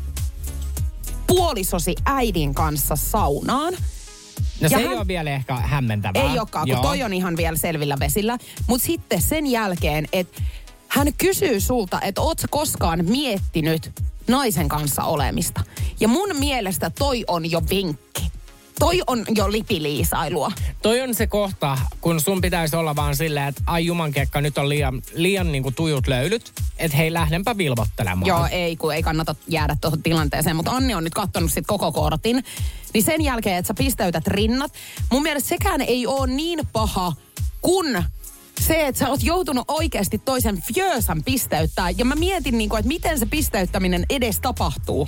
puolisosi 1.27 1.95
äidin 2.05 2.53
kanssa 2.53 2.95
saunaan. 2.95 3.73
No 4.61 4.69
se 4.69 4.75
Ja 4.75 4.79
ei 4.79 4.87
hän- 4.87 4.97
ole 4.97 5.07
vielä 5.07 5.29
ehkä 5.31 5.55
hämmentävää. 5.55 6.21
Ei 6.31 6.39
olekaan, 6.39 6.63
kun 6.67 6.71
Joo. 6.71 6.81
toi 6.81 7.03
on 7.03 7.13
ihan 7.13 7.37
vielä 7.37 7.57
selvillä 7.57 7.95
vesillä. 7.99 8.37
Mutta 8.67 8.85
sitten 8.85 9.21
sen 9.21 9.47
jälkeen, 9.47 10.07
että 10.13 10.41
hän 10.87 11.13
kysyy 11.17 11.59
sulta, 11.59 12.01
että 12.01 12.21
oot 12.21 12.39
sä 12.39 12.47
koskaan 12.51 13.05
miettinyt 13.05 13.91
naisen 14.27 14.69
kanssa 14.69 15.03
olemista. 15.03 15.61
Ja 15.99 16.07
mun 16.07 16.29
mielestä 16.39 16.89
toi 16.89 17.23
on 17.27 17.51
jo 17.51 17.61
vinkki. 17.69 18.31
Toi 18.81 19.01
on 19.07 19.25
jo 19.35 19.51
lipiliisailua. 19.51 20.51
Toi 20.81 21.01
on 21.01 21.15
se 21.15 21.27
kohta, 21.27 21.77
kun 22.01 22.21
sun 22.21 22.41
pitäisi 22.41 22.75
olla 22.75 22.95
vaan 22.95 23.15
silleen, 23.15 23.47
että 23.47 23.61
ai 23.67 23.85
jumankekka, 23.85 24.41
nyt 24.41 24.57
on 24.57 24.69
liian, 24.69 25.01
liian 25.13 25.51
niin 25.51 25.63
kuin 25.63 25.75
tujut 25.75 26.07
löylyt, 26.07 26.51
että 26.77 26.97
hei 26.97 27.13
lähdenpä 27.13 27.57
vilvottelemaan. 27.57 28.27
Joo, 28.27 28.47
ei, 28.51 28.75
kun 28.75 28.93
ei 28.95 29.03
kannata 29.03 29.35
jäädä 29.47 29.77
tuohon 29.81 30.03
tilanteeseen. 30.03 30.55
Mutta 30.55 30.71
Anni 30.71 30.93
on 30.93 31.03
nyt 31.03 31.13
katsonut 31.13 31.51
sit 31.51 31.67
koko 31.67 31.91
kortin. 31.91 32.43
Niin 32.93 33.03
sen 33.03 33.21
jälkeen, 33.21 33.57
että 33.57 33.67
sä 33.67 33.73
pisteytät 33.73 34.27
rinnat, 34.27 34.73
mun 35.11 35.23
mielestä 35.23 35.49
sekään 35.49 35.81
ei 35.81 36.07
ole 36.07 36.27
niin 36.27 36.59
paha, 36.73 37.13
kun 37.61 38.03
se, 38.59 38.87
että 38.87 38.99
sä 38.99 39.09
oot 39.09 39.23
joutunut 39.23 39.65
oikeasti 39.67 40.17
toisen 40.17 40.61
fjöösan 40.61 41.23
pisteyttää. 41.23 41.89
Ja 41.89 42.05
mä 42.05 42.15
mietin, 42.15 42.57
niin 42.57 42.69
kuin, 42.69 42.79
että 42.79 42.87
miten 42.87 43.19
se 43.19 43.25
pisteyttäminen 43.25 44.05
edes 44.09 44.39
tapahtuu. 44.39 45.07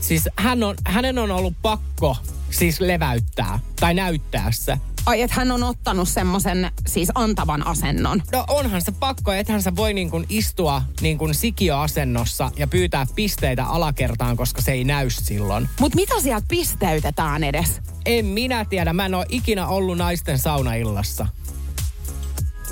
Siis 0.00 0.28
hän 0.36 0.62
on, 0.62 0.74
hänen 0.86 1.18
on 1.18 1.30
ollut 1.30 1.54
pakko 1.62 2.16
siis 2.52 2.80
leväyttää 2.80 3.58
tai 3.80 3.94
näyttää 3.94 4.52
se. 4.52 4.78
Ai, 5.06 5.22
että 5.22 5.36
hän 5.36 5.50
on 5.50 5.62
ottanut 5.62 6.08
semmoisen 6.08 6.70
siis 6.86 7.08
antavan 7.14 7.66
asennon. 7.66 8.22
No 8.32 8.44
onhan 8.48 8.82
se 8.82 8.92
pakko, 8.92 9.32
ethän 9.32 9.62
sä 9.62 9.76
voi 9.76 9.94
niin 9.94 10.10
kuin 10.10 10.26
istua 10.28 10.82
niin 11.00 11.18
kuin 11.18 11.34
sikioasennossa 11.34 12.50
ja 12.56 12.66
pyytää 12.66 13.06
pisteitä 13.14 13.64
alakertaan, 13.64 14.36
koska 14.36 14.62
se 14.62 14.72
ei 14.72 14.84
näy 14.84 15.10
silloin. 15.10 15.68
Mutta 15.80 15.96
mitä 15.96 16.20
sieltä 16.20 16.46
pisteytetään 16.48 17.44
edes? 17.44 17.80
En 18.06 18.26
minä 18.26 18.64
tiedä, 18.64 18.92
mä 18.92 19.06
en 19.06 19.14
ole 19.14 19.26
ikinä 19.28 19.66
ollut 19.66 19.98
naisten 19.98 20.38
saunaillassa. 20.38 21.26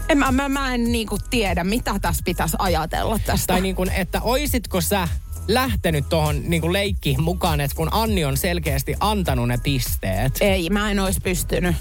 En, 0.08 0.18
mä, 0.18 0.32
mä, 0.32 0.48
mä 0.48 0.74
en 0.74 0.92
niinku 0.92 1.18
tiedä, 1.30 1.64
mitä 1.64 1.98
tässä 1.98 2.22
pitäisi 2.24 2.56
ajatella 2.58 3.18
tästä. 3.26 3.46
Tai 3.46 3.60
niin 3.60 3.76
kuin, 3.76 3.90
että 3.92 4.20
oisitko 4.20 4.80
sä 4.80 5.08
lähtenyt 5.48 6.08
tuohon 6.08 6.42
niin 6.44 6.72
leikkiin 6.72 7.22
mukaan, 7.22 7.60
että 7.60 7.76
kun 7.76 7.88
Anni 7.90 8.24
on 8.24 8.36
selkeästi 8.36 8.94
antanut 9.00 9.48
ne 9.48 9.58
pisteet. 9.62 10.38
Ei, 10.40 10.70
mä 10.70 10.90
en 10.90 11.00
olisi 11.00 11.20
pystynyt. 11.20 11.76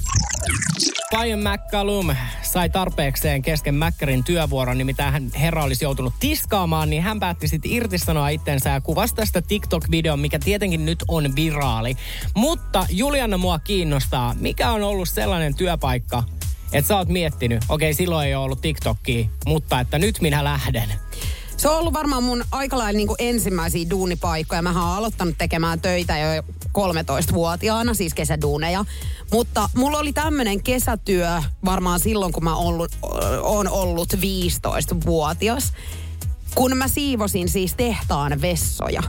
Brian 1.09 1.39
McCallum 1.39 2.15
sai 2.41 2.69
tarpeekseen 2.69 3.41
kesken 3.41 3.75
Mäkkärin 3.75 4.23
työvuoron, 4.23 4.77
nimittäin 4.77 5.13
hän 5.13 5.31
herra 5.39 5.63
olisi 5.63 5.85
joutunut 5.85 6.13
tiskaamaan, 6.19 6.89
niin 6.89 7.03
hän 7.03 7.19
päätti 7.19 7.47
sitten 7.47 7.71
irtisanoa 7.71 8.29
itsensä 8.29 8.69
ja 8.69 8.81
kuvasi 8.81 9.15
tästä 9.15 9.41
TikTok-videon, 9.41 10.19
mikä 10.19 10.39
tietenkin 10.39 10.85
nyt 10.85 11.03
on 11.07 11.35
viraali. 11.35 11.95
Mutta 12.35 12.85
Juliana 12.89 13.37
mua 13.37 13.59
kiinnostaa, 13.59 14.35
mikä 14.39 14.71
on 14.71 14.83
ollut 14.83 15.09
sellainen 15.09 15.55
työpaikka, 15.55 16.23
että 16.73 16.87
sä 16.87 16.97
oot 16.97 17.07
miettinyt, 17.07 17.63
okei 17.69 17.93
silloin 17.93 18.27
ei 18.27 18.35
ole 18.35 18.45
ollut 18.45 18.61
TikTokia, 18.61 19.29
mutta 19.45 19.79
että 19.79 19.99
nyt 19.99 20.21
minä 20.21 20.43
lähden. 20.43 20.93
Se 21.59 21.69
on 21.69 21.79
ollut 21.79 21.93
varmaan 21.93 22.23
mun 22.23 22.43
aika 22.51 22.77
lailla 22.77 22.97
niin 22.97 23.09
ensimmäisiä 23.19 23.89
duunipaikkoja. 23.89 24.61
Mä 24.61 24.69
oon 24.69 24.97
aloittanut 24.97 25.35
tekemään 25.37 25.81
töitä 25.81 26.17
jo 26.17 26.41
13-vuotiaana, 26.67 27.93
siis 27.93 28.13
kesäduuneja. 28.13 28.85
Mutta 29.31 29.69
mulla 29.75 29.97
oli 29.97 30.13
tämmöinen 30.13 30.63
kesätyö 30.63 31.41
varmaan 31.65 31.99
silloin, 31.99 32.33
kun 32.33 32.43
mä 32.43 32.55
ollut, 32.55 32.91
ollut 33.69 34.13
15-vuotias. 34.13 35.73
Kun 36.55 36.77
mä 36.77 36.87
siivosin 36.87 37.49
siis 37.49 37.73
tehtaan 37.73 38.41
vessoja. 38.41 39.03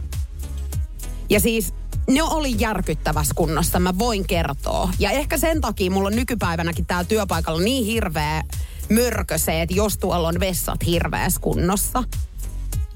Ja 1.28 1.40
siis 1.40 1.74
ne 2.08 2.22
oli 2.22 2.54
järkyttävässä 2.58 3.34
kunnossa, 3.34 3.80
mä 3.80 3.98
voin 3.98 4.26
kertoa. 4.26 4.90
Ja 4.98 5.10
ehkä 5.10 5.38
sen 5.38 5.60
takia 5.60 5.90
mulla 5.90 6.06
on 6.06 6.16
nykypäivänäkin 6.16 6.86
täällä 6.86 7.08
työpaikalla 7.08 7.60
niin 7.60 7.84
hirveä 7.84 8.42
mörkö 8.90 9.38
se, 9.38 9.62
että 9.62 9.74
jos 9.74 9.98
tuolla 9.98 10.28
on 10.28 10.40
vessat 10.40 10.86
hirveässä 10.86 11.40
kunnossa. 11.40 12.04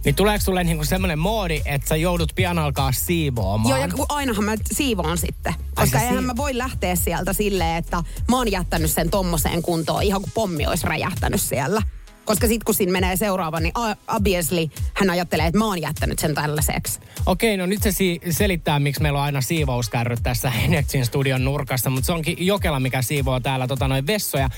Niin 0.04 0.14
tuleeko 0.14 0.44
sulle 0.44 0.64
niinku 0.64 0.84
semmoinen 0.84 1.18
moodi, 1.18 1.62
että 1.64 1.88
sä 1.88 1.96
joudut 1.96 2.32
pian 2.34 2.58
alkaa 2.58 2.92
siivoamaan? 2.92 3.70
Joo, 3.70 3.78
ja 3.78 3.94
kun 3.94 4.06
ainahan 4.08 4.44
mä 4.44 4.54
siivoan 4.72 5.18
sitten. 5.18 5.54
Koska 5.74 6.00
eihän 6.00 6.24
mä 6.24 6.36
voi 6.36 6.58
lähteä 6.58 6.96
sieltä 6.96 7.32
silleen, 7.32 7.76
että 7.76 8.02
mä 8.30 8.36
oon 8.36 8.50
jättänyt 8.50 8.90
sen 8.90 9.10
tommoseen 9.10 9.62
kuntoon, 9.62 10.02
ihan 10.02 10.20
kuin 10.22 10.32
pommi 10.34 10.66
olisi 10.66 10.86
räjähtänyt 10.86 11.40
siellä. 11.40 11.82
Koska 12.24 12.46
sit 12.46 12.64
kun 12.64 12.74
siinä 12.74 12.92
menee 12.92 13.16
seuraava, 13.16 13.60
niin 13.60 13.72
obviously 14.08 14.68
hän 14.94 15.10
ajattelee, 15.10 15.46
että 15.46 15.58
mä 15.58 15.64
oon 15.64 15.80
jättänyt 15.80 16.18
sen 16.18 16.34
tällaiseksi. 16.34 17.00
Okei, 17.26 17.56
no 17.56 17.66
nyt 17.66 17.82
se 17.82 17.92
si- 17.92 18.20
selittää, 18.30 18.78
miksi 18.78 19.02
meillä 19.02 19.18
on 19.18 19.24
aina 19.24 19.40
siivouskärryt 19.40 20.22
tässä 20.22 20.52
Energyn 20.64 21.06
studion 21.06 21.44
nurkassa, 21.44 21.90
mutta 21.90 22.06
se 22.06 22.12
onkin 22.12 22.46
Jokela, 22.46 22.80
mikä 22.80 23.02
siivoo 23.02 23.40
täällä 23.40 23.66
tota 23.66 23.88
noin 23.88 24.06
vessoja. 24.06 24.48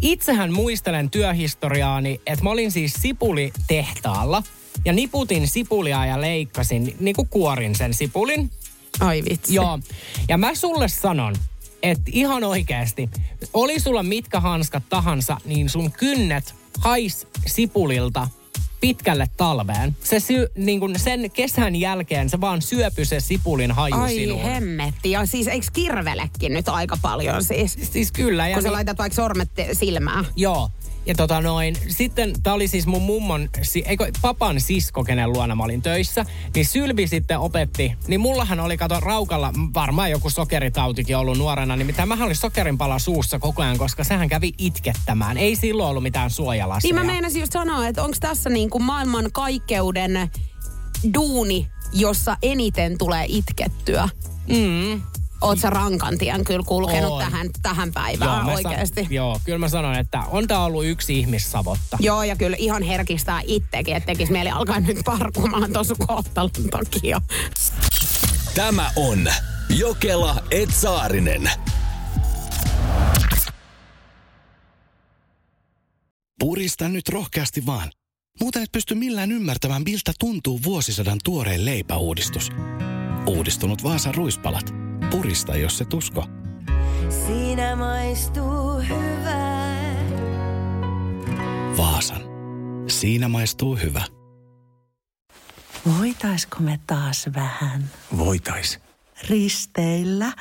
Itsehän 0.00 0.52
muistelen 0.52 1.10
työhistoriaani, 1.10 2.20
että 2.26 2.44
mä 2.44 2.50
olin 2.50 2.72
siis 2.72 2.92
sipulitehtaalla 2.92 4.42
ja 4.84 4.92
niputin 4.92 5.48
sipulia 5.48 6.06
ja 6.06 6.20
leikkasin, 6.20 6.96
niin 7.00 7.16
kuin 7.16 7.28
kuorin 7.28 7.74
sen 7.74 7.94
sipulin. 7.94 8.50
Ai 9.00 9.22
vitsi. 9.30 9.54
Joo. 9.54 9.78
Ja 10.28 10.38
mä 10.38 10.54
sulle 10.54 10.88
sanon, 10.88 11.34
että 11.82 12.02
ihan 12.12 12.44
oikeasti, 12.44 13.08
oli 13.54 13.80
sulla 13.80 14.02
mitkä 14.02 14.40
hanskat 14.40 14.82
tahansa, 14.88 15.36
niin 15.44 15.68
sun 15.68 15.92
kynnet 15.92 16.54
hais 16.80 17.26
sipulilta 17.46 18.28
pitkälle 18.80 19.30
talveen. 19.36 19.96
Se 20.04 20.20
sy, 20.20 20.48
niin 20.56 20.80
kun 20.80 20.98
sen 20.98 21.30
kesän 21.30 21.76
jälkeen 21.76 22.30
se 22.30 22.40
vaan 22.40 22.62
syöpy 22.62 23.04
se 23.04 23.20
sipulin 23.20 23.70
haju 23.72 23.94
Ai 23.94 24.14
sinuun. 24.14 24.42
hemmetti. 24.42 25.10
Ja 25.10 25.26
siis 25.26 25.46
eikö 25.48 25.66
kirvelekin 25.72 26.52
nyt 26.54 26.68
aika 26.68 26.96
paljon 27.02 27.44
siis? 27.44 27.78
Siis 27.92 28.12
kyllä. 28.12 28.48
Ja 28.48 28.54
kun 28.54 28.62
sä 28.62 28.68
niin- 28.68 28.72
laitat 28.72 28.98
vaikka 28.98 29.16
sormet 29.16 29.48
silmään. 29.72 30.26
Joo. 30.36 30.70
Ja 31.06 31.14
tota 31.14 31.40
noin, 31.40 31.76
sitten 31.88 32.32
tää 32.42 32.54
oli 32.54 32.68
siis 32.68 32.86
mun 32.86 33.02
mummon, 33.02 33.48
si- 33.62 33.84
eikö, 33.86 34.10
papan 34.22 34.60
sisko, 34.60 35.04
kenen 35.04 35.32
luona 35.32 35.54
mä 35.54 35.64
olin 35.64 35.82
töissä, 35.82 36.26
niin 36.54 36.66
Sylvi 36.66 37.06
sitten 37.06 37.38
opetti, 37.38 37.92
niin 38.06 38.20
mullahan 38.20 38.60
oli, 38.60 38.76
kato, 38.76 39.00
raukalla 39.00 39.52
varmaan 39.74 40.10
joku 40.10 40.30
sokeritautikin 40.30 41.16
ollut 41.16 41.38
nuorena, 41.38 41.76
niin 41.76 41.86
mitä 41.86 42.06
mä 42.06 42.24
olin 42.24 42.36
sokerinpala 42.36 42.98
suussa 42.98 43.38
koko 43.38 43.62
ajan, 43.62 43.78
koska 43.78 44.04
sehän 44.04 44.28
kävi 44.28 44.52
itkettämään. 44.58 45.38
Ei 45.38 45.56
silloin 45.56 45.88
ollut 45.88 46.02
mitään 46.02 46.30
suojalaseja. 46.30 46.94
Niin 46.94 47.06
mä 47.06 47.12
meinasin 47.12 47.40
just 47.40 47.52
sanoa, 47.52 47.86
että 47.88 48.02
onko 48.02 48.16
tässä 48.20 48.50
niin 48.50 48.70
kuin 48.70 48.84
maailman 48.84 49.32
kaikkeuden 49.32 50.30
duuni, 51.14 51.68
jossa 51.92 52.36
eniten 52.42 52.98
tulee 52.98 53.24
itkettyä? 53.28 54.08
Mm. 54.48 55.02
Oot 55.42 55.58
sä 55.58 55.70
rankantien 55.70 56.44
kyllä 56.44 56.64
kulkenut 56.66 57.10
Oon. 57.10 57.24
tähän, 57.24 57.50
tähän 57.62 57.92
päivään 57.92 58.44
mä 58.44 58.52
oikeasti. 58.52 59.02
Sa- 59.04 59.14
joo, 59.14 59.40
kyllä 59.44 59.58
mä 59.58 59.68
sanon, 59.68 59.94
että 59.94 60.20
on 60.20 60.48
tää 60.48 60.64
ollut 60.64 60.84
yksi 60.84 61.18
ihmissavotta. 61.18 61.96
Joo, 62.00 62.22
ja 62.22 62.36
kyllä 62.36 62.56
ihan 62.60 62.82
herkistää 62.82 63.40
itsekin, 63.46 63.96
että 63.96 64.06
tekisi 64.06 64.32
mieli 64.32 64.50
alkaa 64.50 64.80
nyt 64.80 64.98
parkumaan 65.04 65.72
tuossa 65.72 65.94
kohtalon 66.06 66.50
takia. 66.70 67.20
Tämä 68.54 68.90
on 68.96 69.26
Jokela 69.68 70.42
Etsaarinen. 70.50 71.50
Purista 76.38 76.88
nyt 76.88 77.08
rohkeasti 77.08 77.66
vaan. 77.66 77.90
Muuten 78.40 78.62
et 78.62 78.72
pysty 78.72 78.94
millään 78.94 79.32
ymmärtämään, 79.32 79.82
miltä 79.82 80.12
tuntuu 80.18 80.60
vuosisadan 80.64 81.18
tuoreen 81.24 81.64
leipäuudistus. 81.64 82.50
Uudistunut 83.26 83.82
Vaasan 83.82 84.14
ruispalat. 84.14 84.81
Purista, 85.12 85.56
jos 85.56 85.78
se 85.78 85.84
tusko. 85.84 86.26
Siinä 87.26 87.76
maistuu 87.76 88.78
hyvää. 88.88 89.94
Vaasan. 91.76 92.22
Siinä 92.88 93.28
maistuu 93.28 93.76
hyvä. 93.76 94.04
Voitaisko 95.98 96.56
me 96.60 96.80
taas 96.86 97.26
vähän 97.34 97.90
Voitais. 98.18 98.78
risteillä? 99.28 100.32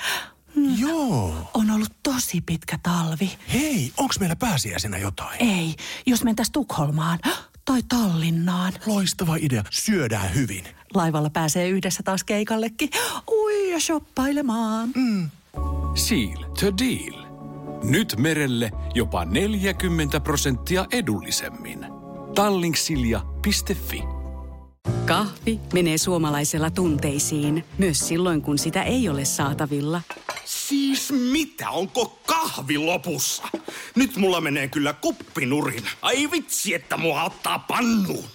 Joo. 0.77 1.51
On 1.53 1.71
ollut 1.71 1.93
tosi 2.03 2.41
pitkä 2.41 2.79
talvi. 2.83 3.37
Hei, 3.53 3.91
onks 3.97 4.19
meillä 4.19 4.35
pääsiäisenä 4.35 4.97
jotain? 4.97 5.37
Ei, 5.39 5.75
jos 6.05 6.23
mentäis 6.23 6.49
Tukholmaan 6.49 7.19
tai 7.65 7.83
Tallinnaan. 7.89 8.73
Loistava 8.85 9.35
idea. 9.35 9.63
Syödään 9.69 10.35
hyvin. 10.35 10.63
Laivalla 10.93 11.29
pääsee 11.29 11.69
yhdessä 11.69 12.03
taas 12.03 12.23
keikallekin. 12.23 12.89
Ui 13.31 13.71
ja 13.71 13.79
shoppailemaan. 13.79 14.89
Mm. 14.95 15.29
Seal 15.95 16.43
to 16.43 16.77
deal. 16.77 17.25
Nyt 17.83 18.15
merelle 18.17 18.71
jopa 18.95 19.25
40 19.25 20.19
prosenttia 20.19 20.85
edullisemmin. 20.91 21.85
Tallingsilja.fi 22.35 24.03
Kahvi 25.05 25.59
menee 25.73 25.97
suomalaisella 25.97 26.69
tunteisiin, 26.69 27.65
myös 27.77 28.07
silloin 28.07 28.41
kun 28.41 28.57
sitä 28.57 28.83
ei 28.83 29.09
ole 29.09 29.25
saatavilla. 29.25 30.01
Siis 30.45 31.11
mitä? 31.31 31.69
Onko 31.69 32.19
kahvi 32.25 32.77
lopussa? 32.77 33.43
Nyt 33.95 34.17
mulla 34.17 34.41
menee 34.41 34.67
kyllä 34.67 34.93
kuppinurin. 34.93 35.83
Ai 36.01 36.31
vitsi, 36.31 36.73
että 36.73 36.97
mua 36.97 37.23
ottaa 37.23 37.59
pannuun. 37.59 38.25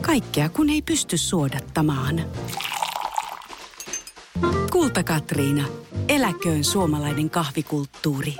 Kaikkea 0.00 0.48
kun 0.48 0.70
ei 0.70 0.82
pysty 0.82 1.18
suodattamaan. 1.18 2.22
Kulta 4.72 5.02
Katriina. 5.02 5.64
Eläköön 6.08 6.64
suomalainen 6.64 7.30
kahvikulttuuri. 7.30 8.34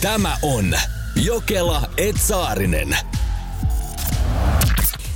Tämä 0.00 0.36
on 0.42 0.74
Jokela 1.16 1.82
Etsaarinen. 1.96 2.96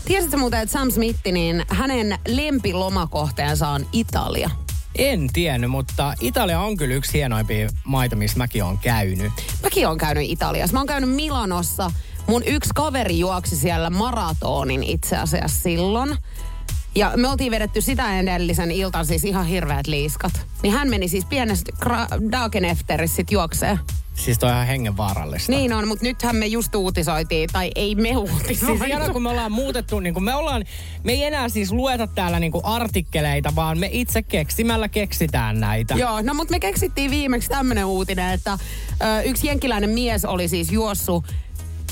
Tiesitkö 0.05 0.37
muuten, 0.37 0.61
että 0.61 0.73
Sam 0.73 0.91
Smith, 0.91 1.19
niin 1.33 1.65
hänen 1.69 2.19
lempilomakohteensa 2.29 3.69
on 3.69 3.87
Italia? 3.93 4.51
En 4.99 5.29
tiennyt, 5.33 5.71
mutta 5.71 6.15
Italia 6.21 6.61
on 6.61 6.77
kyllä 6.77 6.95
yksi 6.95 7.13
hienoimpia 7.13 7.69
maita, 7.85 8.17
missä 8.17 8.39
mäkin 8.39 8.65
olen 8.65 8.79
käynyt. 8.79 9.33
Mäkin 9.63 9.87
olen 9.87 9.99
käynyt 9.99 10.31
Italiassa. 10.31 10.75
Mä 10.75 10.81
oon 10.81 10.87
käynyt 10.87 11.11
Milanossa. 11.11 11.91
Mun 12.27 12.43
yksi 12.47 12.71
kaveri 12.75 13.19
juoksi 13.19 13.57
siellä 13.57 13.91
maratonin 13.91 14.83
itse 14.83 15.17
asiassa 15.17 15.63
silloin. 15.63 16.17
Ja 16.95 17.13
me 17.17 17.29
oltiin 17.29 17.51
vedetty 17.53 17.81
sitä 17.81 18.21
edellisen 18.21 18.71
iltan 18.71 19.07
siis 19.07 19.25
ihan 19.25 19.47
hirveät 19.47 19.87
liiskat. 19.87 20.33
Niin 20.63 20.73
hän 20.73 20.91
meni 20.91 21.09
siis 21.09 21.25
pienestä 21.25 21.73
Gra- 21.85 22.33
Dagenefterissä 22.33 23.17
sit 23.17 23.31
juokseen. 23.31 23.79
Siis 24.15 24.39
toi 24.39 24.49
on 24.49 24.55
ihan 24.55 24.67
hengenvaarallista. 24.67 25.53
Niin 25.53 25.73
on, 25.73 25.89
mutta 25.89 26.05
nythän 26.05 26.37
me 26.37 26.47
just 26.47 26.75
uutisoitiin, 26.75 27.49
tai 27.53 27.71
ei 27.75 27.95
me 27.95 28.17
uutisoitu. 28.17 28.79
Siis 28.79 28.89
ihana, 28.89 29.13
kun 29.13 29.23
me 29.23 29.29
ollaan 29.29 29.53
muutettu, 29.53 30.01
niin 30.01 30.15
kun 30.15 30.25
me 30.25 30.35
ollaan, 30.35 30.65
me 31.05 31.13
ei 31.13 31.25
enää 31.25 31.49
siis 31.49 31.73
lueta 31.73 32.07
täällä 32.07 32.41
niin 32.41 32.53
kuin 32.53 32.65
artikkeleita, 32.65 33.53
vaan 33.55 33.79
me 33.79 33.89
itse 33.93 34.23
keksimällä 34.23 34.89
keksitään 34.89 35.61
näitä. 35.61 35.95
Joo, 35.95 36.23
no 36.23 36.35
mutta 36.35 36.51
me 36.51 36.61
keksittiin 36.61 37.11
viimeksi 37.11 37.49
tämmönen 37.49 37.85
uutinen, 37.85 38.33
että 38.33 38.53
ö, 38.53 39.23
yksi 39.23 39.47
jenkiläinen 39.47 39.91
mies 39.91 40.25
oli 40.25 40.49
siis 40.49 40.73
juossut 40.73 41.25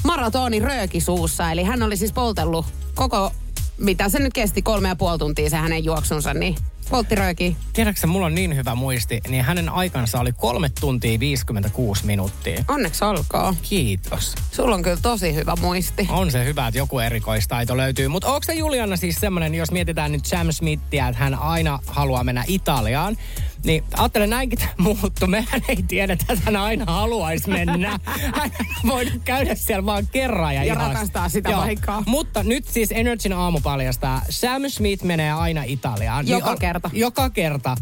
maratonin 0.05 0.63
röökisuussa. 0.63 1.51
Eli 1.51 1.63
hän 1.63 1.83
oli 1.83 1.97
siis 1.97 2.13
poltellut 2.13 2.67
koko, 2.95 3.33
mitä 3.79 4.09
se 4.09 4.19
nyt 4.19 4.33
kesti, 4.33 4.63
kolme 4.63 4.89
ja 4.89 4.97
puoli 4.97 5.19
tuntia 5.19 5.51
se 5.51 5.57
hänen 5.57 5.85
juoksunsa, 5.85 6.35
niin 6.35 6.57
Polttirööki. 6.91 7.57
Tiedätkö, 7.73 8.07
mulla 8.07 8.27
on 8.27 8.35
niin 8.35 8.57
hyvä 8.57 8.75
muisti, 8.75 9.21
niin 9.29 9.45
hänen 9.45 9.69
aikansa 9.69 10.21
oli 10.21 10.33
kolme 10.33 10.71
tuntia 10.81 11.21
56 11.21 12.07
minuuttia. 12.07 12.65
Onneksi 12.69 13.05
olkoon. 13.05 13.57
Kiitos. 13.63 14.35
Sulla 14.53 14.75
on 14.75 14.83
kyllä 14.83 14.99
tosi 15.03 15.35
hyvä 15.35 15.55
muisti. 15.61 16.07
On 16.09 16.31
se 16.31 16.45
hyvä, 16.45 16.67
että 16.67 16.79
joku 16.79 16.99
erikoistaito 16.99 17.77
löytyy. 17.77 18.09
Mutta 18.09 18.29
onko 18.29 18.45
se 18.45 18.55
Juliana 18.55 18.97
siis 18.97 19.17
semmoinen, 19.17 19.55
jos 19.55 19.71
mietitään 19.71 20.13
nyt 20.13 20.27
Sam 20.27 20.53
Smithia, 20.53 21.09
että 21.09 21.21
hän 21.21 21.35
aina 21.35 21.79
haluaa 21.87 22.25
mennä 22.25 22.45
Italiaan, 22.47 23.17
niin 23.65 23.85
ajattelen 23.97 24.31
näinkin 24.31 24.59
tämä 24.59 24.73
muuttu. 24.79 25.27
Mehän 25.27 25.63
ei 25.69 25.83
tiedetä, 25.89 26.25
että 26.29 26.45
hän 26.45 26.57
aina 26.57 26.85
haluaisi 26.85 27.51
mennä. 27.51 28.01
Hän 28.35 28.51
voi 28.87 29.07
käydä 29.25 29.55
siellä 29.55 29.87
vaan 29.87 30.07
kerran. 30.13 30.55
Ja, 30.55 30.65
Ja 30.65 30.75
rakastaa 30.75 31.29
sitä 31.29 31.51
paikkaa. 31.51 32.03
Mutta 32.07 32.43
nyt 32.43 32.69
siis 32.69 32.93
Energyn 32.93 33.33
aamu 33.33 33.61
paljastaa. 33.61 34.23
Sam 34.31 34.63
Smith 34.69 35.05
menee 35.05 35.33
aina 35.33 35.63
Italiaan. 35.63 36.29
Joka 36.29 36.51
Niin 36.51 36.59
kerta. 36.59 36.91
Joka 36.93 37.31
kerta. 37.31 37.77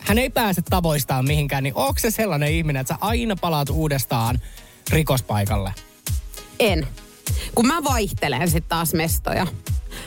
Hän 0.00 0.18
ei 0.18 0.30
pääse 0.30 0.62
tavoistaan 0.62 1.24
mihinkään, 1.24 1.62
niin 1.62 1.74
onko 1.74 1.98
se 1.98 2.10
sellainen 2.10 2.52
ihminen, 2.52 2.80
että 2.80 2.94
sä 2.94 2.98
aina 3.00 3.36
palaat 3.36 3.70
uudestaan 3.70 4.38
rikospaikalle? 4.90 5.74
En. 6.60 6.86
Kun 7.54 7.66
mä 7.66 7.84
vaihtelen 7.84 8.50
sitten 8.50 8.68
taas 8.68 8.94
mestoja. 8.94 9.46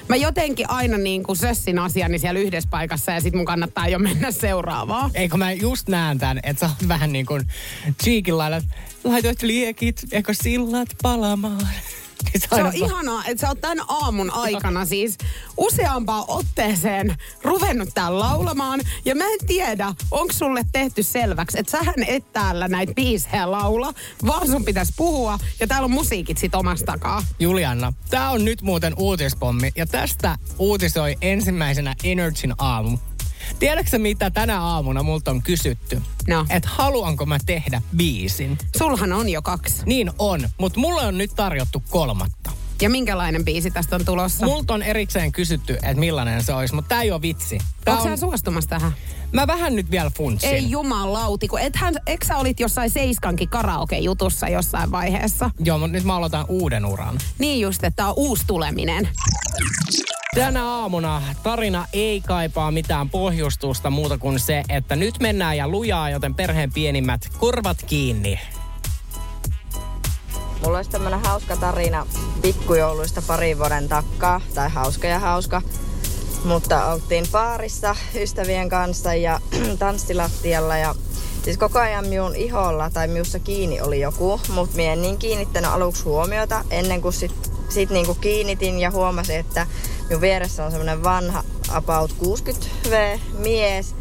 Mä 0.09 0.15
jotenkin 0.15 0.69
aina 0.69 0.97
niin 0.97 1.23
kuin 1.23 1.37
sössin 1.37 1.79
asiani 1.79 2.19
siellä 2.19 2.39
yhdessä 2.39 2.69
paikassa 2.71 3.11
ja 3.11 3.21
sit 3.21 3.33
mun 3.33 3.45
kannattaa 3.45 3.87
jo 3.87 3.99
mennä 3.99 4.31
seuraavaan. 4.31 5.11
Eikö 5.13 5.37
mä 5.37 5.51
just 5.51 5.89
näen 5.89 6.19
tämän, 6.19 6.39
että 6.43 6.59
sä 6.59 6.65
oot 6.65 6.87
vähän 6.87 7.13
niin 7.13 7.25
kuin 7.25 7.41
cheekin 8.03 8.37
lailla, 8.37 8.61
laitoit 9.03 9.41
liekit, 9.41 10.01
eikö 10.11 10.33
sillat 10.33 10.89
palamaan? 11.01 11.67
Sä 12.39 12.55
Se 12.55 12.63
on 12.63 12.71
ihanaa, 12.73 13.25
että 13.25 13.41
sä 13.41 13.47
oot 13.47 13.61
tämän 13.61 13.85
aamun 13.87 14.33
aikana 14.33 14.85
siis 14.85 15.17
useampaan 15.57 16.25
otteeseen 16.27 17.15
ruvennut 17.43 17.89
täällä 17.93 18.19
laulamaan. 18.19 18.81
Ja 19.05 19.15
mä 19.15 19.23
en 19.23 19.47
tiedä, 19.47 19.93
onko 20.11 20.33
sulle 20.33 20.65
tehty 20.71 21.03
selväksi, 21.03 21.59
että 21.59 21.71
sähän 21.71 22.03
et 22.07 22.33
täällä 22.33 22.67
näitä 22.67 22.93
biisejä 22.93 23.51
laula, 23.51 23.93
vaan 24.25 24.47
sun 24.47 24.65
pitäisi 24.65 24.93
puhua. 24.97 25.39
Ja 25.59 25.67
täällä 25.67 25.85
on 25.85 25.91
musiikit 25.91 26.37
sit 26.37 26.55
omasta 26.55 26.85
takaa. 26.85 27.23
Julianna, 27.39 27.93
tää 28.09 28.29
on 28.29 28.45
nyt 28.45 28.61
muuten 28.61 28.93
uutispommi 28.97 29.71
ja 29.75 29.85
tästä 29.85 30.37
uutisoi 30.59 31.15
ensimmäisenä 31.21 31.95
Energyn 32.03 32.55
aamu. 32.57 32.97
Tiedätkö 33.59 33.99
mitä 33.99 34.29
tänä 34.29 34.61
aamuna 34.61 35.03
multa 35.03 35.31
on 35.31 35.41
kysytty? 35.41 36.01
No. 36.27 36.45
Että 36.49 36.69
haluanko 36.71 37.25
mä 37.25 37.37
tehdä 37.45 37.81
biisin? 37.97 38.57
Sulhan 38.77 39.13
on 39.13 39.29
jo 39.29 39.41
kaksi. 39.41 39.83
Niin 39.85 40.11
on, 40.19 40.49
mutta 40.57 40.79
mulle 40.79 41.01
on 41.01 41.17
nyt 41.17 41.31
tarjottu 41.35 41.83
kolmatta. 41.89 42.51
Ja 42.81 42.89
minkälainen 42.89 43.45
biisi 43.45 43.71
tästä 43.71 43.95
on 43.95 44.05
tulossa? 44.05 44.45
Multa 44.45 44.73
on 44.73 44.83
erikseen 44.83 45.31
kysytty, 45.31 45.73
että 45.73 45.95
millainen 45.95 46.43
se 46.43 46.53
olisi, 46.53 46.75
mutta 46.75 46.89
tää 46.89 47.01
ei 47.01 47.11
ole 47.11 47.21
vitsi. 47.21 47.57
Tää 47.85 47.93
Onko 47.93 48.09
on... 48.09 48.17
suostumassa 48.17 48.69
tähän? 48.69 48.91
Mä 49.31 49.47
vähän 49.47 49.75
nyt 49.75 49.91
vielä 49.91 50.11
funtsin. 50.17 50.49
Ei 50.49 50.71
jumalauti, 50.71 51.47
kun 51.47 51.59
ethän, 51.59 51.95
eikö 52.07 52.25
sä 52.25 52.37
olit 52.37 52.59
jossain 52.59 52.89
Seiskankin 52.89 53.49
karaoke-jutussa 53.49 54.49
jossain 54.49 54.91
vaiheessa? 54.91 55.49
Joo, 55.59 55.77
mutta 55.77 55.91
nyt 55.91 56.03
mä 56.03 56.15
aloitan 56.15 56.45
uuden 56.47 56.85
uran. 56.85 57.17
Niin 57.39 57.61
just, 57.61 57.83
että 57.83 57.95
tää 57.95 58.07
on 58.07 58.13
uusi 58.17 58.43
tuleminen. 58.47 59.09
Tänä 60.35 60.65
aamuna 60.65 61.21
tarina 61.43 61.87
ei 61.93 62.21
kaipaa 62.21 62.71
mitään 62.71 63.09
pohjustusta 63.09 63.89
muuta 63.89 64.17
kuin 64.17 64.39
se, 64.39 64.63
että 64.69 64.95
nyt 64.95 65.15
mennään 65.19 65.57
ja 65.57 65.67
lujaa, 65.67 66.09
joten 66.09 66.35
perheen 66.35 66.73
pienimmät 66.73 67.21
korvat 67.37 67.77
kiinni. 67.85 68.39
Mulla 70.63 70.77
olisi 70.77 70.89
tämmönen 70.89 71.19
hauska 71.19 71.57
tarina 71.57 72.07
pikkujouluista 72.41 73.21
parin 73.27 73.57
vuoden 73.57 73.89
takkaa, 73.89 74.41
tai 74.53 74.69
hauska 74.69 75.07
ja 75.07 75.19
hauska. 75.19 75.61
Mutta 76.45 76.85
oltiin 76.85 77.25
baarissa 77.31 77.95
ystävien 78.15 78.69
kanssa 78.69 79.15
ja 79.15 79.39
tanssilattialla 79.79 80.77
ja 80.77 80.95
siis 81.43 81.57
koko 81.57 81.79
ajan 81.79 82.07
minun 82.07 82.35
iholla 82.35 82.89
tai 82.89 83.07
minussa 83.07 83.39
kiinni 83.39 83.81
oli 83.81 83.99
joku, 83.99 84.41
mutta 84.49 84.75
minä 84.75 84.93
en 84.93 85.01
niin 85.01 85.17
kiinnittänyt 85.17 85.71
aluksi 85.71 86.03
huomiota 86.03 86.63
ennen 86.69 87.01
kuin 87.01 87.13
sit, 87.13 87.51
sit 87.69 87.89
niinku 87.89 88.15
kiinnitin 88.15 88.79
ja 88.79 88.91
huomasin, 88.91 89.35
että 89.35 89.67
minun 90.09 90.21
vieressä 90.21 90.65
on 90.65 90.71
semmoinen 90.71 91.03
vanha 91.03 91.43
about 91.69 92.15
60V 92.23 93.19
mies. 93.37 93.95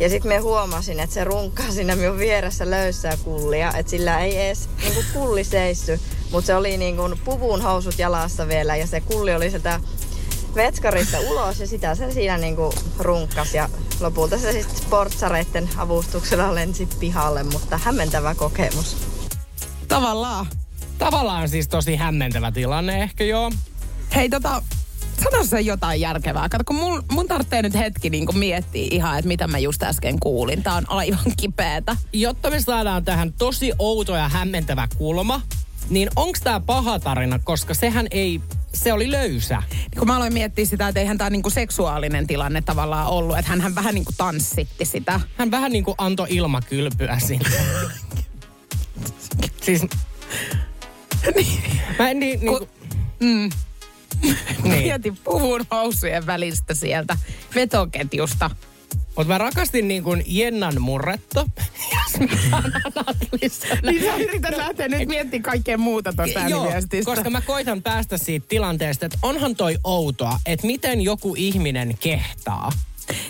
Ja 0.00 0.08
sitten 0.08 0.28
me 0.28 0.38
huomasin, 0.38 1.00
että 1.00 1.14
se 1.14 1.24
runkkaa 1.24 1.70
siinä 1.70 1.96
minun 1.96 2.18
vieressä 2.18 2.70
löysää 2.70 3.16
kullia, 3.24 3.72
että 3.76 3.90
sillä 3.90 4.20
ei 4.20 4.38
edes 4.38 4.68
niinku 4.82 5.00
kulli 5.12 5.44
seissy, 5.44 6.00
mutta 6.32 6.46
se 6.46 6.54
oli 6.54 6.76
niinku 6.76 7.02
puvun 7.24 7.62
housut 7.62 7.98
jalassa 7.98 8.48
vielä 8.48 8.76
ja 8.76 8.86
se 8.86 9.00
kulli 9.00 9.34
oli 9.34 9.50
sieltä 9.50 9.80
vetskarista 10.54 11.20
ulos 11.20 11.60
ja 11.60 11.66
sitä 11.66 11.94
se 11.94 12.10
siinä 12.10 12.38
niinku 12.38 12.74
runkkas 12.98 13.54
ja 13.54 13.68
lopulta 14.00 14.38
se 14.38 14.52
sitten 14.52 14.76
sportsareitten 14.76 15.68
avustuksella 15.76 16.54
lensi 16.54 16.88
pihalle, 17.00 17.42
mutta 17.42 17.78
hämmentävä 17.78 18.34
kokemus. 18.34 18.96
Tavallaan. 19.88 20.46
Tavallaan 20.98 21.48
siis 21.48 21.68
tosi 21.68 21.96
hämmentävä 21.96 22.52
tilanne 22.52 23.02
ehkä 23.02 23.24
joo. 23.24 23.52
Hei 24.14 24.28
tota, 24.28 24.62
sano 25.24 25.44
se 25.44 25.60
jotain 25.60 26.00
järkevää. 26.00 26.48
Kato, 26.48 26.64
kun 26.66 26.76
mun, 26.76 27.02
mun 27.12 27.28
tarvitsee 27.28 27.62
nyt 27.62 27.74
hetki 27.74 28.10
niin 28.10 28.38
miettiä 28.38 28.88
ihan, 28.90 29.18
että 29.18 29.28
mitä 29.28 29.48
mä 29.48 29.58
just 29.58 29.82
äsken 29.82 30.20
kuulin. 30.20 30.62
Tää 30.62 30.74
on 30.74 30.90
aivan 30.90 31.32
kipeätä. 31.40 31.96
Jotta 32.12 32.50
me 32.50 32.60
saadaan 32.60 33.04
tähän 33.04 33.32
tosi 33.32 33.72
outo 33.78 34.16
ja 34.16 34.28
hämmentävä 34.28 34.88
kulma, 34.98 35.40
niin 35.90 36.10
onks 36.16 36.40
tää 36.40 36.60
paha 36.60 36.98
tarina, 36.98 37.38
koska 37.38 37.74
sehän 37.74 38.06
ei, 38.10 38.40
se 38.74 38.92
oli 38.92 39.10
löysä. 39.10 39.62
Kun 39.98 40.06
mä 40.06 40.16
aloin 40.16 40.32
miettiä 40.32 40.64
sitä, 40.64 40.88
että 40.88 41.00
eihän 41.00 41.18
tämä 41.18 41.30
niinku 41.30 41.50
seksuaalinen 41.50 42.26
tilanne 42.26 42.62
tavallaan 42.62 43.06
ollut. 43.06 43.38
Että 43.38 43.52
hän 43.56 43.74
vähän 43.74 43.94
niinku 43.94 44.12
tanssitti 44.16 44.84
sitä. 44.84 45.20
Hän 45.36 45.50
vähän 45.50 45.72
niinku 45.72 45.94
antoi 45.98 46.26
ilmakylpyä 46.30 47.18
sinne. 47.18 47.50
siis... 49.64 49.82
Mä 51.98 52.10
en 52.10 52.20
niin, 52.20 52.40
niin, 52.40 52.68
Mm. 53.20 53.50
Niin. 54.62 54.82
Mieti 54.82 55.10
puvun 55.24 55.66
housujen 55.70 56.26
välistä 56.26 56.74
sieltä 56.74 57.18
vetoketjusta. 57.54 58.50
Mutta 59.16 59.32
mä 59.32 59.38
rakastin 59.38 59.88
niin 59.88 60.02
kuin 60.02 60.24
Jennan 60.26 60.80
murretta. 60.80 61.46
Niin 63.82 64.02
sä 64.02 64.16
yrität 64.16 64.56
lähteä 64.56 64.88
nyt 64.88 65.08
miettimään 65.08 65.42
kaikkea 65.42 65.78
muuta 65.78 66.12
tuosta 66.12 66.40
Joo, 66.40 66.62
ääniviestistä. 66.62 67.10
koska 67.14 67.30
mä 67.30 67.40
koitan 67.40 67.82
päästä 67.82 68.18
siitä 68.18 68.46
tilanteesta, 68.48 69.06
että 69.06 69.18
onhan 69.22 69.56
toi 69.56 69.78
outoa, 69.84 70.38
että 70.46 70.66
miten 70.66 71.00
joku 71.00 71.34
ihminen 71.38 71.94
kehtaa. 72.00 72.72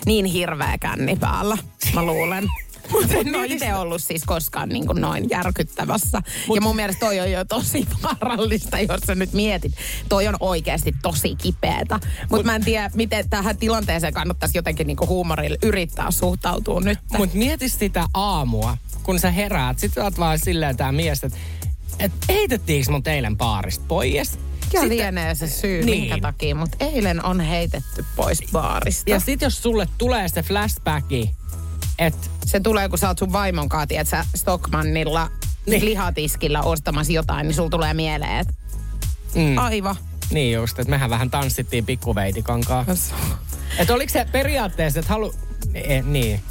Niin 0.05 0.25
hirveä 0.25 0.77
känni 0.77 1.15
päällä, 1.15 1.57
mä 1.93 2.03
luulen. 2.05 2.47
Mutta 2.91 3.13
en 3.13 3.35
ole 3.35 3.45
itse 3.45 3.75
ollut 3.75 4.03
siis 4.03 4.23
koskaan 4.23 4.69
niin 4.69 4.87
kuin 4.87 5.01
noin 5.01 5.29
järkyttävässä. 5.29 6.21
Mut, 6.47 6.55
ja 6.55 6.61
mun 6.61 6.75
mielestä 6.75 6.99
toi 6.99 7.19
on 7.19 7.31
jo 7.31 7.45
tosi 7.45 7.87
vaarallista, 8.03 8.79
jos 8.79 9.01
sä 9.07 9.15
nyt 9.15 9.33
mietit. 9.33 9.73
Toi 10.09 10.27
on 10.27 10.35
oikeasti 10.39 10.95
tosi 11.01 11.35
kipeätä. 11.35 11.95
Mutta 11.95 12.35
Mut, 12.35 12.45
mä 12.45 12.55
en 12.55 12.65
tiedä, 12.65 12.89
miten 12.93 13.29
tähän 13.29 13.57
tilanteeseen 13.57 14.13
kannattaisi 14.13 14.57
jotenkin 14.57 14.87
niin 14.87 14.97
kuin 14.97 15.09
huumorilla 15.09 15.57
yrittää 15.63 16.11
suhtautua 16.11 16.79
nyt. 16.79 16.99
Mutta 17.17 17.37
mieti 17.37 17.69
sitä 17.69 18.07
aamua, 18.13 18.77
kun 19.03 19.19
sä 19.19 19.31
heräät. 19.31 19.79
Sit 19.79 19.93
sä 19.93 20.03
oot 20.03 20.19
vaan 20.19 20.39
silleen 20.39 20.77
tää 20.77 20.91
mies, 20.91 21.23
että 21.23 21.37
et 21.99 22.11
heitettiinkö 22.29 22.91
mut 22.91 23.07
eilen 23.07 23.37
baarista 23.37 23.85
pois? 23.87 24.39
Ja 24.73 24.87
lienee 24.87 25.35
se 25.35 25.47
syy, 25.47 25.83
niin. 25.83 25.99
minkä 25.99 26.17
takia. 26.21 26.55
Mutta 26.55 26.77
eilen 26.79 27.25
on 27.25 27.39
heitetty 27.39 28.05
pois 28.15 28.43
baarista. 28.51 29.09
Ja 29.09 29.19
sit 29.19 29.41
jos 29.41 29.63
sulle 29.63 29.87
tulee 29.97 30.27
se 30.27 30.43
flashbacki, 30.43 31.31
että 32.01 32.27
Se 32.45 32.59
tulee, 32.59 32.89
kun 32.89 32.97
sä 32.97 33.07
oot 33.07 33.17
sun 33.17 33.33
vaimon 33.33 33.69
kanssa, 33.69 33.87
tiedät 33.87 34.07
sä, 34.07 34.25
Stockmannilla 34.35 35.31
niin. 35.65 35.85
lihatiskillä 35.85 36.61
ostamassa 36.61 37.13
jotain, 37.13 37.47
niin 37.47 37.55
sulla 37.55 37.69
tulee 37.69 37.93
mieleen, 37.93 38.37
että 38.39 38.53
Mm. 39.35 39.57
aivan. 39.57 39.95
Niin 40.31 40.53
just, 40.53 40.79
että 40.79 40.89
mehän 40.89 41.09
vähän 41.09 41.29
tanssittiin 41.31 41.85
pikkuveitikankaa. 41.85 42.85
Että 43.77 43.93
oliko 43.93 44.13
se 44.13 44.25
periaatteessa, 44.31 44.99
että 44.99 45.13
halu... 45.13 45.33
E, 45.73 46.01
niin. 46.01 46.41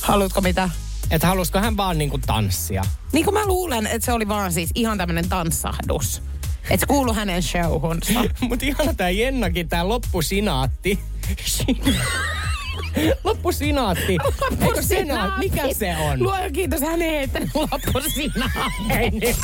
Haluatko 0.00 0.40
mitä? 0.40 0.70
Että 1.10 1.26
halusko 1.26 1.58
hän 1.58 1.76
vaan 1.76 1.98
niinku 1.98 2.18
tanssia? 2.18 2.82
Niin 3.12 3.24
kuin 3.24 3.34
mä 3.34 3.46
luulen, 3.46 3.86
että 3.86 4.06
se 4.06 4.12
oli 4.12 4.28
vaan 4.28 4.52
siis 4.52 4.70
ihan 4.74 4.98
tämmönen 4.98 5.28
tanssahdus. 5.28 6.22
Että 6.70 6.76
se 6.80 6.86
kuului 6.86 7.14
hänen 7.14 7.42
showhunsa. 7.42 8.24
Mut 8.48 8.62
ihana 8.62 8.94
tää 8.94 9.10
Jennakin, 9.10 9.68
tää 9.68 9.88
loppusinaatti. 9.88 10.98
loppusinaatti. 13.24 14.18
Eikö 14.60 14.82
senaatti? 14.82 15.38
Mikä 15.38 15.74
se 15.74 15.96
on? 15.96 16.22
Luoja 16.22 16.50
kiitos, 16.50 16.80
hän 16.80 17.02
ei 17.02 17.10
heittänyt 17.10 17.50
loppusinaatti. 17.72 19.36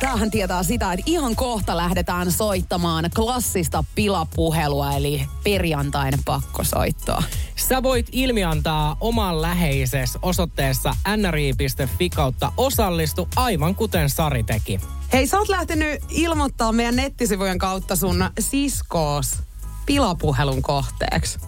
Tämähän 0.00 0.30
tietää 0.30 0.62
sitä, 0.62 0.92
että 0.92 1.02
ihan 1.06 1.36
kohta 1.36 1.76
lähdetään 1.76 2.32
soittamaan 2.32 3.10
klassista 3.16 3.84
pilapuhelua, 3.94 4.92
eli 4.92 5.26
perjantain 5.44 6.14
pakkosoittoa. 6.24 7.22
Sä 7.56 7.82
voit 7.82 8.06
ilmiantaa 8.12 8.96
oman 9.00 9.42
läheises 9.42 10.18
osoitteessa 10.22 10.94
nri.fi 11.16 12.10
kautta 12.10 12.52
osallistu, 12.56 13.28
aivan 13.36 13.74
kuten 13.74 14.10
Sari 14.10 14.42
teki. 14.42 14.80
Hei, 15.12 15.26
sä 15.26 15.38
oot 15.38 15.48
lähtenyt 15.48 16.00
ilmoittaa 16.10 16.72
meidän 16.72 16.96
nettisivujen 16.96 17.58
kautta 17.58 17.96
sun 17.96 18.24
siskoos 18.40 19.38
pilapuhelun 19.86 20.62
kohteeksi. 20.62 21.38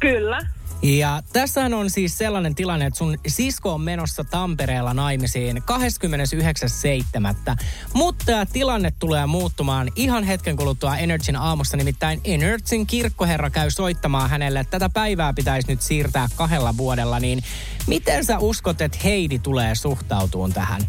Kyllä. 0.00 0.46
Ja 0.82 1.22
tässähän 1.32 1.74
on 1.74 1.90
siis 1.90 2.18
sellainen 2.18 2.54
tilanne, 2.54 2.86
että 2.86 2.98
sun 2.98 3.18
sisko 3.26 3.72
on 3.72 3.80
menossa 3.80 4.24
Tampereella 4.24 4.94
naimisiin 4.94 5.56
29.7. 5.56 5.62
Mutta 7.94 8.24
tämä 8.24 8.46
tilanne 8.46 8.92
tulee 8.98 9.26
muuttumaan 9.26 9.90
ihan 9.96 10.24
hetken 10.24 10.56
kuluttua 10.56 10.96
Energyn 10.96 11.36
aamussa. 11.36 11.76
Nimittäin 11.76 12.20
Energyn 12.24 12.86
kirkkoherra 12.86 13.50
käy 13.50 13.70
soittamaan 13.70 14.30
hänelle, 14.30 14.60
että 14.60 14.70
tätä 14.70 14.90
päivää 14.94 15.32
pitäisi 15.32 15.68
nyt 15.68 15.82
siirtää 15.82 16.28
kahdella 16.36 16.76
vuodella. 16.76 17.20
Niin 17.20 17.42
miten 17.86 18.24
sä 18.24 18.38
uskot, 18.38 18.80
että 18.80 18.98
Heidi 19.04 19.38
tulee 19.38 19.74
suhtautumaan 19.74 20.52
tähän? 20.52 20.82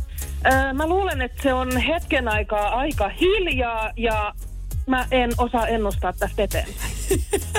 Öö, 0.45 0.73
mä 0.73 0.87
luulen, 0.87 1.21
että 1.21 1.43
se 1.43 1.53
on 1.53 1.77
hetken 1.77 2.27
aikaa 2.27 2.69
aika 2.69 3.09
hiljaa 3.09 3.91
ja 3.97 4.33
mä 4.87 5.07
en 5.11 5.31
osaa 5.37 5.67
ennustaa 5.67 6.13
tästä 6.13 6.43
eteenpäin. 6.43 6.91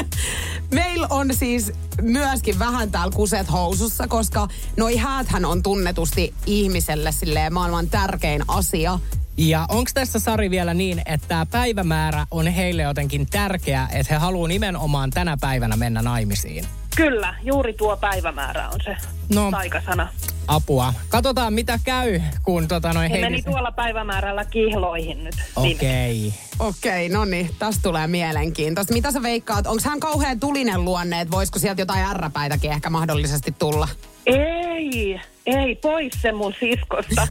Meillä 0.70 1.06
on 1.10 1.34
siis 1.34 1.72
myöskin 2.02 2.58
vähän 2.58 2.90
täällä 2.90 3.12
kuset 3.16 3.52
housussa, 3.52 4.08
koska 4.08 4.48
noi 4.76 4.96
hääthän 4.96 5.44
on 5.44 5.62
tunnetusti 5.62 6.34
ihmiselle 6.46 7.12
silleen 7.12 7.54
maailman 7.54 7.90
tärkein 7.90 8.42
asia. 8.48 8.98
Ja 9.36 9.66
onko 9.68 9.90
tässä 9.94 10.18
Sari 10.18 10.50
vielä 10.50 10.74
niin, 10.74 11.02
että 11.06 11.28
tämä 11.28 11.46
päivämäärä 11.46 12.26
on 12.30 12.46
heille 12.46 12.82
jotenkin 12.82 13.26
tärkeä, 13.26 13.88
että 13.92 14.14
he 14.14 14.18
haluaa 14.20 14.48
nimenomaan 14.48 15.10
tänä 15.10 15.36
päivänä 15.40 15.76
mennä 15.76 16.02
naimisiin? 16.02 16.64
Kyllä, 16.96 17.34
juuri 17.42 17.72
tuo 17.72 17.96
päivämäärä 17.96 18.68
on 18.68 18.80
se 18.84 18.96
No. 19.34 19.50
taikasana. 19.50 20.08
Apua. 20.46 20.94
Katsotaan 21.08 21.52
mitä 21.52 21.78
käy, 21.84 22.20
kun 22.42 22.68
tota 22.68 22.92
noin 22.92 23.10
He 23.10 23.20
meni 23.20 23.42
tuolla 23.42 23.72
päivämäärällä 23.72 24.44
kihloihin 24.44 25.24
nyt. 25.24 25.34
Okei. 25.56 26.34
Okei, 26.58 27.08
no 27.08 27.24
niin, 27.24 27.50
tästä 27.58 27.82
tulee 27.82 28.06
mielenkiintoista. 28.06 28.92
Mitä 28.94 29.12
sä 29.12 29.22
veikkaat? 29.22 29.66
Onko 29.66 29.82
hän 29.84 30.00
kauhean 30.00 30.40
tulinen 30.40 30.84
luonne, 30.84 31.20
että 31.20 31.32
voisiko 31.32 31.58
sieltä 31.58 31.82
jotain 31.82 32.04
ärräpäitäkin 32.04 32.72
ehkä 32.72 32.90
mahdollisesti 32.90 33.54
tulla? 33.58 33.88
Ei, 34.26 35.20
ei, 35.46 35.74
pois 35.74 36.12
se 36.22 36.32
mun 36.32 36.54
siskosta. 36.60 37.26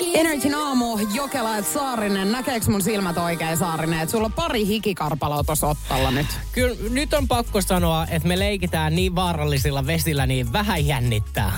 Energin 0.00 0.54
aamu, 0.54 0.98
Jokela 1.14 1.56
et 1.56 1.66
Saarinen. 1.66 2.32
Näkeekö 2.32 2.70
mun 2.70 2.82
silmät 2.82 3.18
oikein 3.18 3.56
Saarinen? 3.56 4.00
Että 4.00 4.10
sulla 4.10 4.26
on 4.26 4.32
pari 4.32 4.66
hikikarpaloa 4.66 5.44
tuossa 5.44 5.66
ottalla 5.66 6.10
nyt. 6.10 6.26
Kyllä 6.52 6.76
nyt 6.90 7.14
on 7.14 7.28
pakko 7.28 7.60
sanoa, 7.60 8.06
että 8.10 8.28
me 8.28 8.38
leikitään 8.38 8.94
niin 8.94 9.14
vaarallisilla 9.14 9.86
vesillä, 9.86 10.26
niin 10.26 10.52
vähän 10.52 10.86
jännittää. 10.86 11.52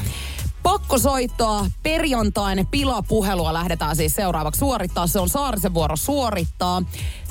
Pakko 0.63 0.99
soittaa 0.99 1.67
perjantain 1.83 2.67
pilapuhelua 2.67 3.53
lähdetään 3.53 3.97
siis 3.97 4.15
seuraavaksi 4.15 4.59
suorittaa. 4.59 5.07
Se 5.07 5.21
on 5.21 5.29
Saarisen 5.29 5.75
vuoro 5.75 5.97
suorittaa. 5.97 6.83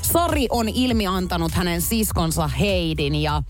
Sari 0.02 0.46
on 0.50 0.68
ilmiantanut 0.68 1.52
hänen 1.52 1.82
siskonsa 1.82 2.48
Heidin 2.48 3.14
ja 3.14 3.42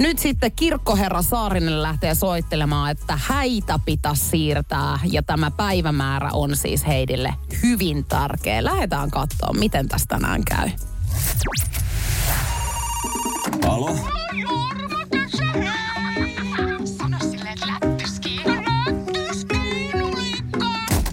nyt 0.00 0.18
sitten 0.18 0.52
kirkkoherra 0.52 1.22
Saarinen 1.22 1.82
lähtee 1.82 2.14
soittelemaan, 2.14 2.90
että 2.90 3.18
häitä 3.26 3.78
pitäisi 3.84 4.24
siirtää 4.24 4.98
ja 5.04 5.22
tämä 5.22 5.50
päivämäärä 5.50 6.30
on 6.32 6.56
siis 6.56 6.86
Heidille 6.86 7.34
hyvin 7.62 8.04
tärkeä. 8.04 8.64
Lähdetään 8.64 9.10
katsoa, 9.10 9.52
miten 9.52 9.88
tästä 9.88 10.16
tänään 10.16 10.44
käy. 10.44 10.70
Alo? 13.68 13.96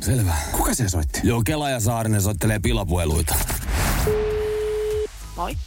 Selvä. 0.02 0.34
Kuka 0.52 0.74
se 0.74 0.90
soitti? 0.90 1.20
Joo, 1.24 1.42
Kela 1.46 1.70
ja 1.70 1.80
Saarinen 1.80 2.22
soittelee 2.22 2.60
pilapueluita. 2.60 3.36
Moi. 5.36 5.58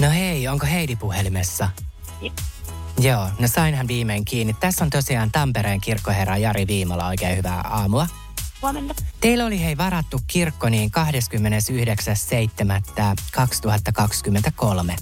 No 0.00 0.10
hei, 0.10 0.48
onko 0.48 0.66
Heidi 0.66 0.96
puhelimessa? 0.96 1.68
Joo, 2.98 3.28
no 3.38 3.48
sainhan 3.48 3.88
viimein 3.88 4.24
kiinni. 4.24 4.56
Tässä 4.60 4.84
on 4.84 4.90
tosiaan 4.90 5.30
Tampereen 5.32 5.80
kirkkoherra 5.80 6.36
Jari 6.36 6.66
Viimola. 6.66 7.06
Oikein 7.06 7.36
hyvää 7.36 7.60
aamua. 7.60 8.06
Huomenta. 8.62 8.94
Teillä 9.20 9.44
oli 9.44 9.60
hei 9.60 9.76
varattu 9.76 10.20
kirkko 10.26 10.68
niin 10.68 10.90
29.7.2023. 14.90 14.96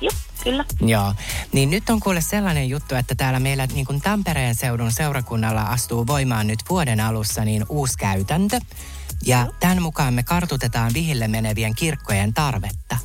Joo, 0.00 0.12
kyllä. 0.44 0.64
Joo, 0.80 1.14
niin 1.52 1.70
nyt 1.70 1.90
on 1.90 2.00
kuule 2.00 2.20
sellainen 2.20 2.68
juttu, 2.68 2.94
että 2.94 3.14
täällä 3.14 3.40
meillä 3.40 3.66
niin 3.66 3.86
kuin 3.86 4.00
Tampereen 4.00 4.54
seudun 4.54 4.92
seurakunnalla 4.92 5.62
astuu 5.62 6.06
voimaan 6.06 6.46
nyt 6.46 6.58
vuoden 6.68 7.00
alussa 7.00 7.44
niin 7.44 7.64
uusi 7.68 7.98
käytäntö. 7.98 8.60
Ja 9.26 9.46
tämän 9.60 9.82
mukaan 9.82 10.14
me 10.14 10.22
kartutetaan 10.22 10.94
vihille 10.94 11.28
menevien 11.28 11.74
kirkkojen 11.74 12.34
tarvetta. 12.34 12.98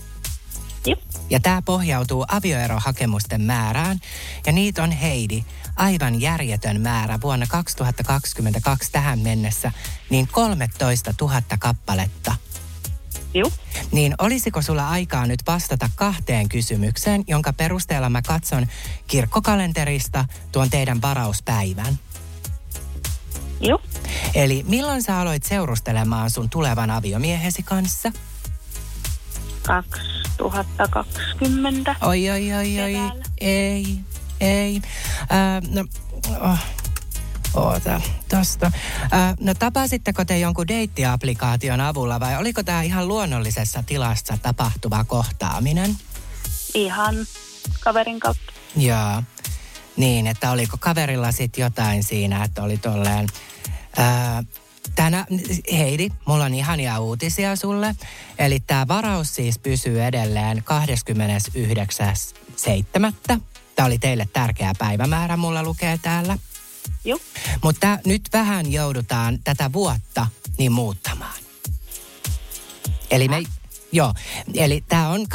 Ja 1.32 1.40
tämä 1.40 1.62
pohjautuu 1.62 2.26
avioerohakemusten 2.28 3.42
määrään. 3.42 4.00
Ja 4.46 4.52
niitä 4.52 4.84
on 4.84 4.92
Heidi, 4.92 5.44
aivan 5.76 6.22
järjetön 6.22 6.82
määrä 6.82 7.20
vuonna 7.22 7.46
2022 7.50 8.92
tähän 8.92 9.20
mennessä, 9.20 9.72
niin 10.10 10.28
13 10.28 11.14
000 11.22 11.42
kappaletta. 11.60 12.36
Joo. 13.34 13.52
Niin 13.92 14.16
olisiko 14.18 14.62
sulla 14.62 14.90
aikaa 14.90 15.28
nyt 15.28 15.40
vastata 15.48 15.90
kahteen 15.96 16.50
kysymykseen, 16.50 17.24
jonka 17.28 17.54
perusteella 17.54 18.10
mä 18.10 18.22
katson 18.22 18.68
kirkkokalenterista 19.08 20.26
tuon 20.52 20.70
teidän 20.70 21.02
varauspäivän? 21.02 22.00
Joo. 23.60 23.82
Eli 24.36 24.66
milloin 24.68 25.04
sä 25.04 25.20
aloit 25.20 25.44
seurustelemaan 25.44 26.30
sun 26.30 26.50
tulevan 26.50 26.92
aviomiehesi 26.92 27.64
kanssa? 27.64 28.12
2020. 29.68 31.96
Oi, 32.02 32.30
oi, 32.30 32.54
oi, 32.54 32.82
oi. 32.82 32.96
Ei, 33.42 33.98
ei. 34.40 34.82
Äh, 35.22 35.62
no, 35.70 35.86
oh. 36.52 36.60
Oota, 37.54 38.02
tosta. 38.30 38.72
Äh, 39.14 39.36
no 39.40 39.54
tapasitteko 39.54 40.26
te 40.26 40.40
jonkun 40.40 40.68
deittiaplikaation 40.68 41.82
avulla 41.82 42.20
vai 42.20 42.38
oliko 42.38 42.64
tämä 42.64 42.82
ihan 42.82 43.08
luonnollisessa 43.08 43.84
tilassa 43.84 44.38
tapahtuva 44.42 45.04
kohtaaminen? 45.04 45.98
Ihan 46.74 47.16
kaverin 47.80 48.20
kautta. 48.20 48.54
Joo. 48.76 49.24
Niin, 49.98 50.28
että 50.28 50.52
oliko 50.52 50.78
kaverilla 50.80 51.32
sitten 51.32 51.62
jotain 51.62 52.04
siinä, 52.04 52.44
että 52.44 52.64
oli 52.64 52.78
tolleen... 52.78 53.28
Ää, 53.98 54.44
tänä, 54.96 55.26
Heidi, 55.72 56.10
mulla 56.26 56.46
on 56.46 56.54
ihania 56.54 57.00
uutisia 57.00 57.56
sulle. 57.56 57.96
Eli 58.40 58.60
tämä 58.60 58.88
varaus 58.88 59.36
siis 59.36 59.60
pysyy 59.60 60.04
edelleen 60.04 60.58
29.7. 60.58 60.64
Tämä 63.76 63.86
oli 63.86 64.00
teille 64.00 64.28
tärkeä 64.34 64.74
päivämäärä, 64.80 65.38
mulla 65.38 65.64
lukee 65.64 66.00
täällä. 66.02 66.38
Joo. 67.06 67.20
Mutta 67.64 68.00
nyt 68.06 68.22
vähän 68.34 68.72
joudutaan 68.72 69.40
tätä 69.44 69.74
vuotta 69.74 70.28
niin 70.58 70.72
muuttamaan. 70.72 71.42
Eli 73.12 73.28
me, 73.28 73.44
joo, 73.92 74.14
eli 74.54 74.84
tämä 74.88 75.10
on 75.10 75.22
29.7. 75.22 75.28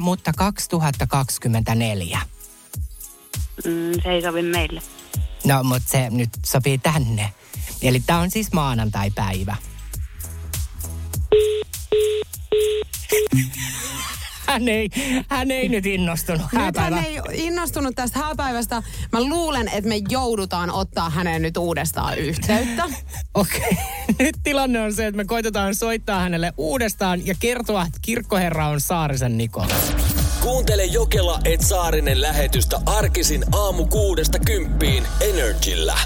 mutta 0.00 0.32
2024. 0.32 2.20
Mm, 3.64 3.92
se 4.02 4.10
ei 4.10 4.22
sovi 4.22 4.42
meille. 4.42 4.82
No, 5.44 5.62
mutta 5.62 5.88
se 5.88 6.10
nyt 6.10 6.30
sopii 6.46 6.78
tänne. 6.78 7.32
Eli 7.82 8.00
tämä 8.00 8.20
on 8.20 8.30
siis 8.30 8.52
maanantai-päivä. 8.52 9.56
Hän 14.46 14.68
ei, 14.68 14.90
hän 15.28 15.50
ei 15.50 15.68
nyt 15.68 15.86
innostunut. 15.86 16.46
Nyt 16.52 16.76
hän 16.76 17.04
ei 17.04 17.20
innostunut 17.32 17.94
tästä 17.94 18.18
hääpäivästä. 18.18 18.82
Mä 19.12 19.20
luulen, 19.20 19.68
että 19.68 19.88
me 19.88 20.00
joudutaan 20.08 20.70
ottaa 20.70 21.10
häneen 21.10 21.42
nyt 21.42 21.56
uudestaan 21.56 22.18
yhteyttä. 22.18 22.84
Okei, 23.34 23.60
okay. 23.60 23.76
nyt 24.18 24.36
tilanne 24.42 24.80
on 24.80 24.92
se, 24.94 25.06
että 25.06 25.16
me 25.16 25.24
koitetaan 25.24 25.74
soittaa 25.74 26.20
hänelle 26.20 26.52
uudestaan 26.56 27.26
ja 27.26 27.34
kertoa, 27.40 27.82
että 27.82 27.98
kirkkoherra 28.02 28.68
on 28.68 28.80
Saarisen 28.80 29.38
Niko. 29.38 29.66
Kuuntele 30.40 30.84
Jokela 30.84 31.40
et 31.44 31.60
Saarinen 31.60 32.20
lähetystä 32.20 32.80
arkisin 32.86 33.44
aamu 33.52 33.86
kuudesta 33.86 34.38
kymppiin 34.38 35.06
Energillä. 35.20 35.98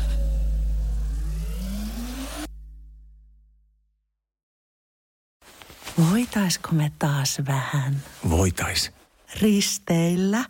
Voitaisko 6.11 6.69
me 6.73 6.93
taas 6.99 7.39
vähän 7.47 8.03
Voitais. 8.31 8.93
risteillä? 9.41 10.45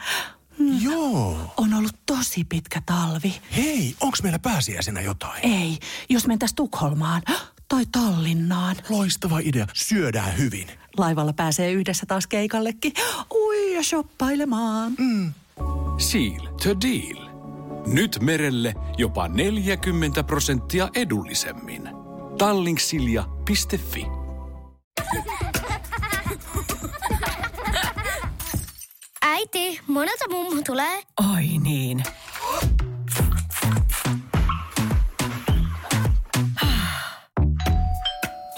Joo. 0.81 1.55
On 1.57 1.75
ollut 1.75 1.97
tosi 2.07 2.45
pitkä 2.45 2.83
talvi. 2.87 3.41
Hei, 3.57 3.95
onks 4.01 4.23
meillä 4.23 4.39
pääsiäisenä 4.39 5.01
jotain? 5.01 5.41
Ei, 5.43 5.79
jos 6.09 6.27
mentäis 6.27 6.55
Tukholmaan 6.55 7.23
tai 7.69 7.87
Tallinnaan. 7.93 8.77
Loistava 8.89 9.39
idea. 9.39 9.67
Syödään 9.75 10.39
hyvin. 10.39 10.67
Laivalla 10.97 11.33
pääsee 11.33 11.73
yhdessä 11.73 12.07
taas 12.07 12.27
keikallekin. 12.27 12.93
Ui 13.35 13.75
ja 13.75 13.83
shoppailemaan. 13.83 14.93
Mm. 14.99 15.33
Seal 15.99 16.47
to 16.47 16.81
deal. 16.81 17.29
Nyt 17.87 18.19
merelle 18.21 18.75
jopa 18.99 19.29
40 19.29 20.23
prosenttia 20.23 20.89
edullisemmin. 20.95 21.89
Tallingsilja.fi 22.39 24.07
Äiti, 29.23 29.81
monelta 29.87 30.25
mummu 30.31 30.63
tulee? 30.67 31.03
Oi 31.35 31.59
niin. 31.63 32.03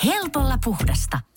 Helpolla 0.04 0.58
puhdasta. 0.64 1.20